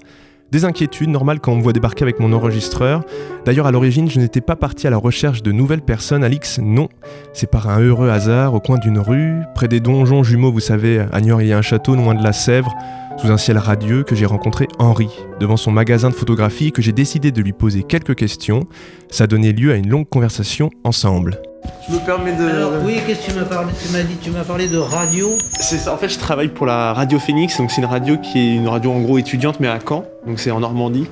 des 0.52 0.66
inquiétudes 0.66 1.10
normales 1.10 1.40
quand 1.40 1.54
on 1.54 1.58
me 1.58 1.62
voit 1.62 1.74
débarquer 1.74 2.04
avec 2.04 2.20
mon 2.20 2.34
enregistreur. 2.34 3.04
D'ailleurs, 3.46 3.68
à 3.68 3.72
l'origine, 3.72 4.10
je 4.10 4.20
n'étais 4.20 4.42
pas 4.42 4.56
parti 4.56 4.88
à 4.88 4.90
la 4.90 4.98
recherche 4.98 5.42
de 5.44 5.52
nouvelles 5.52 5.82
personnes, 5.82 6.24
Alix, 6.24 6.60
non. 6.60 6.90
C'est 7.34 7.50
par 7.50 7.70
un 7.70 7.80
heureux 7.80 8.10
hasard, 8.10 8.54
au 8.54 8.60
coin 8.60 8.78
d'une 8.78 9.00
rue, 9.00 9.42
près 9.56 9.68
des 9.68 9.80
donjons 9.80 10.24
jumeaux, 10.24 10.52
vous 10.52 10.60
savez, 10.60 11.06
à 11.12 11.22
Niort, 11.22 11.42
il 11.42 11.48
y 11.48 11.54
a 11.54 11.58
un 11.58 11.62
château 11.62 11.96
loin 11.96 12.14
de 12.14 12.24
la 12.24 12.34
Sèvre, 12.34 12.74
sous 13.18 13.32
un 13.32 13.38
ciel 13.38 13.58
radieux, 13.58 14.04
que 14.04 14.16
j'ai 14.16 14.26
rencontré 14.26 14.68
Henri, 14.80 15.10
devant 15.40 15.58
son 15.58 15.72
magasin 15.72 16.10
de 16.10 16.16
photographie, 16.16 16.72
que 16.72 16.82
j'ai 16.82 16.92
décidé 16.92 17.32
de 17.32 17.42
lui 17.42 17.54
poser 17.54 17.84
quelques 17.84 18.16
questions. 18.16 18.68
Ça 19.10 19.26
a 19.26 19.28
donné 19.28 19.54
lieu 19.54 19.72
à 19.72 19.76
une 19.76 19.90
longue 19.90 20.10
conversation 20.10 20.70
ensemble. 20.84 21.42
Je 21.88 21.96
me 21.96 22.00
permets 22.06 22.34
de. 22.34 22.44
Alors 22.44 22.74
oui, 22.86 22.98
qu'est-ce 23.06 23.26
que 23.26 23.32
tu 23.32 23.38
m'as 23.38 23.46
parlé 23.46 23.72
Tu 23.84 23.92
m'as 23.92 24.04
dit, 24.04 24.16
tu 24.22 24.30
m'as 24.30 24.44
parlé 24.44 24.68
de 24.68 24.78
radio. 24.78 25.30
C'est 25.60 25.78
ça. 25.78 25.94
En 25.94 25.98
fait, 25.98 26.10
je 26.10 26.20
travaille 26.20 26.50
pour 26.50 26.66
la 26.68 26.94
Radio 26.94 27.18
Phoenix. 27.18 27.58
Donc, 27.58 27.72
c'est 27.72 27.82
une 27.82 27.88
radio 27.88 28.18
qui 28.18 28.40
est 28.40 28.56
une 28.56 28.68
radio 28.68 28.92
en 28.92 29.00
gros 29.02 29.18
étudiante, 29.18 29.60
mais 29.60 29.68
à 29.68 29.80
Caen. 29.86 30.06
Donc, 30.28 30.40
c'est 30.40 30.52
en 30.52 30.60
Normandie. 30.60 31.08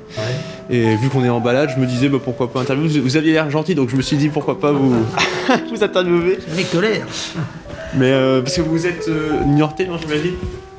Et 0.70 0.96
vu 0.96 1.10
qu'on 1.10 1.24
est 1.24 1.30
en 1.30 1.40
balade, 1.40 1.72
je 1.76 1.82
me 1.82 1.88
disais 1.88 2.08
bah, 2.08 2.20
pourquoi 2.24 2.52
pas 2.54 2.60
interviewer. 2.62 2.88
Vous, 2.88 3.02
vous 3.02 3.18
aviez 3.18 3.34
l'air 3.34 3.50
gentil, 3.50 3.74
donc 3.74 3.90
je 3.90 3.96
me 3.96 4.02
suis 4.04 4.18
dit 4.18 4.30
pourquoi 4.30 4.60
pas 4.60 4.72
vous 4.72 4.94
vous 5.72 5.84
interviewer. 5.84 6.38
Mais 6.56 6.64
colère. 6.64 7.08
Mais 7.96 8.12
euh, 8.12 8.42
parce 8.42 8.56
que 8.56 8.62
vous 8.62 8.86
êtes 8.86 9.08
euh, 9.08 9.44
Niortais, 9.48 9.88
non, 9.88 9.98
j'imagine 9.98 10.34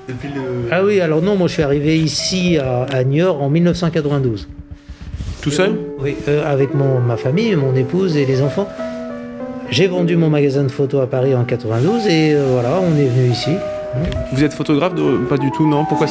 Depuis 0.08 0.28
le. 0.28 0.68
Ah 0.70 0.84
oui, 0.84 1.00
alors 1.00 1.20
non, 1.20 1.34
moi 1.34 1.48
je 1.48 1.54
suis 1.54 1.62
arrivé 1.64 1.98
ici 1.98 2.56
à, 2.58 2.84
à 2.84 3.02
Niort 3.02 3.42
en 3.42 3.50
1992. 3.50 4.46
Tout 5.42 5.50
seul? 5.50 5.76
Oui, 5.98 6.16
euh, 6.28 6.48
avec 6.50 6.74
mon, 6.74 7.00
ma 7.00 7.16
famille, 7.16 7.56
mon 7.56 7.74
épouse 7.74 8.16
et 8.16 8.26
les 8.26 8.42
enfants. 8.42 8.68
J'ai 9.70 9.86
vendu 9.86 10.16
mon 10.16 10.30
magasin 10.30 10.64
de 10.64 10.68
photos 10.70 11.02
à 11.02 11.06
Paris 11.06 11.34
en 11.34 11.44
92 11.44 12.06
et 12.08 12.34
euh, 12.34 12.48
voilà, 12.52 12.80
on 12.80 12.96
est 12.98 13.06
venu 13.06 13.30
ici. 13.30 13.50
Vous 14.32 14.42
êtes 14.42 14.52
photographe 14.52 14.94
de... 14.94 15.18
Pas 15.28 15.36
du 15.38 15.50
tout, 15.52 15.68
non? 15.68 15.84
Pourquoi 15.84 16.06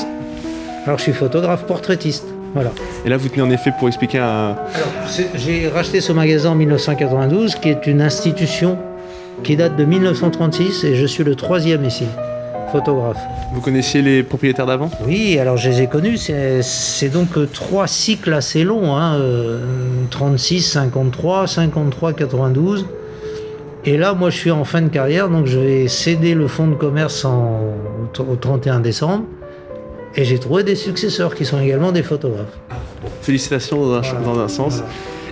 Alors 0.85 0.97
je 0.97 1.03
suis 1.03 1.13
photographe 1.13 1.63
portraitiste. 1.65 2.25
Voilà. 2.53 2.71
Et 3.05 3.09
là, 3.09 3.17
vous 3.17 3.27
tenez 3.29 3.41
en 3.43 3.51
effet 3.51 3.71
pour 3.77 3.87
expliquer 3.87 4.17
un. 4.19 4.55
Alors, 4.55 4.87
c'est- 5.07 5.29
j'ai 5.35 5.67
racheté 5.67 6.01
ce 6.01 6.11
magasin 6.11 6.51
en 6.51 6.55
1992, 6.55 7.55
qui 7.55 7.69
est 7.69 7.85
une 7.85 8.01
institution 8.01 8.77
qui 9.43 9.55
date 9.55 9.75
de 9.75 9.85
1936, 9.85 10.83
et 10.83 10.95
je 10.95 11.05
suis 11.05 11.23
le 11.23 11.35
troisième 11.35 11.85
ici, 11.85 12.05
photographe. 12.71 13.19
Vous 13.53 13.61
connaissiez 13.61 14.01
les 14.01 14.23
propriétaires 14.23 14.65
d'avant? 14.65 14.89
Oui, 15.05 15.37
alors 15.37 15.57
je 15.57 15.69
les 15.69 15.83
ai 15.83 15.87
connus, 15.87 16.17
c'est 16.17 17.09
donc 17.09 17.37
euh, 17.37 17.45
trois 17.45 17.85
cycles 17.87 18.33
assez 18.33 18.63
longs, 18.63 18.95
hein, 18.95 19.17
euh, 19.19 19.59
36, 20.09 20.61
53, 20.71 21.45
53, 21.45 22.13
92. 22.13 22.85
Et 23.85 23.97
là, 23.97 24.13
moi, 24.13 24.29
je 24.29 24.37
suis 24.37 24.51
en 24.51 24.65
fin 24.65 24.81
de 24.81 24.89
carrière, 24.89 25.29
donc 25.29 25.45
je 25.45 25.57
vais 25.57 25.87
céder 25.87 26.33
le 26.35 26.47
fonds 26.47 26.67
de 26.67 26.75
commerce 26.75 27.23
en- 27.25 27.61
au 28.19 28.35
31 28.35 28.79
décembre. 28.81 29.23
Et 30.15 30.25
j'ai 30.25 30.37
trouvé 30.39 30.63
des 30.63 30.75
successeurs 30.75 31.33
qui 31.35 31.45
sont 31.45 31.59
également 31.61 31.91
des 31.91 32.03
photographes. 32.03 32.57
Félicitations 33.21 33.85
dans 33.87 33.97
un, 33.97 34.21
dans 34.25 34.39
un 34.39 34.47
sens. 34.47 34.83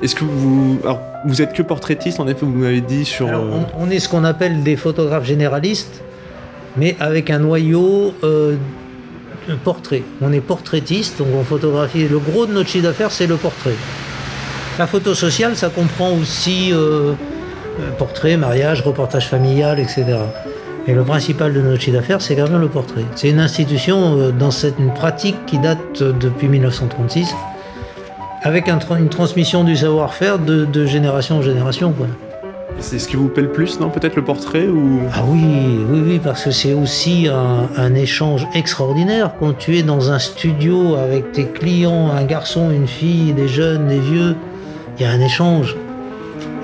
Est-ce 0.02 0.16
que 0.16 0.24
vous. 0.24 0.80
Alors, 0.84 1.02
vous 1.26 1.42
êtes 1.42 1.54
que 1.54 1.64
portraitiste, 1.64 2.20
en 2.20 2.28
effet, 2.28 2.46
vous 2.46 2.52
m'avez 2.52 2.82
dit 2.82 3.04
sur. 3.04 3.28
Alors, 3.28 3.44
euh, 3.44 3.60
on, 3.78 3.88
on 3.88 3.90
est 3.90 4.00
ce 4.00 4.08
qu'on 4.08 4.24
appelle 4.24 4.62
des 4.64 4.76
photographes 4.76 5.26
généralistes, 5.26 6.04
mais 6.78 6.96
avec 7.00 7.32
un 7.32 7.40
noyau 7.40 8.14
euh, 8.24 8.56
portrait. 9.64 10.04
On 10.22 10.32
est 10.32 10.40
portraitiste, 10.40 11.18
donc 11.18 11.28
on 11.38 11.44
photographie. 11.44 12.08
Le 12.08 12.20
gros 12.20 12.46
de 12.46 12.54
notre 12.54 12.70
chiffre 12.70 12.84
d'affaires, 12.84 13.12
c'est 13.12 13.28
le 13.28 13.36
portrait. 13.38 13.74
La 14.78 14.86
photo 14.86 15.16
sociale, 15.16 15.56
ça 15.56 15.70
comprend 15.70 16.12
aussi 16.14 16.70
euh, 16.72 17.14
portrait, 17.98 18.38
mariage, 18.38 18.82
reportage 18.82 19.28
familial, 19.28 19.80
etc. 19.80 20.06
Et 20.88 20.94
le 20.94 21.04
principal 21.04 21.54
de 21.54 21.62
notre 21.62 21.82
chiffre 21.82 21.98
d'affaires, 21.98 22.22
c'est 22.22 22.36
quand 22.36 22.50
même 22.50 22.62
le 22.62 22.70
portrait. 22.70 23.04
C'est 23.16 23.30
une 23.30 23.40
institution 23.40 24.18
euh, 24.18 24.32
dans 24.32 24.52
cette 24.52 24.80
une 24.80 24.94
pratique 24.94 25.36
qui 25.46 25.60
date 25.60 26.02
euh, 26.02 26.14
depuis 26.14 26.48
1936, 26.48 27.36
avec 28.44 28.70
un 28.70 28.80
une 28.98 29.10
transmission 29.10 29.64
du 29.66 29.76
savoir-faire 29.76 30.40
de, 30.40 30.64
de 30.64 30.86
génération 30.86 31.38
en 31.38 31.42
génération. 31.42 31.92
Quoi. 31.92 32.08
C'est 32.80 33.00
ce 33.00 33.08
qui 33.08 33.16
vous 33.16 33.28
plaît 33.28 33.44
le 33.44 33.52
plus, 33.52 33.80
non 33.80 33.90
Peut-être 33.90 34.16
le 34.16 34.24
portrait 34.24 34.68
ou? 34.68 35.02
Ah 35.14 35.24
oui, 35.28 35.80
oui, 35.90 36.04
oui, 36.06 36.22
parce 36.24 36.44
que 36.44 36.52
c'est 36.52 36.74
aussi 36.74 37.28
un, 37.28 37.68
un 37.76 37.96
échange 37.96 38.48
extraordinaire. 38.54 39.32
Quand 39.40 39.58
tu 39.58 39.78
es 39.78 39.84
dans 39.84 40.12
un 40.12 40.20
studio 40.20 40.96
avec 40.96 41.32
tes 41.32 41.46
clients, 41.46 42.12
un 42.12 42.24
garçon, 42.24 42.70
une 42.70 42.88
fille, 42.88 43.34
des 43.34 43.48
jeunes, 43.48 43.88
des 43.88 44.00
vieux, 44.00 44.36
il 44.98 45.04
y 45.04 45.06
a 45.06 45.12
un 45.12 45.20
échange. 45.20 45.76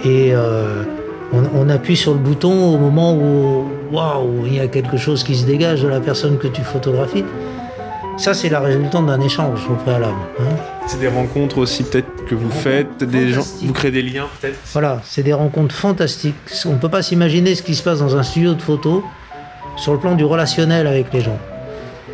Et 0.05 0.31
euh, 0.33 0.83
on, 1.33 1.61
on 1.61 1.69
appuie 1.69 1.97
sur 1.97 2.13
le 2.13 2.19
bouton 2.19 2.73
au 2.73 2.77
moment 2.77 3.13
où, 3.13 3.65
waouh, 3.91 4.45
il 4.45 4.55
y 4.55 4.59
a 4.59 4.67
quelque 4.67 4.97
chose 4.97 5.23
qui 5.23 5.35
se 5.35 5.45
dégage 5.45 5.81
de 5.81 5.87
la 5.87 5.99
personne 5.99 6.37
que 6.37 6.47
tu 6.47 6.61
photographies. 6.61 7.25
Ça, 8.17 8.35
c'est 8.35 8.49
la 8.49 8.59
résultante 8.59 9.07
d'un 9.07 9.19
échange 9.21 9.61
au 9.69 9.73
préalable. 9.73 10.13
hein. 10.39 10.43
C'est 10.85 10.99
des 10.99 11.07
rencontres 11.07 11.57
aussi, 11.57 11.83
peut-être, 11.83 12.25
que 12.25 12.35
vous 12.35 12.51
faites, 12.51 13.03
des 13.03 13.29
gens. 13.31 13.41
Vous 13.63 13.73
créez 13.73 13.89
des 13.89 14.03
liens, 14.03 14.27
peut-être? 14.39 14.57
Voilà, 14.73 15.01
c'est 15.03 15.23
des 15.23 15.33
rencontres 15.33 15.73
fantastiques. 15.73 16.35
On 16.65 16.73
ne 16.73 16.77
peut 16.77 16.89
pas 16.89 17.01
s'imaginer 17.01 17.55
ce 17.55 17.63
qui 17.63 17.73
se 17.73 17.81
passe 17.81 17.99
dans 17.99 18.15
un 18.15 18.21
studio 18.23 18.53
de 18.53 18.61
photo 18.61 19.03
sur 19.77 19.93
le 19.93 19.99
plan 19.99 20.13
du 20.13 20.23
relationnel 20.25 20.85
avec 20.85 21.11
les 21.11 21.21
gens. 21.21 21.39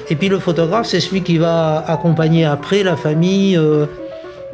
Et 0.09 0.15
puis 0.15 0.29
le 0.29 0.39
photographe, 0.39 0.87
c'est 0.87 1.01
celui 1.01 1.21
qui 1.21 1.37
va 1.37 1.83
accompagner 1.85 2.45
après 2.45 2.81
la 2.83 2.95
famille 2.95 3.57
euh, 3.57 3.85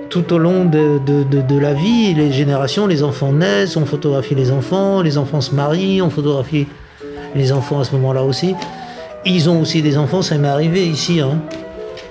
tout 0.10 0.32
au 0.34 0.38
long 0.38 0.66
de, 0.66 1.00
de- 1.06 1.24
de- 1.24 1.42
de 1.42 1.58
la 1.60 1.74
vie, 1.74 2.14
les 2.14 2.32
générations, 2.32 2.88
les 2.88 3.04
enfants 3.04 3.32
naissent, 3.32 3.76
on 3.78 3.86
photographie 3.86 4.36
les 4.36 4.52
enfants, 4.52 5.02
les 5.02 5.18
enfants 5.18 5.42
se 5.42 5.54
marient, 5.54 6.02
on 6.02 6.10
photographie 6.10 6.68
les 7.36 7.52
enfants 7.52 7.80
à 7.80 7.84
ce 7.84 7.92
moment-là 7.96 8.24
aussi. 8.24 8.56
Ils 9.26 9.50
ont 9.50 9.62
aussi 9.62 9.82
des 9.82 9.98
enfants, 9.98 10.22
ça 10.22 10.38
m'est 10.38 10.48
arrivé 10.48 10.86
ici, 10.86 11.20
hein, 11.20 11.40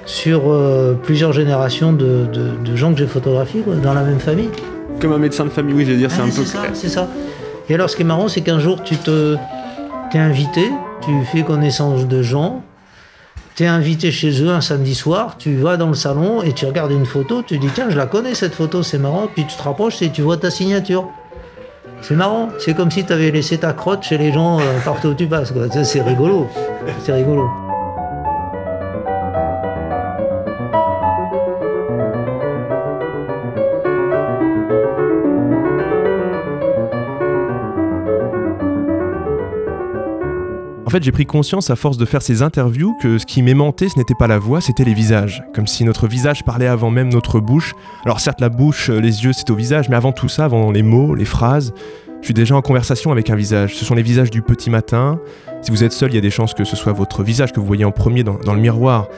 sur 0.07 0.43
euh, 0.53 0.95
plusieurs 1.03 1.33
générations 1.33 1.93
de, 1.93 2.27
gens 2.75 2.93
que 2.93 2.99
j'ai 2.99 3.07
photographiés 3.07 3.61
quoi, 3.61 3.75
dans 3.77 3.95
la 3.95 4.03
même 4.03 4.19
famille. 4.19 4.51
Comme 5.01 5.13
un 5.13 5.19
médecin 5.19 5.45
de 5.45 5.51
famille, 5.51 5.75
oui, 5.75 5.85
je 5.87 5.93
veux 5.93 5.97
dire, 5.99 6.11
c'est 6.11 6.21
Ah, 6.21 6.25
un 6.25 6.29
peu. 6.31 6.45
ça, 6.45 6.59
c'est 6.75 6.89
ça. 6.89 7.09
Et 7.69 7.75
alors, 7.75 7.89
ce 7.89 7.97
qui 7.97 8.03
est 8.03 8.07
marrant, 8.07 8.29
c'est 8.29 8.43
qu'un 8.43 8.59
jour, 8.59 8.83
tu 8.83 8.97
te, 8.97 9.37
t'es 10.13 10.19
invité, 10.19 10.71
tu 11.03 11.11
fais 11.33 11.43
connaissance 11.43 12.07
de 12.07 12.23
gens, 12.23 12.63
t'es 13.55 13.67
invité 13.67 14.11
chez 14.11 14.43
eux 14.43 14.51
un 14.51 14.61
samedi 14.61 14.95
soir, 14.95 15.37
tu 15.39 15.57
vas 15.57 15.77
dans 15.77 15.89
le 15.89 15.95
salon 15.95 16.43
et 16.43 16.53
tu 16.53 16.67
regardes 16.67 16.91
une 16.91 17.07
photo, 17.07 17.43
tu 17.43 17.59
dis 17.59 17.69
tiens, 17.73 17.89
je 17.89 17.97
la 17.97 18.07
connais 18.07 18.35
cette 18.35 18.55
photo, 18.55 18.83
c'est 18.83 18.99
marrant, 18.99 19.29
puis 19.33 19.47
tu 19.47 19.57
te 19.57 19.63
rapproches 19.63 20.03
et 20.03 20.11
tu 20.11 20.23
vois 20.23 20.37
ta 20.37 20.51
signature. 20.51 21.09
C'est 22.03 22.17
marrant, 22.17 22.49
c'est 22.59 22.75
comme 22.75 22.91
si 22.91 23.05
tu 23.05 23.13
avais 23.13 23.31
laissé 23.31 23.59
ta 23.59 23.73
crotte 23.73 24.03
chez 24.03 24.19
les 24.19 24.33
gens 24.33 24.61
euh, 24.61 24.63
partout 24.85 25.09
où 25.09 25.15
tu 25.15 25.27
passes. 25.27 25.53
C'est 25.85 26.03
rigolo, 26.03 26.49
c'est 27.05 27.13
rigolo. 27.13 27.64
Fait, 40.99 41.03
j'ai 41.03 41.11
pris 41.11 41.27
conscience 41.27 41.71
à 41.71 41.77
force 41.77 41.97
de 41.97 42.05
faire 42.05 42.23
ces 42.23 42.43
interviews 42.43 42.95
que 43.01 43.19
ce 43.19 43.27
qui 43.27 43.43
m'aimantait, 43.43 43.89
ce 43.89 43.99
n'était 43.99 44.15
pas 44.15 44.29
la 44.29 44.39
voix, 44.39 44.61
c'était 44.61 44.85
les 44.85 44.95
visages. 44.95 45.43
Comme 45.53 45.67
si 45.67 45.85
notre 45.85 46.07
visage 46.07 46.45
parlait 46.45 46.69
avant 46.69 46.89
même 46.91 47.09
notre 47.09 47.41
bouche. 47.41 47.75
Alors 48.05 48.21
certes, 48.21 48.41
la 48.41 48.49
bouche, 48.49 48.91
euh, 48.91 49.01
les 49.01 49.25
yeux, 49.25 49.33
c'est 49.33 49.51
au 49.51 49.57
visage, 49.57 49.89
mais 49.89 49.97
avant 49.97 50.13
tout 50.13 50.29
ça, 50.29 50.45
avant 50.45 50.71
les 50.71 50.85
mots, 50.85 51.17
les 51.17 51.25
phrases, 51.25 51.75
je 52.21 52.27
suis 52.27 52.35
déjà 52.35 52.55
en 52.55 52.63
conversation 52.63 53.11
avec 53.11 53.29
un 53.29 53.35
visage. 53.35 53.75
Ce 53.75 53.85
sont 53.85 53.97
les 53.97 54.05
visages 54.05 54.31
du 54.31 54.41
petit 54.41 54.71
matin. 54.71 55.19
Si 55.63 55.73
vous 55.73 55.83
êtes 55.83 55.91
seul, 55.91 56.13
il 56.13 56.15
y 56.15 56.19
a 56.19 56.21
des 56.21 56.31
chances 56.31 56.55
que 56.55 56.63
ce 56.63 56.77
soit 56.77 56.93
votre 56.93 57.25
visage 57.25 57.51
que 57.53 57.59
vous 57.59 57.67
voyez 57.67 57.85
en 57.85 57.91
premier 57.91 58.23
dans, 58.23 58.39
le 58.47 58.61
miroir, 58.61 59.09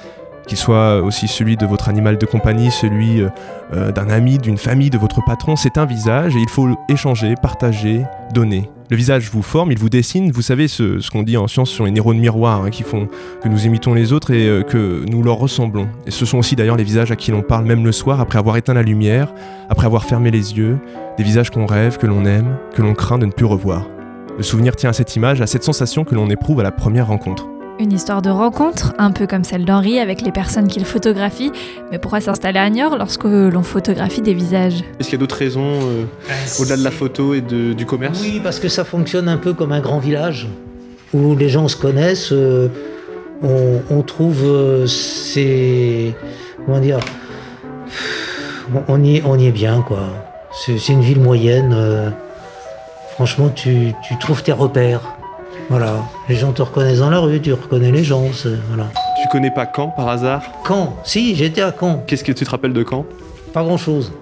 qu'il 0.47 0.57
soit 0.57 1.03
aussi 1.03 1.29
celui 1.29 1.59
de 1.59 1.67
votre 1.67 1.91
animal 1.91 2.17
de 2.17 2.25
compagnie, 2.25 2.71
celui 2.71 3.21
euh, 3.21 3.29
euh, 3.75 3.93
d'un 3.93 4.09
ami, 4.09 4.39
d'une 4.39 4.57
famille, 4.57 4.89
de 4.89 4.99
votre 4.99 5.23
patron. 5.27 5.57
C'est 5.57 5.77
un 5.77 5.85
visage 5.85 6.37
et 6.37 6.41
il 6.41 6.49
faut 6.49 6.71
échanger, 6.89 7.35
partager, 7.43 8.03
donner. 8.33 8.71
Le 8.89 8.97
visage 8.97 9.31
vous 9.31 9.43
forme, 9.43 9.73
il 9.73 9.79
vous 9.79 9.89
dessine. 9.89 10.31
Vous 10.31 10.43
savez 10.43 10.69
ce, 10.69 11.11
qu'on 11.11 11.25
dit 11.25 11.37
en 11.37 11.49
science 11.49 11.71
sur 11.71 11.85
les 11.85 11.91
neurones 11.91 12.19
miroirs 12.19 12.63
hein, 12.63 12.71
qui 12.71 12.85
font 12.85 13.09
que 13.43 13.49
nous 13.49 13.67
imitons 13.67 13.95
les 13.95 14.13
autres 14.13 14.31
et 14.31 14.47
euh, 14.47 14.63
que 14.63 15.05
nous 15.09 15.23
leur 15.25 15.39
ressemblons. 15.39 15.89
Et 16.07 16.13
ce 16.13 16.25
sont 16.25 16.39
aussi 16.39 16.55
d'ailleurs 16.55 16.77
les 16.77 16.85
visages 16.85 17.11
à 17.11 17.17
qui 17.17 17.33
l'on 17.33 17.43
parle 17.43 17.65
même 17.65 17.85
le 17.85 17.91
soir 17.91 18.21
après 18.21 18.39
avoir 18.39 18.57
éteint 18.57 18.75
la 18.75 18.83
lumière, 18.83 19.35
après 19.69 19.87
avoir 19.87 20.05
fermé 20.05 20.31
les 20.31 20.57
yeux, 20.57 20.79
des 21.17 21.25
visages 21.25 21.51
qu'on 21.51 21.67
rêve, 21.67 21.99
que 21.99 22.07
l'on 22.07 22.25
aime, 22.25 22.57
que 22.75 22.83
l'on 22.83 22.95
craint 22.95 23.19
de 23.19 23.27
ne 23.27 23.33
plus 23.33 23.45
revoir. 23.45 23.89
Le 24.37 24.45
souvenir 24.45 24.77
tient 24.77 24.91
à 24.91 24.93
cette 24.93 25.17
image, 25.17 25.41
à 25.41 25.47
cette 25.47 25.65
sensation 25.65 26.05
que 26.05 26.15
l'on 26.15 26.31
éprouve 26.31 26.61
à 26.61 26.63
la 26.63 26.73
première 26.73 27.09
rencontre. 27.09 27.49
Une 27.79 27.93
histoire 27.93 28.23
de 28.23 28.31
rencontre, 28.31 28.95
un 28.97 29.11
peu 29.11 29.27
comme 29.27 29.45
celle 29.45 29.67
d'Henri 29.67 29.99
avec 29.99 30.23
les 30.23 30.33
personnes 30.33 30.67
qu'il 30.67 30.87
photographie. 30.87 31.53
Mais 31.93 31.99
pourquoi 31.99 32.21
s'installer 32.23 32.59
à 32.59 32.71
Niort 32.71 32.97
lorsque 32.97 33.25
l'on 33.25 33.63
photographie 33.63 34.23
des 34.23 34.33
visages 34.33 34.83
Est-ce 34.99 35.11
qu'il 35.11 35.13
y 35.13 35.15
a 35.17 35.19
d'autres 35.19 35.37
raisons 35.37 35.75
euh, 35.83 36.05
au-delà 36.59 36.79
de 36.79 36.83
la 36.85 36.91
photo 36.91 37.35
et 37.35 37.43
de- 37.43 37.75
du 37.75 37.85
commerce? 37.85 38.19
Oui, 38.23 38.41
parce 38.43 38.61
que 38.61 38.69
ça 38.69 38.85
fonctionne 38.85 39.29
un 39.29 39.37
peu 39.37 39.53
comme 39.53 39.73
un 39.73 39.81
grand 39.81 39.99
village 39.99 40.49
où 41.13 41.37
les 41.37 41.51
gens 41.51 41.69
se 41.69 41.77
connaissent. 41.77 42.33
euh, 42.33 42.69
on, 43.43 43.83
on 43.91 44.01
trouve 44.01 44.43
euh, 44.45 44.87
ces. 44.87 46.15
Comment 46.65 46.81
dire 46.81 46.99
on- 48.89 49.05
y, 49.05 49.17
est- 49.19 49.23
on 49.27 49.39
y 49.39 49.47
est 49.49 49.53
bien, 49.53 49.83
quoi. 49.87 49.99
C'est 50.65 50.79
c'est 50.79 50.95
une 50.95 51.03
ville 51.03 51.21
moyenne. 51.21 51.75
euh, 51.77 52.09
franchement, 53.13 53.51
tu, 53.55 53.93
tu 54.09 54.19
trouves 54.19 54.43
tes 54.43 54.53
repères. 54.53 55.16
Voilà. 55.69 55.95
Les 56.29 56.37
gens 56.37 56.53
te 56.53 56.63
reconnaissent 56.63 57.01
dans 57.01 57.11
la 57.11 57.19
rue, 57.19 57.41
tu 57.41 57.53
reconnais 57.53 57.91
les 57.91 58.05
gens. 58.05 58.23
Voilà. 58.69 58.89
Tu 59.23 59.29
connais 59.29 59.51
pas 59.51 59.67
Caen 59.75 59.89
par 59.89 60.09
hasard? 60.09 60.43
Caen 60.67 60.97
Si, 61.05 61.35
j'étais 61.35 61.63
à 61.63 61.75
Caen. 61.79 62.05
Qu'est-ce 62.07 62.23
que 62.23 62.33
tu 62.33 62.45
te 62.45 62.51
rappelles 62.51 62.73
de 62.73 62.85
Caen? 62.89 63.05
Pas 63.53 63.63
grand-chose. 63.63 64.13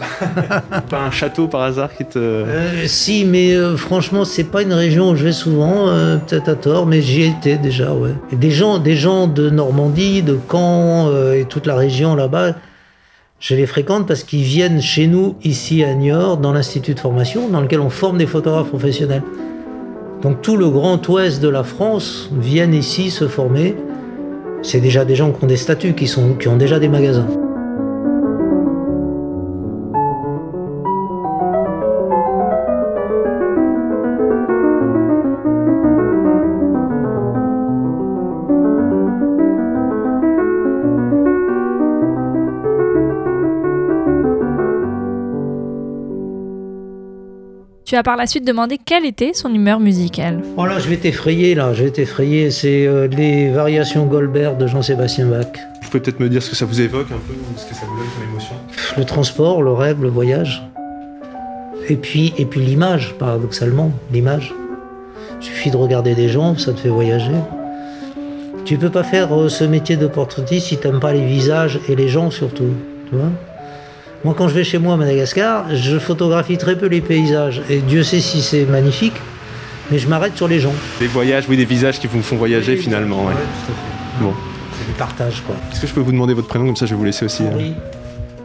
Pas 0.90 1.00
un 1.06 1.10
château 1.12 1.46
par 1.46 1.62
hasard 1.62 1.94
qui 1.94 2.04
te. 2.04 2.18
Euh, 2.18 2.86
si, 2.86 3.24
mais 3.24 3.54
euh, 3.54 3.76
franchement, 3.76 4.24
c'est 4.24 4.44
pas 4.44 4.62
une 4.62 4.72
région 4.72 5.10
où 5.10 5.16
je 5.16 5.24
vais 5.24 5.32
souvent, 5.32 5.88
euh, 5.88 6.16
peut-être 6.16 6.48
à 6.48 6.54
tort, 6.56 6.86
mais 6.86 7.00
j'y 7.00 7.22
étais 7.22 7.58
déjà, 7.58 7.92
ouais. 7.92 8.10
Et 8.32 8.36
des 8.36 8.50
gens, 8.50 8.78
des 8.78 8.96
gens 8.96 9.28
de 9.28 9.50
Normandie, 9.50 10.22
de 10.22 10.36
Caen 10.50 11.08
euh, 11.08 11.34
et 11.34 11.44
toute 11.44 11.66
la 11.66 11.76
région 11.76 12.16
là-bas, 12.16 12.54
je 13.38 13.54
les 13.54 13.66
fréquente 13.66 14.08
parce 14.08 14.24
qu'ils 14.24 14.42
viennent 14.42 14.82
chez 14.82 15.06
nous, 15.06 15.36
ici 15.44 15.84
à 15.84 15.94
Niort, 15.94 16.38
dans 16.38 16.52
l'institut 16.52 16.94
de 16.94 17.00
formation, 17.00 17.48
dans 17.48 17.60
lequel 17.60 17.80
on 17.80 17.90
forme 17.90 18.18
des 18.18 18.26
photographes 18.26 18.68
professionnels. 18.68 19.22
Donc 20.24 20.40
tout 20.40 20.56
le 20.56 20.70
grand 20.70 21.06
ouest 21.10 21.42
de 21.42 21.48
la 21.48 21.62
France 21.64 22.30
viennent 22.32 22.72
ici 22.72 23.10
se 23.10 23.28
former. 23.28 23.76
C'est 24.62 24.80
déjà 24.80 25.04
des 25.04 25.14
gens 25.14 25.30
qui 25.30 25.44
ont 25.44 25.46
des 25.46 25.58
statuts, 25.58 25.92
qui, 25.92 26.06
sont, 26.06 26.32
qui 26.32 26.48
ont 26.48 26.56
déjà 26.56 26.78
des 26.78 26.88
magasins. 26.88 27.26
Tu 47.94 47.98
as 47.98 48.02
par 48.02 48.16
la 48.16 48.26
suite 48.26 48.44
demandé 48.44 48.76
quelle 48.84 49.06
était 49.06 49.34
son 49.34 49.54
humeur 49.54 49.78
musicale. 49.78 50.42
Oh 50.56 50.66
là, 50.66 50.80
je 50.80 50.88
vais 50.88 50.96
t'effrayer, 50.96 51.54
là, 51.54 51.74
je 51.74 51.84
vais 51.84 51.92
t'effrayer. 51.92 52.50
C'est 52.50 52.88
euh, 52.88 53.06
les 53.06 53.50
variations 53.50 54.06
Goldberg 54.06 54.58
de 54.58 54.66
Jean-Sébastien 54.66 55.26
Bach. 55.26 55.46
Vous 55.80 55.90
pouvez 55.90 56.00
peut-être 56.00 56.18
me 56.18 56.28
dire 56.28 56.42
ce 56.42 56.50
que 56.50 56.56
ça 56.56 56.64
vous 56.64 56.80
évoque 56.80 57.06
un 57.12 57.20
peu, 57.24 57.34
ou 57.34 57.56
ce 57.56 57.66
que 57.66 57.72
ça 57.72 57.86
vous 57.86 57.96
donne 57.96 58.08
comme 58.16 58.30
émotion? 58.30 58.56
Le 58.96 59.04
transport, 59.04 59.62
le 59.62 59.70
rêve, 59.70 60.02
le 60.02 60.08
voyage. 60.08 60.68
Et 61.88 61.94
puis, 61.94 62.34
et 62.36 62.46
puis 62.46 62.58
l'image, 62.58 63.14
paradoxalement, 63.16 63.92
l'image. 64.12 64.52
Il 65.40 65.44
suffit 65.44 65.70
de 65.70 65.76
regarder 65.76 66.16
des 66.16 66.28
gens, 66.28 66.58
ça 66.58 66.72
te 66.72 66.80
fait 66.80 66.88
voyager. 66.88 67.30
Tu 68.64 68.76
peux 68.76 68.90
pas 68.90 69.04
faire 69.04 69.32
euh, 69.32 69.48
ce 69.48 69.62
métier 69.62 69.96
de 69.96 70.08
portraitiste 70.08 70.66
si 70.66 70.78
t'aimes 70.78 70.98
pas 70.98 71.12
les 71.12 71.24
visages 71.24 71.78
et 71.88 71.94
les 71.94 72.08
gens 72.08 72.32
surtout. 72.32 72.74
Tu 73.08 73.14
vois? 73.14 73.30
Moi, 74.24 74.34
quand 74.36 74.48
je 74.48 74.54
vais 74.54 74.64
chez 74.64 74.78
moi 74.78 74.94
à 74.94 74.96
Madagascar, 74.96 75.66
je 75.74 75.98
photographie 75.98 76.56
très 76.56 76.76
peu 76.78 76.86
les 76.86 77.00
paysages. 77.02 77.60
Et 77.68 77.80
Dieu 77.80 78.02
sait 78.02 78.20
si 78.20 78.40
c'est 78.40 78.64
magnifique, 78.64 79.14
mais 79.90 79.98
je 79.98 80.08
m'arrête 80.08 80.34
sur 80.36 80.48
les 80.48 80.60
gens. 80.60 80.72
Des 80.98 81.06
voyages, 81.06 81.44
oui, 81.48 81.56
des 81.58 81.66
visages 81.66 81.98
qui 82.00 82.06
vous 82.06 82.22
font 82.22 82.36
voyager 82.36 82.76
finalement. 82.76 83.26
ouais. 83.26 83.34
Bon. 84.20 84.32
C'est 84.78 84.86
du 84.86 84.92
partage, 84.98 85.42
quoi. 85.46 85.54
Est-ce 85.70 85.80
que 85.82 85.86
je 85.86 85.92
peux 85.92 86.00
vous 86.00 86.12
demander 86.12 86.32
votre 86.34 86.48
prénom 86.48 86.66
comme 86.66 86.76
ça 86.76 86.86
je 86.86 86.92
vais 86.92 86.96
vous 86.98 87.04
laisser 87.04 87.24
aussi 87.26 87.42
hein. 87.44 87.50
Henri. 87.52 87.74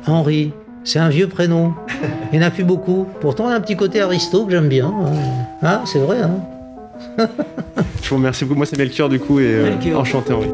Henri. 0.05 0.51
C'est 0.83 0.99
un 0.99 1.09
vieux 1.09 1.27
prénom. 1.27 1.73
Il 2.31 2.39
n'y 2.39 2.43
en 2.43 2.47
a 2.47 2.51
plus 2.51 2.63
beaucoup. 2.63 3.05
Pourtant, 3.21 3.47
il 3.47 3.51
y 3.51 3.53
a 3.53 3.57
un 3.57 3.61
petit 3.61 3.75
côté 3.75 4.01
aristo 4.01 4.45
que 4.45 4.51
j'aime 4.51 4.67
bien. 4.69 4.87
hein. 4.87 5.11
Hein, 5.61 5.81
c'est 5.85 5.99
vrai, 5.99 6.17
hein 6.21 7.27
Je 8.03 8.09
vous 8.09 8.15
remercie 8.15 8.43
beaucoup. 8.45 8.57
Moi 8.57 8.65
c'est 8.65 8.77
Melchior 8.77 9.07
du 9.09 9.19
coup 9.19 9.39
et 9.39 9.45
euh, 9.45 9.95
enchanté 9.95 10.33
Henri. 10.33 10.47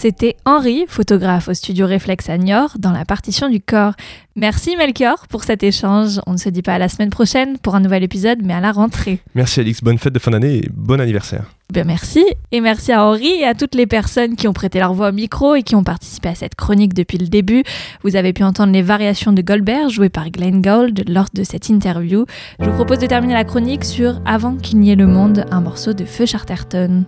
C'était 0.00 0.36
Henri, 0.44 0.84
photographe 0.86 1.48
au 1.48 1.54
studio 1.54 1.84
Réflexe 1.84 2.30
à 2.30 2.38
Niort, 2.38 2.76
dans 2.78 2.92
la 2.92 3.04
partition 3.04 3.48
du 3.48 3.60
corps. 3.60 3.94
Merci 4.36 4.76
Melchior 4.76 5.26
pour 5.26 5.42
cet 5.42 5.64
échange. 5.64 6.20
On 6.24 6.34
ne 6.34 6.36
se 6.36 6.48
dit 6.50 6.62
pas 6.62 6.74
à 6.74 6.78
la 6.78 6.88
semaine 6.88 7.10
prochaine 7.10 7.58
pour 7.58 7.74
un 7.74 7.80
nouvel 7.80 8.04
épisode, 8.04 8.38
mais 8.44 8.54
à 8.54 8.60
la 8.60 8.70
rentrée. 8.70 9.18
Merci 9.34 9.58
Alix, 9.58 9.82
bonne 9.82 9.98
fête 9.98 10.12
de 10.12 10.20
fin 10.20 10.30
d'année 10.30 10.58
et 10.58 10.70
bon 10.72 11.00
anniversaire. 11.00 11.52
Bien 11.72 11.82
merci. 11.82 12.24
Et 12.52 12.60
merci 12.60 12.92
à 12.92 13.04
Henri 13.04 13.26
et 13.40 13.44
à 13.44 13.54
toutes 13.54 13.74
les 13.74 13.88
personnes 13.88 14.36
qui 14.36 14.46
ont 14.46 14.52
prêté 14.52 14.78
leur 14.78 14.94
voix 14.94 15.08
au 15.08 15.12
micro 15.12 15.56
et 15.56 15.64
qui 15.64 15.74
ont 15.74 15.82
participé 15.82 16.28
à 16.28 16.36
cette 16.36 16.54
chronique 16.54 16.94
depuis 16.94 17.18
le 17.18 17.26
début. 17.26 17.64
Vous 18.04 18.14
avez 18.14 18.32
pu 18.32 18.44
entendre 18.44 18.72
les 18.72 18.82
variations 18.82 19.32
de 19.32 19.42
Goldberg 19.42 19.90
jouées 19.90 20.10
par 20.10 20.30
Glenn 20.30 20.62
Gould 20.62 21.08
lors 21.08 21.26
de 21.34 21.42
cette 21.42 21.70
interview. 21.70 22.24
Je 22.60 22.70
vous 22.70 22.76
propose 22.76 23.00
de 23.00 23.06
terminer 23.08 23.34
la 23.34 23.42
chronique 23.42 23.84
sur 23.84 24.22
Avant 24.24 24.54
qu'il 24.54 24.78
n'y 24.78 24.92
ait 24.92 24.96
le 24.96 25.08
monde, 25.08 25.44
un 25.50 25.60
morceau 25.60 25.92
de 25.92 26.04
Feu 26.04 26.24
Charterton. 26.24 27.04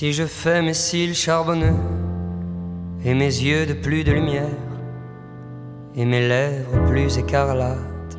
Si 0.00 0.14
je 0.14 0.24
fais 0.24 0.62
mes 0.62 0.72
cils 0.72 1.14
charbonneux 1.14 1.76
et 3.04 3.12
mes 3.12 3.26
yeux 3.26 3.66
de 3.66 3.74
plus 3.74 4.02
de 4.02 4.12
lumière, 4.12 4.64
et 5.94 6.06
mes 6.06 6.26
lèvres 6.26 6.86
plus 6.86 7.18
écarlates, 7.18 8.16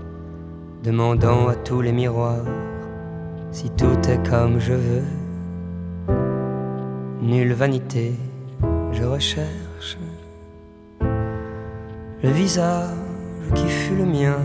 demandant 0.83 1.47
à 1.47 1.55
tous 1.55 1.81
les 1.81 1.91
miroirs 1.91 2.45
si 3.51 3.71
tout 3.71 3.97
est 4.07 4.29
comme 4.29 4.59
je 4.59 4.73
veux. 4.73 5.07
Nulle 7.19 7.53
vanité, 7.53 8.13
je 8.91 9.03
recherche 9.03 9.97
le 12.21 12.29
visage 12.29 12.93
qui 13.55 13.67
fut 13.67 13.95
le 13.95 14.05
mien 14.05 14.37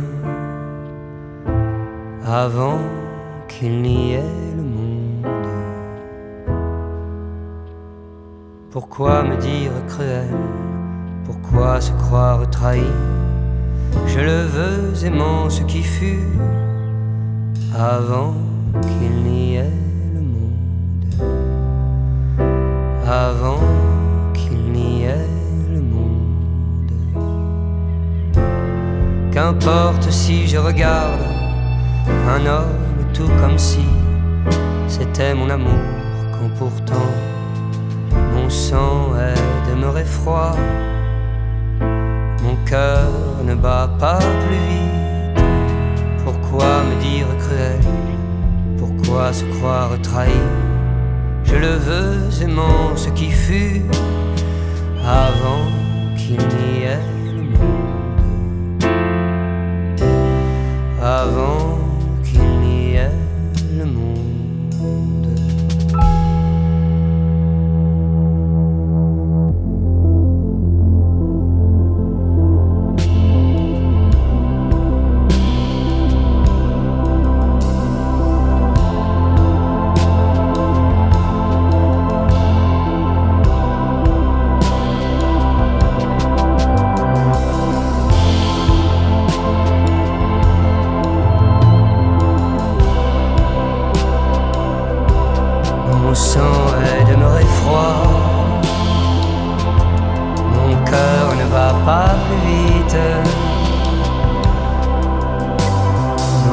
avant 2.24 2.78
qu'il 3.46 3.82
n'y 3.82 4.14
ait 4.14 4.45
Pourquoi 8.78 9.22
me 9.22 9.36
dire 9.38 9.72
cruel? 9.88 10.28
Pourquoi 11.24 11.80
se 11.80 11.92
croire 11.92 12.46
trahi? 12.50 12.82
Je 14.06 14.20
le 14.20 14.42
veux 14.42 15.06
aimant 15.06 15.48
ce 15.48 15.62
qui 15.62 15.82
fut 15.82 16.28
avant 17.74 18.34
qu'il 18.82 19.12
n'y 19.22 19.54
ait 19.54 19.72
le 20.14 20.20
monde. 20.20 21.06
Avant 23.06 23.62
qu'il 24.34 24.70
n'y 24.72 25.04
ait 25.04 25.30
le 25.72 25.80
monde. 25.80 26.92
Qu'importe 29.32 30.10
si 30.10 30.46
je 30.46 30.58
regarde 30.58 31.22
un 32.28 32.44
homme 32.44 33.06
tout 33.14 33.30
comme 33.40 33.56
si 33.56 33.86
c'était 34.86 35.34
mon 35.34 35.48
amour, 35.48 35.80
quand 36.32 36.50
pourtant 36.58 37.10
sang 38.70 39.14
est 39.30 39.70
demeuré 39.70 40.04
froid. 40.04 40.56
Mon 42.44 42.56
cœur 42.70 43.10
ne 43.44 43.54
bat 43.54 43.88
pas 44.00 44.18
plus 44.42 44.62
vite. 44.70 45.40
Pourquoi 46.24 46.70
me 46.88 46.94
dire 47.08 47.28
cruel? 47.42 47.84
Pourquoi 48.80 49.32
se 49.32 49.44
croire 49.54 49.92
trahi? 50.02 50.42
Je 51.44 51.56
le 51.66 51.74
veux 51.86 52.42
aimant 52.42 52.86
ce 52.96 53.08
qui 53.18 53.30
fut 53.30 53.82
avant 55.28 55.66
qu'il 56.18 56.42
n'y 56.56 56.76
ait 56.94 57.15
sang 96.16 96.72
est 96.82 97.04
demeuré 97.12 97.44
froid. 97.44 98.02
Mon 100.54 100.74
cœur 100.84 101.26
ne 101.40 101.44
va 101.56 101.74
pas 101.84 102.14
plus 102.24 102.40
vite. 102.48 102.98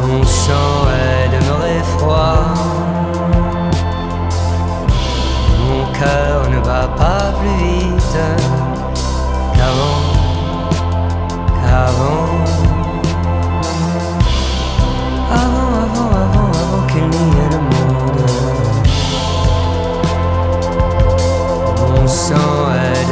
Mon 0.02 0.23
sang 0.23 0.82
est 1.06 1.30
demeuré 1.36 1.76
froid. 1.97 2.43
Mon 5.62 5.84
cœur 5.99 6.49
ne 6.49 6.60
va 6.60 6.88
pas 7.02 7.32
plus 7.39 7.56
vite 7.63 8.17
qu'avant, 9.56 10.02
qu'avant. 11.62 12.73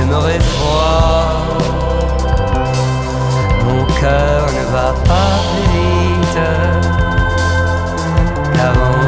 Demeuré 0.01 0.39
froid. 0.39 1.57
Mon 3.65 3.83
cœur 3.99 4.45
ne 4.57 4.63
va 4.75 4.93
pas 5.07 5.33
plus 5.49 5.67
vite 5.73 6.39
qu'avant. 8.55 9.01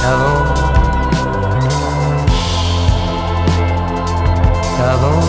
Qu'avant. 0.00 0.42
Qu'avant. 4.76 5.23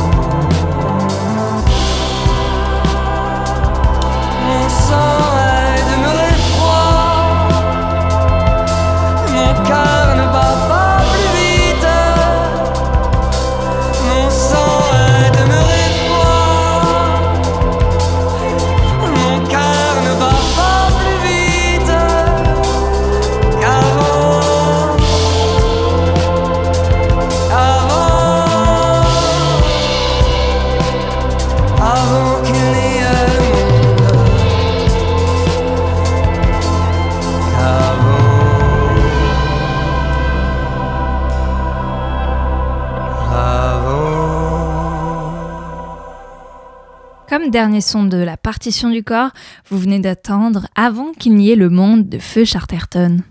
Dernier 47.56 47.80
son 47.80 48.04
de 48.04 48.18
la 48.18 48.36
partition 48.36 48.90
du 48.90 49.02
corps, 49.02 49.30
vous 49.70 49.78
venez 49.78 50.00
d'attendre 50.00 50.68
Avant 50.76 51.14
qu'il 51.14 51.36
n'y 51.36 51.52
ait 51.52 51.56
le 51.56 51.70
monde 51.70 52.10
de 52.10 52.20
Feu 52.20 52.44
Charterton. 52.44 53.22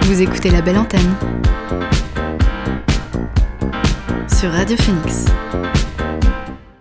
Vous 0.00 0.20
écoutez 0.20 0.50
la 0.50 0.60
belle 0.60 0.76
antenne 0.76 1.14
sur 4.26 4.50
Radio 4.50 4.76
Phoenix. 4.76 5.26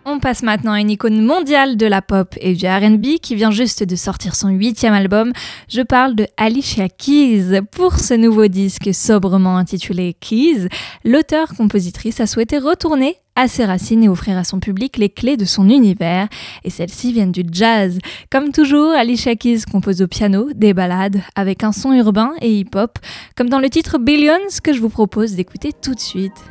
On 0.04 0.20
passe 0.20 0.42
maintenant 0.42 0.72
à 0.72 0.80
une 0.80 0.90
icône 0.90 1.24
mondiale 1.24 1.78
de 1.78 1.86
la 1.86 2.02
pop 2.02 2.34
et 2.42 2.56
du 2.56 2.66
RB 2.66 3.20
qui 3.22 3.36
vient 3.36 3.52
juste 3.52 3.84
de 3.84 3.96
sortir 3.96 4.34
son 4.34 4.50
huitième 4.50 4.94
album. 4.94 5.32
Je 5.70 5.84
parle 5.84 6.16
de 6.16 6.26
Alicia 6.38 6.90
Keys. 6.90 7.62
Pour 7.72 8.00
ce 8.00 8.16
nouveau 8.16 8.48
disque 8.48 8.96
sobrement 8.96 9.58
intitulé 9.58 10.16
Keys, 10.20 10.70
l'auteur-compositrice 11.06 12.20
a 12.20 12.26
souhaité 12.26 12.58
retourner 12.58 13.18
à 13.36 13.48
ses 13.48 13.66
racines 13.66 14.04
et 14.04 14.10
offrir 14.10 14.38
à 14.38 14.44
son 14.44 14.60
public 14.60 14.98
les 14.98 15.10
clés 15.10 15.38
de 15.38 15.46
son 15.46 15.70
univers. 15.70 16.28
Et 16.64 16.70
celles-ci 16.70 17.14
viennent 17.14 17.32
du 17.32 17.44
jazz. 17.52 18.00
Comme 18.30 18.52
toujours, 18.52 18.92
Alicia 18.92 19.36
Keys 19.36 19.62
compose 19.72 20.02
au 20.02 20.08
piano 20.08 20.50
des 20.54 20.74
ballades 20.74 21.22
avec 21.36 21.64
un 21.64 21.72
son 21.72 21.94
urbain 21.94 22.32
et 22.42 22.52
hip-hop, 22.60 23.00
comme 23.36 23.50
dans 23.50 23.60
le 23.60 23.70
titre 23.70 23.98
Billions 23.98 24.38
que 24.64 24.74
je 24.74 24.80
vous 24.82 24.90
propose 24.90 25.36
d'écouter 25.36 25.72
tout 25.74 25.96
de 25.96 26.00
suite. 26.00 26.44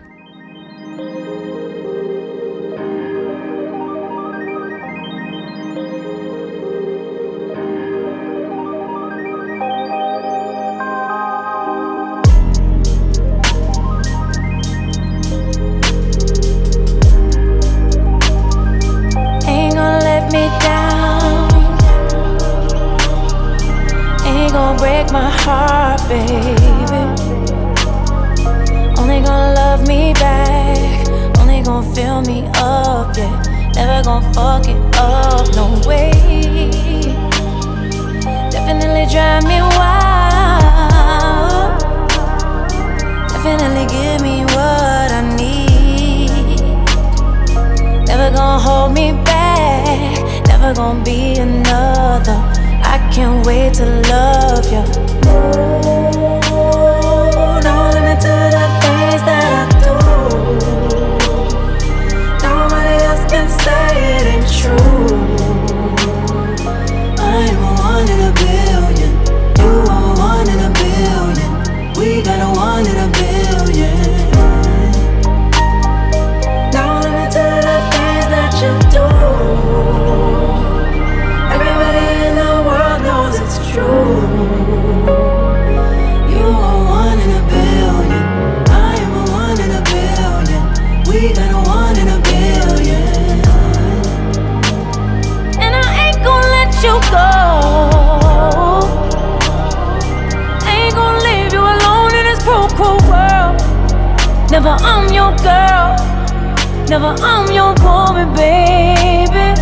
Never 106.90 107.14
I'm 107.22 107.48
your 107.52 107.72
woman, 107.84 108.34
baby. 108.34 109.54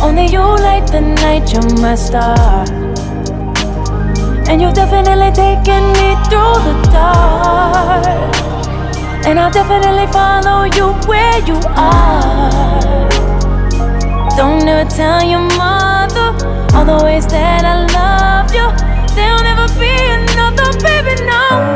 Only 0.00 0.24
you 0.32 0.40
light 0.40 0.86
the 0.90 1.02
night, 1.02 1.52
you're 1.52 1.68
my 1.82 1.94
star. 1.94 2.64
And 4.48 4.62
you've 4.62 4.72
definitely 4.72 5.32
taken 5.32 5.82
me 5.92 6.16
through 6.30 6.56
the 6.64 6.74
dark. 6.90 8.06
And 9.26 9.38
I'll 9.38 9.52
definitely 9.52 10.06
follow 10.14 10.64
you 10.64 10.94
where 11.06 11.40
you 11.44 11.60
are. 11.76 13.06
Don't 14.34 14.66
ever 14.66 14.88
tell 14.88 15.22
your 15.22 15.44
mother 15.58 16.32
all 16.74 16.86
the 16.86 17.04
ways 17.04 17.26
that 17.26 17.66
I 17.66 17.84
love 17.92 18.48
you. 18.54 18.66
There'll 19.14 19.42
never 19.42 19.68
be 19.78 19.92
another 19.92 20.72
baby, 20.80 21.20
no. 21.26 21.71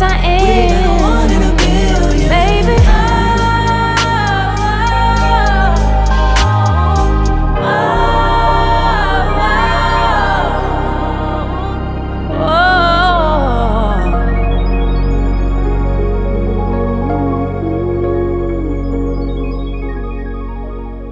A 0.00 0.08
billion, 0.24 1.28
baby. 2.30 2.72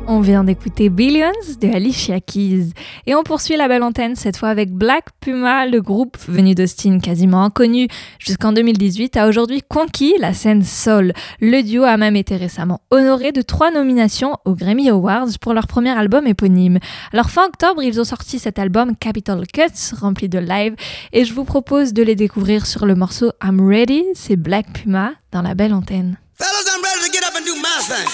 On 0.09 0.23
vient 0.23 0.43
d'écouter 0.43 0.89
Billions 0.89 1.31
de 1.61 1.69
Alicia 1.69 2.19
Keys. 2.21 2.73
Et 3.07 3.15
on 3.15 3.23
poursuit 3.23 3.57
la 3.57 3.69
belle 3.69 3.83
antenne, 3.83 4.17
cette 4.17 4.37
fois 4.37 4.49
avec 4.49 4.71
Black 4.71 5.07
Puma, 5.21 5.67
le 5.67 5.81
groupe 5.81 6.17
venu 6.29 6.55
d'Austin 6.55 6.99
quasiment 6.99 7.45
inconnu 7.45 7.89
jusqu'en 8.19 8.53
2018, 8.53 9.17
a 9.17 9.29
aujourd'hui 9.29 9.63
conquis 9.67 10.15
la 10.19 10.35
scène 10.35 10.63
soul. 10.63 11.13
Le 11.41 11.63
duo 11.63 11.85
a 11.85 11.97
même 11.97 12.17
été 12.17 12.37
récemment 12.37 12.81
honoré 12.91 13.33
de 13.33 13.43
trois 13.43 13.71
nominations 13.71 14.37
aux 14.45 14.55
Grammy 14.55 14.89
Awards 14.89 15.39
pour 15.41 15.55
leur 15.55 15.67
premier 15.67 15.91
album 15.91 16.27
éponyme. 16.27 16.79
Alors 17.13 17.31
fin 17.31 17.47
octobre, 17.47 17.83
ils 17.83 18.01
ont 18.01 18.05
sorti 18.05 18.39
cet 18.39 18.59
album 18.59 18.97
Capital 18.97 19.47
Cuts, 19.47 19.95
rempli 20.01 20.29
de 20.29 20.39
live, 20.39 20.75
et 21.13 21.25
je 21.25 21.35
vous 21.35 21.45
propose 21.45 21.93
de 21.93 22.03
les 22.03 22.15
découvrir 22.15 22.67
sur 22.67 22.87
le 22.87 22.95
morceau 22.95 23.33
I'm 23.43 23.61
Ready, 23.61 24.05
c'est 24.15 24.37
Black 24.37 24.67
Puma 24.73 25.13
dans 25.33 25.43
la 25.43 25.55
belle 25.55 25.75
antenne. 25.75 26.19
Fellas, 26.39 26.65
I'm 26.75 26.83
ready 26.83 27.05
to 27.05 27.13
get 27.13 27.23
up 27.25 27.35
and 27.37 27.45
do 27.45 27.55
my 27.55 27.81
thing. 27.83 28.09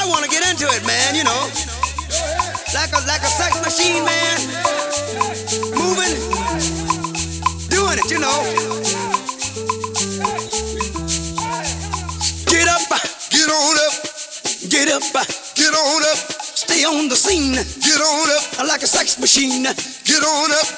I 0.00 0.06
want 0.08 0.24
to 0.24 0.30
get 0.30 0.42
into 0.50 0.66
it, 0.74 0.86
man, 0.86 1.14
you 1.14 1.24
know. 1.24 1.67
Like 2.74 2.92
a 2.92 3.00
like 3.06 3.22
a 3.22 3.26
sex 3.26 3.56
machine, 3.64 4.04
man. 4.04 4.38
Moving, 5.72 6.14
doing 7.70 7.98
it, 7.98 8.10
you 8.10 8.18
know. 8.18 8.44
Get 12.44 12.68
up, 12.68 12.84
get 13.30 13.48
on 13.48 13.76
up, 13.86 13.94
get 14.68 14.88
up, 14.92 15.02
get 15.56 15.72
on 15.72 16.02
up. 16.12 16.18
Stay 16.54 16.84
on 16.84 17.08
the 17.08 17.16
scene, 17.16 17.54
get 17.54 18.00
on 18.00 18.30
up. 18.36 18.68
Like 18.68 18.82
a 18.82 18.86
sex 18.86 19.18
machine, 19.18 19.62
get 19.62 20.22
on 20.22 20.52
up. 20.52 20.68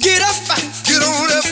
Get 0.00 0.20
up, 0.20 0.36
get 0.84 1.02
on 1.02 1.32
up, 1.32 1.44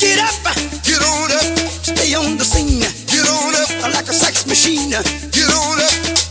get 0.00 0.18
up, 0.18 0.42
get 0.82 1.02
on 1.02 1.30
up. 1.30 1.58
Stay 1.86 2.14
on 2.14 2.36
the 2.36 2.44
scene, 2.44 2.80
get 3.06 3.28
on 3.28 3.54
up. 3.54 3.94
Like 3.94 4.08
a 4.08 4.12
sex 4.12 4.46
machine, 4.46 4.90
get 4.90 5.48
on 5.54 5.80
up. 5.80 6.27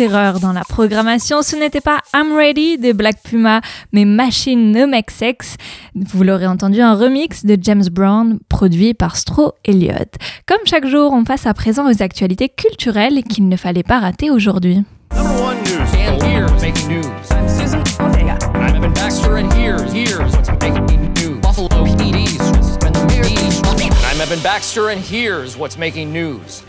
Erreur 0.00 0.40
dans 0.40 0.52
la 0.52 0.62
programmation, 0.62 1.42
ce 1.42 1.56
n'était 1.56 1.80
pas 1.80 1.98
I'm 2.14 2.32
Ready 2.36 2.78
de 2.78 2.92
Black 2.92 3.22
Puma, 3.22 3.60
mais 3.92 4.04
Machine 4.04 4.72
No 4.72 4.86
Make 4.86 5.10
Sex. 5.10 5.56
Vous 5.94 6.24
l'aurez 6.24 6.46
entendu, 6.46 6.80
un 6.80 6.94
remix 6.94 7.44
de 7.44 7.56
James 7.60 7.84
Brown 7.90 8.38
produit 8.48 8.94
par 8.94 9.16
Stro 9.16 9.52
Elliott. 9.64 10.14
Comme 10.46 10.58
chaque 10.64 10.86
jour, 10.86 11.12
on 11.12 11.24
passe 11.24 11.46
à 11.46 11.54
présent 11.54 11.90
aux 11.90 12.02
actualités 12.02 12.48
culturelles 12.48 13.22
qu'il 13.24 13.48
ne 13.48 13.56
fallait 13.56 13.82
pas 13.82 14.00
rater 14.00 14.30
aujourd'hui. 14.30 14.82
Baxter, 24.44 24.90
and 24.90 25.00
here's 25.00 25.56
what's 25.56 25.78
making 25.78 26.12
news. 26.12 26.62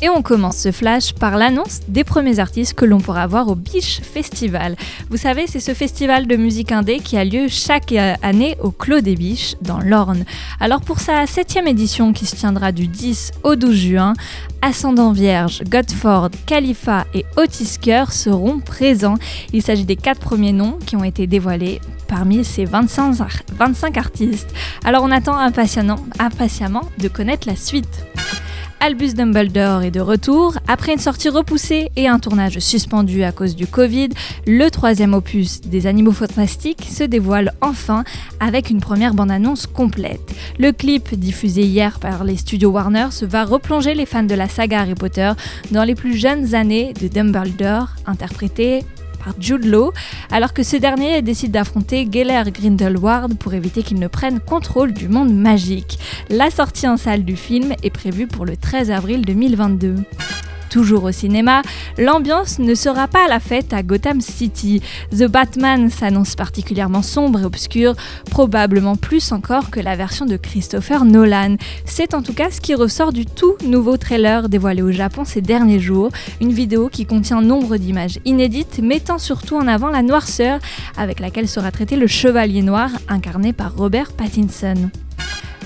Et 0.00 0.08
on 0.08 0.22
commence 0.22 0.58
ce 0.58 0.70
flash 0.70 1.12
par 1.12 1.36
l'annonce 1.36 1.80
des 1.88 2.04
premiers 2.04 2.38
artistes 2.38 2.74
que 2.74 2.84
l'on 2.84 3.00
pourra 3.00 3.26
voir 3.26 3.48
au 3.48 3.56
Biche 3.56 4.00
Festival. 4.00 4.76
Vous 5.10 5.16
savez, 5.16 5.48
c'est 5.48 5.58
ce 5.58 5.74
festival 5.74 6.28
de 6.28 6.36
musique 6.36 6.70
indé 6.70 7.00
qui 7.00 7.16
a 7.16 7.24
lieu 7.24 7.48
chaque 7.48 7.92
année 8.22 8.56
au 8.62 8.70
Clos 8.70 9.00
des 9.00 9.16
Biches, 9.16 9.56
dans 9.60 9.80
l'Orne. 9.80 10.24
Alors 10.60 10.82
pour 10.82 11.00
sa 11.00 11.26
septième 11.26 11.66
édition 11.66 12.12
qui 12.12 12.26
se 12.26 12.36
tiendra 12.36 12.70
du 12.70 12.86
10 12.86 13.32
au 13.42 13.56
12 13.56 13.74
juin, 13.74 14.12
Ascendant 14.62 15.10
Vierge, 15.10 15.62
Godford, 15.68 16.30
Khalifa 16.46 17.04
et 17.12 17.24
Otisker 17.36 18.04
seront 18.12 18.60
présents. 18.60 19.18
Il 19.52 19.62
s'agit 19.62 19.84
des 19.84 19.96
quatre 19.96 20.20
premiers 20.20 20.52
noms 20.52 20.78
qui 20.86 20.94
ont 20.94 21.04
été 21.04 21.26
dévoilés 21.26 21.80
parmi 22.06 22.44
ces 22.44 22.64
25, 22.64 23.16
25 23.52 23.96
artistes. 23.96 24.54
Alors 24.84 25.02
on 25.02 25.10
attend 25.10 25.36
impatiemment, 25.36 25.98
impatiemment 26.20 26.88
de 26.98 27.08
connaître 27.08 27.48
la 27.48 27.56
suite. 27.56 28.04
Albus 28.80 29.14
Dumbledore 29.14 29.82
est 29.82 29.90
de 29.90 30.00
retour. 30.00 30.56
Après 30.68 30.92
une 30.92 31.00
sortie 31.00 31.28
repoussée 31.28 31.90
et 31.96 32.06
un 32.06 32.20
tournage 32.20 32.60
suspendu 32.60 33.24
à 33.24 33.32
cause 33.32 33.56
du 33.56 33.66
Covid, 33.66 34.10
le 34.46 34.70
troisième 34.70 35.14
opus 35.14 35.60
des 35.62 35.86
Animaux 35.88 36.12
Fantastiques 36.12 36.84
se 36.88 37.02
dévoile 37.02 37.52
enfin 37.60 38.04
avec 38.38 38.70
une 38.70 38.80
première 38.80 39.14
bande-annonce 39.14 39.66
complète. 39.66 40.32
Le 40.58 40.70
clip, 40.70 41.14
diffusé 41.14 41.62
hier 41.62 41.98
par 41.98 42.22
les 42.22 42.36
studios 42.36 42.70
Warner, 42.70 43.08
va 43.22 43.44
replonger 43.44 43.94
les 43.94 44.06
fans 44.06 44.22
de 44.22 44.34
la 44.34 44.48
saga 44.48 44.80
Harry 44.80 44.94
Potter 44.94 45.32
dans 45.72 45.84
les 45.84 45.96
plus 45.96 46.16
jeunes 46.16 46.54
années 46.54 46.92
de 46.94 47.08
Dumbledore, 47.08 47.88
interprété 48.06 48.84
par 49.24 49.34
Jude 49.38 49.64
Law, 49.64 49.92
alors 50.30 50.52
que 50.52 50.62
ce 50.62 50.76
dernier 50.76 51.22
décide 51.22 51.52
d'affronter 51.52 52.08
Geller 52.10 52.42
Grindelwald 52.52 53.36
pour 53.38 53.54
éviter 53.54 53.82
qu'il 53.82 53.98
ne 53.98 54.08
prenne 54.08 54.40
contrôle 54.40 54.92
du 54.92 55.08
monde 55.08 55.34
magique. 55.34 55.98
La 56.30 56.50
sortie 56.50 56.88
en 56.88 56.96
salle 56.96 57.24
du 57.24 57.36
film 57.36 57.74
est 57.82 57.90
prévue 57.90 58.26
pour 58.26 58.46
le 58.46 58.56
13 58.56 58.90
avril 58.90 59.22
2022. 59.24 59.96
Toujours 60.70 61.04
au 61.04 61.12
cinéma, 61.12 61.62
l'ambiance 61.96 62.58
ne 62.58 62.74
sera 62.74 63.08
pas 63.08 63.24
à 63.24 63.28
la 63.28 63.40
fête 63.40 63.72
à 63.72 63.82
Gotham 63.82 64.20
City. 64.20 64.82
The 65.10 65.24
Batman 65.24 65.88
s'annonce 65.90 66.34
particulièrement 66.34 67.02
sombre 67.02 67.40
et 67.40 67.44
obscur, 67.44 67.94
probablement 68.30 68.96
plus 68.96 69.32
encore 69.32 69.70
que 69.70 69.80
la 69.80 69.96
version 69.96 70.26
de 70.26 70.36
Christopher 70.36 71.04
Nolan. 71.04 71.56
C'est 71.84 72.14
en 72.14 72.22
tout 72.22 72.34
cas 72.34 72.50
ce 72.50 72.60
qui 72.60 72.74
ressort 72.74 73.12
du 73.12 73.24
tout 73.24 73.56
nouveau 73.64 73.96
trailer 73.96 74.48
dévoilé 74.48 74.82
au 74.82 74.92
Japon 74.92 75.24
ces 75.24 75.40
derniers 75.40 75.80
jours, 75.80 76.10
une 76.40 76.52
vidéo 76.52 76.88
qui 76.88 77.06
contient 77.06 77.40
nombre 77.40 77.76
d'images 77.76 78.18
inédites 78.24 78.80
mettant 78.82 79.18
surtout 79.18 79.56
en 79.56 79.66
avant 79.66 79.88
la 79.88 80.02
noirceur 80.02 80.60
avec 80.96 81.20
laquelle 81.20 81.48
sera 81.48 81.70
traité 81.70 81.96
le 81.96 82.06
chevalier 82.06 82.62
noir 82.62 82.90
incarné 83.08 83.52
par 83.52 83.74
Robert 83.74 84.12
Pattinson. 84.12 84.90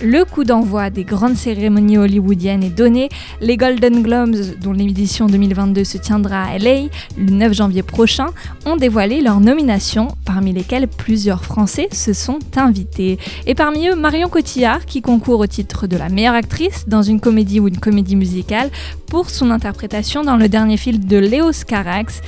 Le 0.05 0.25
coup 0.25 0.43
d'envoi 0.43 0.91
des 0.91 1.05
grandes 1.05 1.37
cérémonies 1.37 1.97
hollywoodiennes 1.97 2.65
est 2.65 2.77
donné. 2.77 3.09
Les 3.41 3.57
Golden 3.57 4.03
Globes, 4.03 4.35
dont 4.61 4.73
l'édition 4.73 5.27
2022 5.27 5.85
se 5.85 5.97
tiendra 5.97 6.43
à 6.43 6.59
LA 6.59 6.89
le 7.17 7.31
9 7.31 7.53
janvier 7.53 7.85
prochain, 7.85 8.27
ont 8.67 8.75
dévoilé 8.75 9.21
leurs 9.21 9.39
nominations, 9.39 10.09
parmi 10.25 10.53
lesquelles 10.53 10.89
plusieurs 10.89 11.45
Français 11.45 11.87
se 11.93 12.13
sont 12.15 12.41
invités. 12.57 13.17
Et 13.47 13.55
parmi 13.55 13.87
eux, 13.87 13.95
Marion 13.95 14.29
Cotillard, 14.29 14.87
qui 14.87 15.03
concourt 15.03 15.39
au 15.39 15.47
titre 15.47 15.87
de 15.87 15.97
la 15.97 16.09
meilleure 16.09 16.35
actrice 16.35 16.89
dans 16.89 17.03
une 17.03 17.21
comédie 17.21 17.61
ou 17.61 17.69
une 17.69 17.79
comédie 17.79 18.17
musicale 18.17 18.71
pour 19.07 19.31
son 19.31 19.53
interprétation 19.53 20.25
dans 20.25 20.37
le 20.37 20.49
dernier 20.49 20.79
film 20.79 20.99
de 20.99 21.17
Léo 21.17 21.53
Carax, 21.65 22.23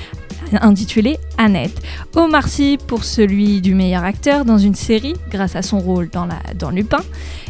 intitulé 0.60 1.18
Annette. 1.38 1.80
Omar 2.14 2.46
Sy 2.46 2.78
pour 2.86 3.02
celui 3.02 3.60
du 3.60 3.74
meilleur 3.74 4.04
acteur 4.04 4.44
dans 4.44 4.58
une 4.58 4.76
série 4.76 5.14
grâce 5.30 5.56
à 5.56 5.62
son 5.62 5.80
rôle 5.80 6.08
dans 6.10 6.70
Lupin. 6.70 7.00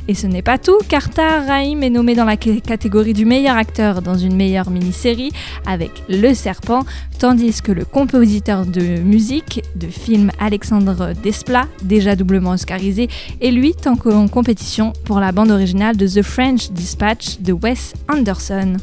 Et 0.06 0.14
ce 0.14 0.26
n'est 0.26 0.42
pas 0.42 0.58
tout, 0.58 0.78
car 0.88 1.08
Tahar 1.08 1.46
Rahim 1.46 1.82
est 1.82 1.90
nommé 1.90 2.14
dans 2.14 2.26
la 2.26 2.36
catégorie 2.36 3.14
du 3.14 3.24
meilleur 3.24 3.56
acteur 3.56 4.02
dans 4.02 4.16
une 4.16 4.36
meilleure 4.36 4.70
mini-série 4.70 5.32
avec 5.66 5.90
Le 6.10 6.34
Serpent, 6.34 6.84
tandis 7.18 7.62
que 7.62 7.72
le 7.72 7.86
compositeur 7.86 8.66
de 8.66 9.00
musique 9.00 9.62
de 9.76 9.86
film 9.86 10.30
Alexandre 10.38 11.12
Desplat, 11.22 11.66
déjà 11.82 12.16
doublement 12.16 12.50
oscarisé, 12.50 13.08
est 13.40 13.50
lui 13.50 13.74
en 13.86 14.28
compétition 14.28 14.92
pour 15.04 15.20
la 15.20 15.32
bande 15.32 15.50
originale 15.50 15.96
de 15.96 16.06
The 16.06 16.22
French 16.22 16.70
Dispatch 16.70 17.38
de 17.40 17.52
Wes 17.52 17.94
Anderson. 18.12 18.76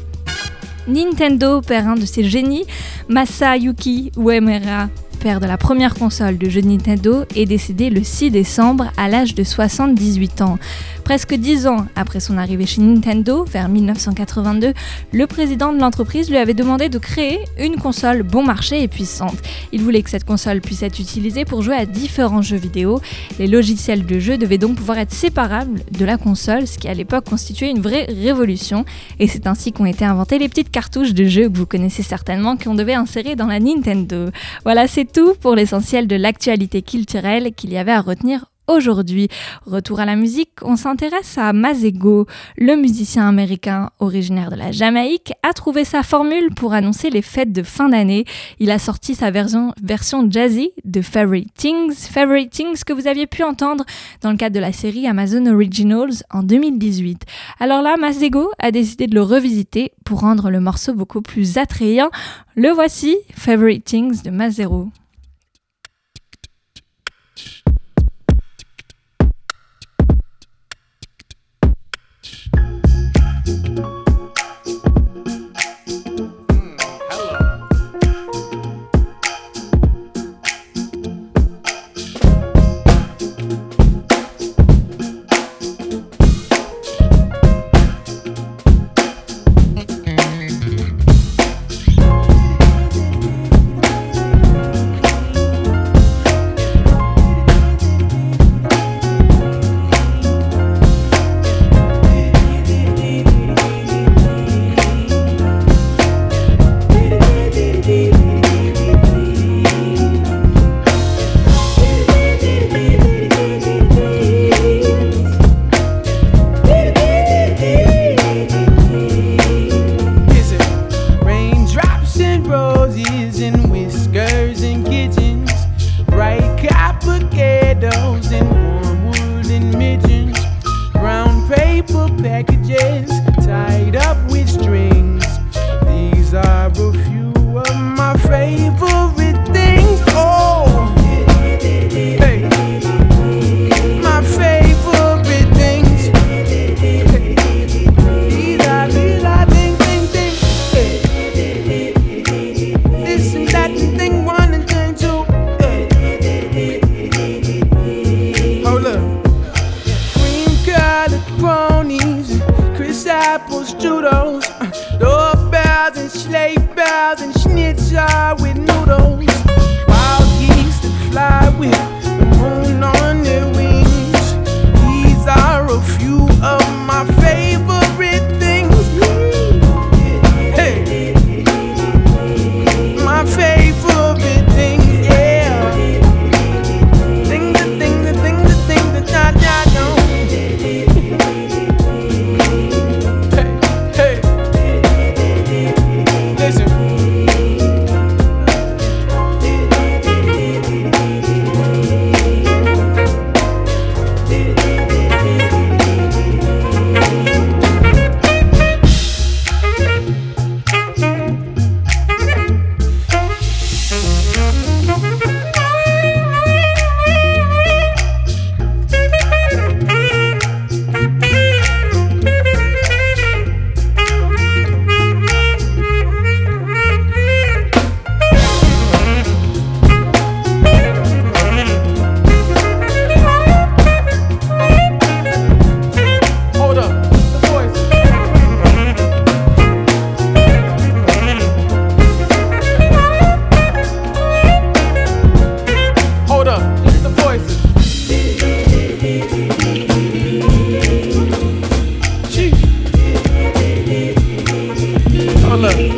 Nintendo 0.88 1.60
perd 1.60 1.86
un 1.86 1.94
de 1.94 2.04
ses 2.04 2.24
génies, 2.24 2.64
Masayuki 3.08 4.10
Uemura 4.16 4.88
père 5.22 5.38
de 5.38 5.46
la 5.46 5.56
première 5.56 5.94
console 5.94 6.36
de 6.36 6.50
jeux 6.50 6.62
Nintendo, 6.62 7.24
est 7.36 7.46
décédé 7.46 7.90
le 7.90 8.02
6 8.02 8.32
décembre 8.32 8.90
à 8.96 9.08
l'âge 9.08 9.36
de 9.36 9.44
78 9.44 10.42
ans. 10.42 10.58
Presque 11.04 11.34
10 11.34 11.66
ans 11.66 11.86
après 11.96 12.20
son 12.20 12.38
arrivée 12.38 12.64
chez 12.64 12.80
Nintendo, 12.80 13.44
vers 13.44 13.68
1982, 13.68 14.72
le 15.12 15.26
président 15.26 15.72
de 15.72 15.80
l'entreprise 15.80 16.30
lui 16.30 16.36
avait 16.36 16.54
demandé 16.54 16.88
de 16.88 16.98
créer 16.98 17.40
une 17.58 17.76
console 17.76 18.22
bon 18.22 18.44
marché 18.44 18.82
et 18.82 18.88
puissante. 18.88 19.36
Il 19.72 19.82
voulait 19.82 20.02
que 20.02 20.10
cette 20.10 20.24
console 20.24 20.60
puisse 20.60 20.82
être 20.82 21.00
utilisée 21.00 21.44
pour 21.44 21.62
jouer 21.62 21.74
à 21.74 21.86
différents 21.86 22.40
jeux 22.40 22.56
vidéo. 22.56 23.00
Les 23.38 23.48
logiciels 23.48 24.06
de 24.06 24.18
jeu 24.20 24.38
devaient 24.38 24.58
donc 24.58 24.76
pouvoir 24.76 24.98
être 24.98 25.12
séparables 25.12 25.80
de 25.90 26.04
la 26.04 26.18
console, 26.18 26.66
ce 26.66 26.78
qui 26.78 26.88
à 26.88 26.94
l'époque 26.94 27.28
constituait 27.28 27.70
une 27.70 27.80
vraie 27.80 28.04
révolution. 28.04 28.84
Et 29.18 29.26
c'est 29.26 29.46
ainsi 29.46 29.72
qu'ont 29.72 29.86
été 29.86 30.04
inventées 30.04 30.38
les 30.38 30.48
petites 30.48 30.70
cartouches 30.70 31.14
de 31.14 31.24
jeux 31.24 31.48
que 31.48 31.58
vous 31.58 31.66
connaissez 31.66 32.02
certainement 32.02 32.56
qu'on 32.56 32.74
devait 32.74 32.94
insérer 32.94 33.34
dans 33.34 33.48
la 33.48 33.58
Nintendo. 33.58 34.30
Voilà, 34.64 34.86
c'est 34.86 35.10
tout 35.10 35.34
pour 35.40 35.56
l'essentiel 35.56 36.06
de 36.06 36.16
l'actualité 36.16 36.82
culturelle 36.82 37.52
qu'il 37.54 37.72
y 37.72 37.76
avait 37.76 37.92
à 37.92 38.00
retenir 38.00 38.51
aujourd'hui. 38.72 39.28
Retour 39.66 40.00
à 40.00 40.04
la 40.04 40.16
musique, 40.16 40.50
on 40.62 40.76
s'intéresse 40.76 41.38
à 41.38 41.52
Mazego. 41.52 42.26
Le 42.56 42.76
musicien 42.76 43.28
américain 43.28 43.90
originaire 44.00 44.50
de 44.50 44.56
la 44.56 44.72
Jamaïque 44.72 45.32
a 45.42 45.52
trouvé 45.52 45.84
sa 45.84 46.02
formule 46.02 46.50
pour 46.54 46.72
annoncer 46.72 47.10
les 47.10 47.22
fêtes 47.22 47.52
de 47.52 47.62
fin 47.62 47.88
d'année. 47.88 48.24
Il 48.58 48.70
a 48.70 48.78
sorti 48.78 49.14
sa 49.14 49.30
version, 49.30 49.72
version 49.82 50.28
jazzy 50.30 50.72
de 50.84 51.02
Favorite 51.02 51.52
Things, 51.54 51.94
Favorite 51.94 52.50
Things 52.50 52.82
que 52.84 52.92
vous 52.92 53.06
aviez 53.06 53.26
pu 53.26 53.42
entendre 53.42 53.84
dans 54.22 54.30
le 54.30 54.36
cadre 54.36 54.54
de 54.54 54.60
la 54.60 54.72
série 54.72 55.06
Amazon 55.06 55.46
Originals 55.46 56.24
en 56.30 56.42
2018. 56.42 57.24
Alors 57.60 57.82
là, 57.82 57.96
Mazego 57.96 58.50
a 58.58 58.70
décidé 58.70 59.06
de 59.06 59.14
le 59.14 59.22
revisiter 59.22 59.92
pour 60.04 60.20
rendre 60.20 60.50
le 60.50 60.60
morceau 60.60 60.94
beaucoup 60.94 61.22
plus 61.22 61.58
attrayant. 61.58 62.10
Le 62.56 62.70
voici, 62.70 63.16
Favorite 63.34 63.84
Things 63.84 64.22
de 64.22 64.30
Mazero. 64.30 64.88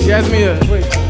Jasmine, 0.06 0.58
wait. 0.68 0.84
Uh, 0.84 1.03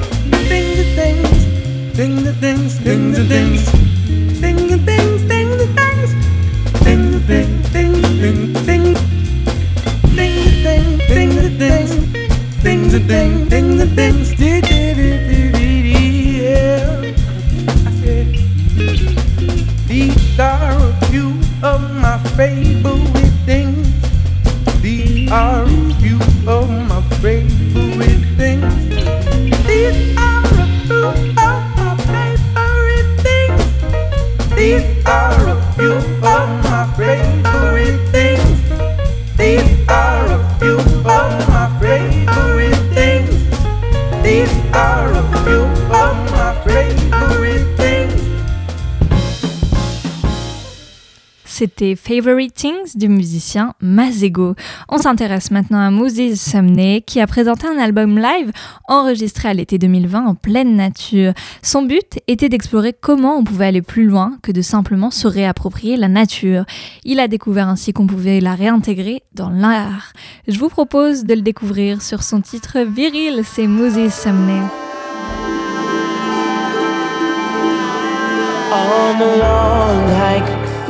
Favorite 51.96 52.54
Things 52.54 52.96
du 52.96 53.08
musicien 53.08 53.74
Mazego. 53.80 54.54
On 54.88 54.98
s'intéresse 54.98 55.50
maintenant 55.50 55.80
à 55.80 55.90
Moses 55.90 56.34
Sumney 56.34 57.02
qui 57.02 57.20
a 57.20 57.26
présenté 57.26 57.66
un 57.66 57.78
album 57.78 58.18
live 58.18 58.52
enregistré 58.88 59.48
à 59.48 59.54
l'été 59.54 59.78
2020 59.78 60.26
en 60.26 60.34
pleine 60.34 60.76
nature. 60.76 61.32
Son 61.62 61.82
but 61.82 62.20
était 62.26 62.48
d'explorer 62.48 62.92
comment 62.92 63.36
on 63.36 63.44
pouvait 63.44 63.66
aller 63.66 63.82
plus 63.82 64.06
loin 64.06 64.38
que 64.42 64.52
de 64.52 64.62
simplement 64.62 65.10
se 65.10 65.26
réapproprier 65.26 65.96
la 65.96 66.08
nature. 66.08 66.64
Il 67.04 67.20
a 67.20 67.28
découvert 67.28 67.68
ainsi 67.68 67.92
qu'on 67.92 68.06
pouvait 68.06 68.40
la 68.40 68.54
réintégrer 68.54 69.22
dans 69.34 69.50
l'art. 69.50 70.12
Je 70.48 70.58
vous 70.58 70.68
propose 70.68 71.24
de 71.24 71.34
le 71.34 71.42
découvrir 71.42 72.02
sur 72.02 72.22
son 72.22 72.40
titre 72.40 72.78
Viril, 72.80 73.42
c'est 73.44 73.66
Moses 73.66 74.12
Sumney. 74.12 74.62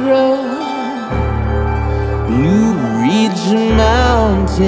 on 0.07 0.54
New 2.43 2.74
Ridge 3.01 3.47
Mountains. 3.76 4.61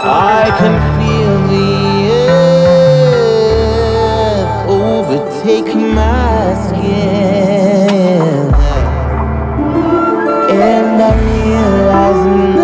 I 0.00 0.50
can 0.58 0.74
feel 0.96 1.34
the 1.52 1.70
earth 2.98 4.56
overtake 4.68 5.70
my 5.74 6.54
skin, 6.66 8.44
and 10.50 10.98
I 11.02 11.04
realize. 11.24 12.57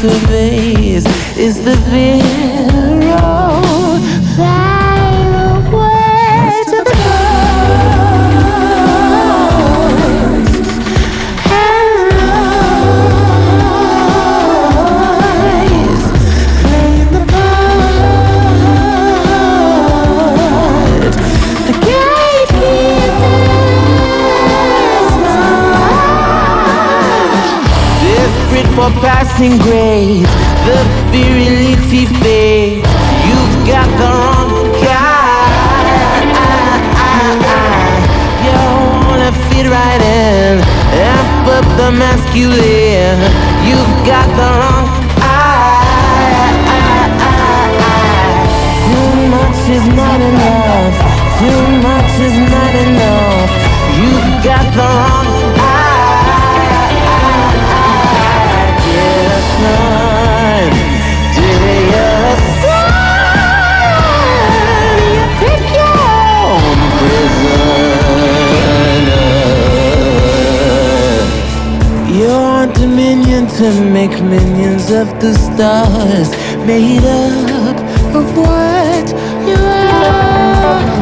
surveys 0.00 1.04
is 1.36 1.62
the 1.62 1.74
viral 1.90 3.20
way 5.70 6.64
to 6.72 6.78
go. 6.84 6.92
Hello, 11.50 12.08
the 17.12 17.22
part. 17.32 18.10
Desperate 28.02 28.70
for 28.74 28.90
passing 29.02 29.54
grade. 29.58 29.79
Masculine. 41.92 43.20
You've 43.66 43.96
got 44.06 44.28
the 44.38 44.48
wrong 44.58 44.86
eye. 45.18 46.60
Too 48.86 49.10
much 49.34 49.60
is 49.76 49.86
not 50.00 50.20
enough. 50.20 50.94
Too 51.40 51.62
much 51.88 52.12
is 52.26 52.36
not 52.54 52.74
enough. 52.86 53.50
You've 53.98 54.44
got 54.44 54.66
the 54.74 54.86
wrong 54.86 55.29
Your 73.10 73.18
dominion 73.18 73.48
to 73.56 73.90
make 73.90 74.22
minions 74.22 74.92
of 74.92 75.08
the 75.20 75.34
stars, 75.34 76.30
made 76.64 77.02
up 77.02 77.76
of 78.14 78.36
what 78.36 79.08
you 79.48 79.56
Desperate 79.56 80.99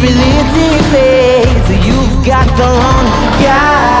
virility 0.00 0.70
fades. 0.92 1.68
You've 1.86 2.16
got 2.24 2.46
the 2.60 2.68
wrong 2.78 3.06
guy. 3.40 3.96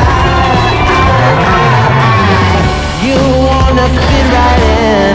You 3.06 3.18
wanna 3.48 3.86
fit 4.06 4.26
right 4.36 4.62
in, 4.92 5.14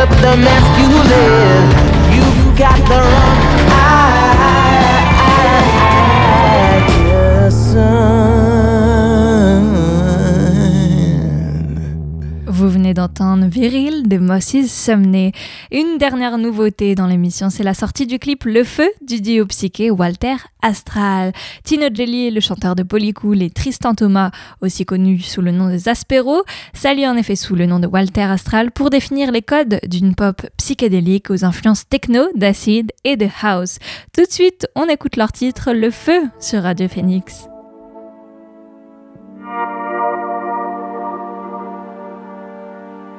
up 0.00 0.10
the 0.24 0.34
masculine. 0.48 1.66
You've 2.16 2.58
got 2.58 2.78
the 2.88 3.00
wrong 3.10 3.25
D'entendre 13.18 13.46
Viril 13.46 14.08
de 14.08 14.66
Sumney. 14.66 15.32
Une 15.70 15.96
dernière 15.96 16.36
nouveauté 16.36 16.94
dans 16.94 17.06
l'émission, 17.06 17.48
c'est 17.48 17.62
la 17.62 17.72
sortie 17.72 18.06
du 18.06 18.18
clip 18.18 18.44
Le 18.44 18.62
Feu 18.62 18.90
du 19.00 19.20
duo 19.20 19.46
psyché 19.46 19.90
Walter 19.90 20.36
Astral. 20.60 21.32
Tino 21.64 21.86
Jelly, 21.92 22.30
le 22.30 22.40
chanteur 22.40 22.74
de 22.74 22.82
Polycool, 22.82 23.42
et 23.42 23.50
Tristan 23.50 23.94
Thomas, 23.94 24.32
aussi 24.60 24.84
connu 24.84 25.20
sous 25.20 25.40
le 25.40 25.50
nom 25.50 25.70
de 25.70 25.78
Zaspero, 25.78 26.42
s'allient 26.74 27.08
en 27.08 27.16
effet 27.16 27.36
sous 27.36 27.54
le 27.54 27.66
nom 27.66 27.78
de 27.78 27.86
Walter 27.86 28.22
Astral 28.22 28.70
pour 28.70 28.90
définir 28.90 29.30
les 29.30 29.42
codes 29.42 29.80
d'une 29.86 30.14
pop 30.14 30.42
psychédélique 30.58 31.30
aux 31.30 31.44
influences 31.44 31.88
techno, 31.88 32.24
d'acid 32.34 32.92
et 33.04 33.16
de 33.16 33.28
house. 33.42 33.78
Tout 34.12 34.24
de 34.24 34.32
suite, 34.32 34.66
on 34.74 34.88
écoute 34.88 35.16
leur 35.16 35.32
titre 35.32 35.72
Le 35.72 35.90
Feu 35.90 36.28
sur 36.38 36.62
Radio 36.62 36.88
Phoenix. 36.88 37.46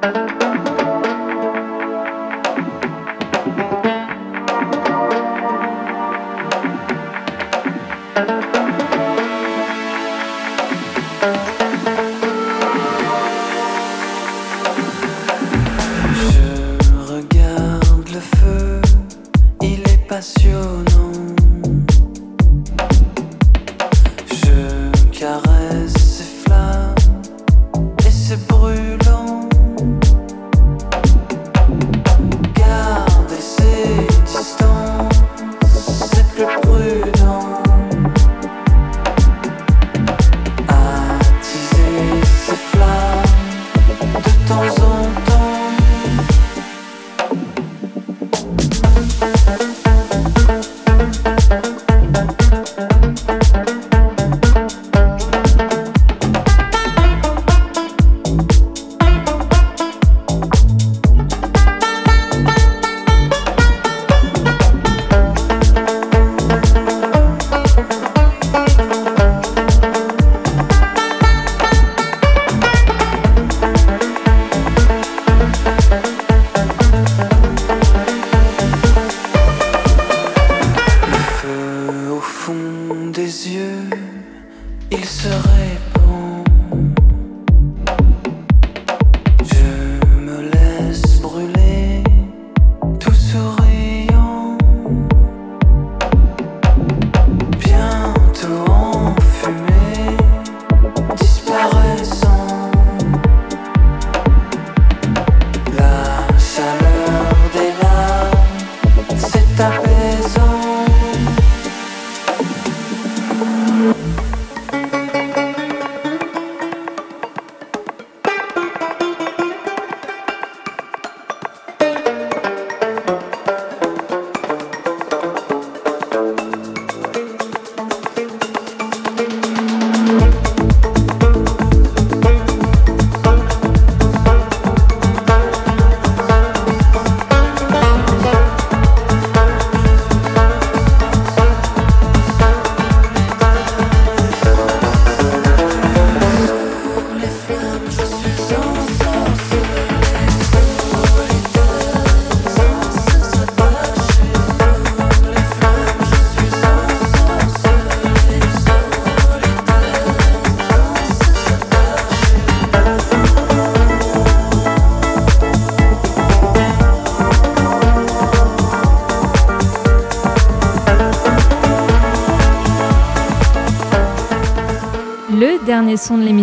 Je 0.00 0.37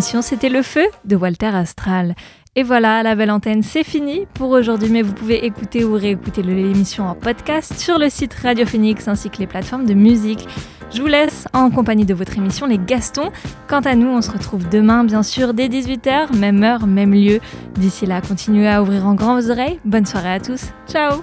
c'était 0.06 0.50
Le 0.50 0.62
Feu 0.62 0.86
de 1.06 1.16
Walter 1.16 1.48
Astral. 1.48 2.16
Et 2.56 2.64
voilà, 2.64 3.02
la 3.04 3.16
belle 3.16 3.32
antenne, 3.32 3.64
c'est 3.64 3.84
fini 3.84 4.28
pour 4.36 4.52
aujourd'hui, 4.52 4.90
mais 4.90 5.02
vous 5.02 5.14
pouvez 5.14 5.46
écouter 5.46 5.84
ou 5.84 5.94
réécouter 5.94 6.42
l'émission 6.42 7.06
en 7.06 7.16
podcast 7.16 7.74
sur 7.78 7.98
le 7.98 8.10
site 8.10 8.34
Radio 8.36 8.66
Phoenix 8.66 9.08
ainsi 9.08 9.30
que 9.30 9.40
les 9.40 9.48
plateformes 9.48 9.86
de 9.86 9.94
musique. 9.94 10.48
Je 10.94 11.02
vous 11.02 11.08
laisse 11.08 11.48
en 11.54 11.72
compagnie 11.72 12.06
de 12.06 12.14
votre 12.14 12.38
émission 12.38 12.68
Les 12.68 12.78
Gastons. 12.78 13.32
Quant 13.68 13.82
à 13.82 13.96
nous, 13.96 14.08
on 14.08 14.22
se 14.22 14.32
retrouve 14.32 14.70
demain, 14.70 15.04
bien 15.04 15.24
sûr, 15.24 15.54
dès 15.54 15.68
18h, 15.68 16.36
même 16.38 16.64
heure, 16.64 16.86
même 16.86 17.14
lieu. 17.14 17.40
D'ici 17.74 18.06
là, 18.06 18.22
continuez 18.22 18.68
à 18.68 18.84
ouvrir 18.84 19.06
en 19.08 19.16
grand 19.16 19.40
vos 19.40 19.50
oreilles. 19.50 19.80
Bonne 19.84 20.06
soirée 20.06 20.34
à 20.34 20.40
tous. 20.40 20.66
Ciao 20.88 21.22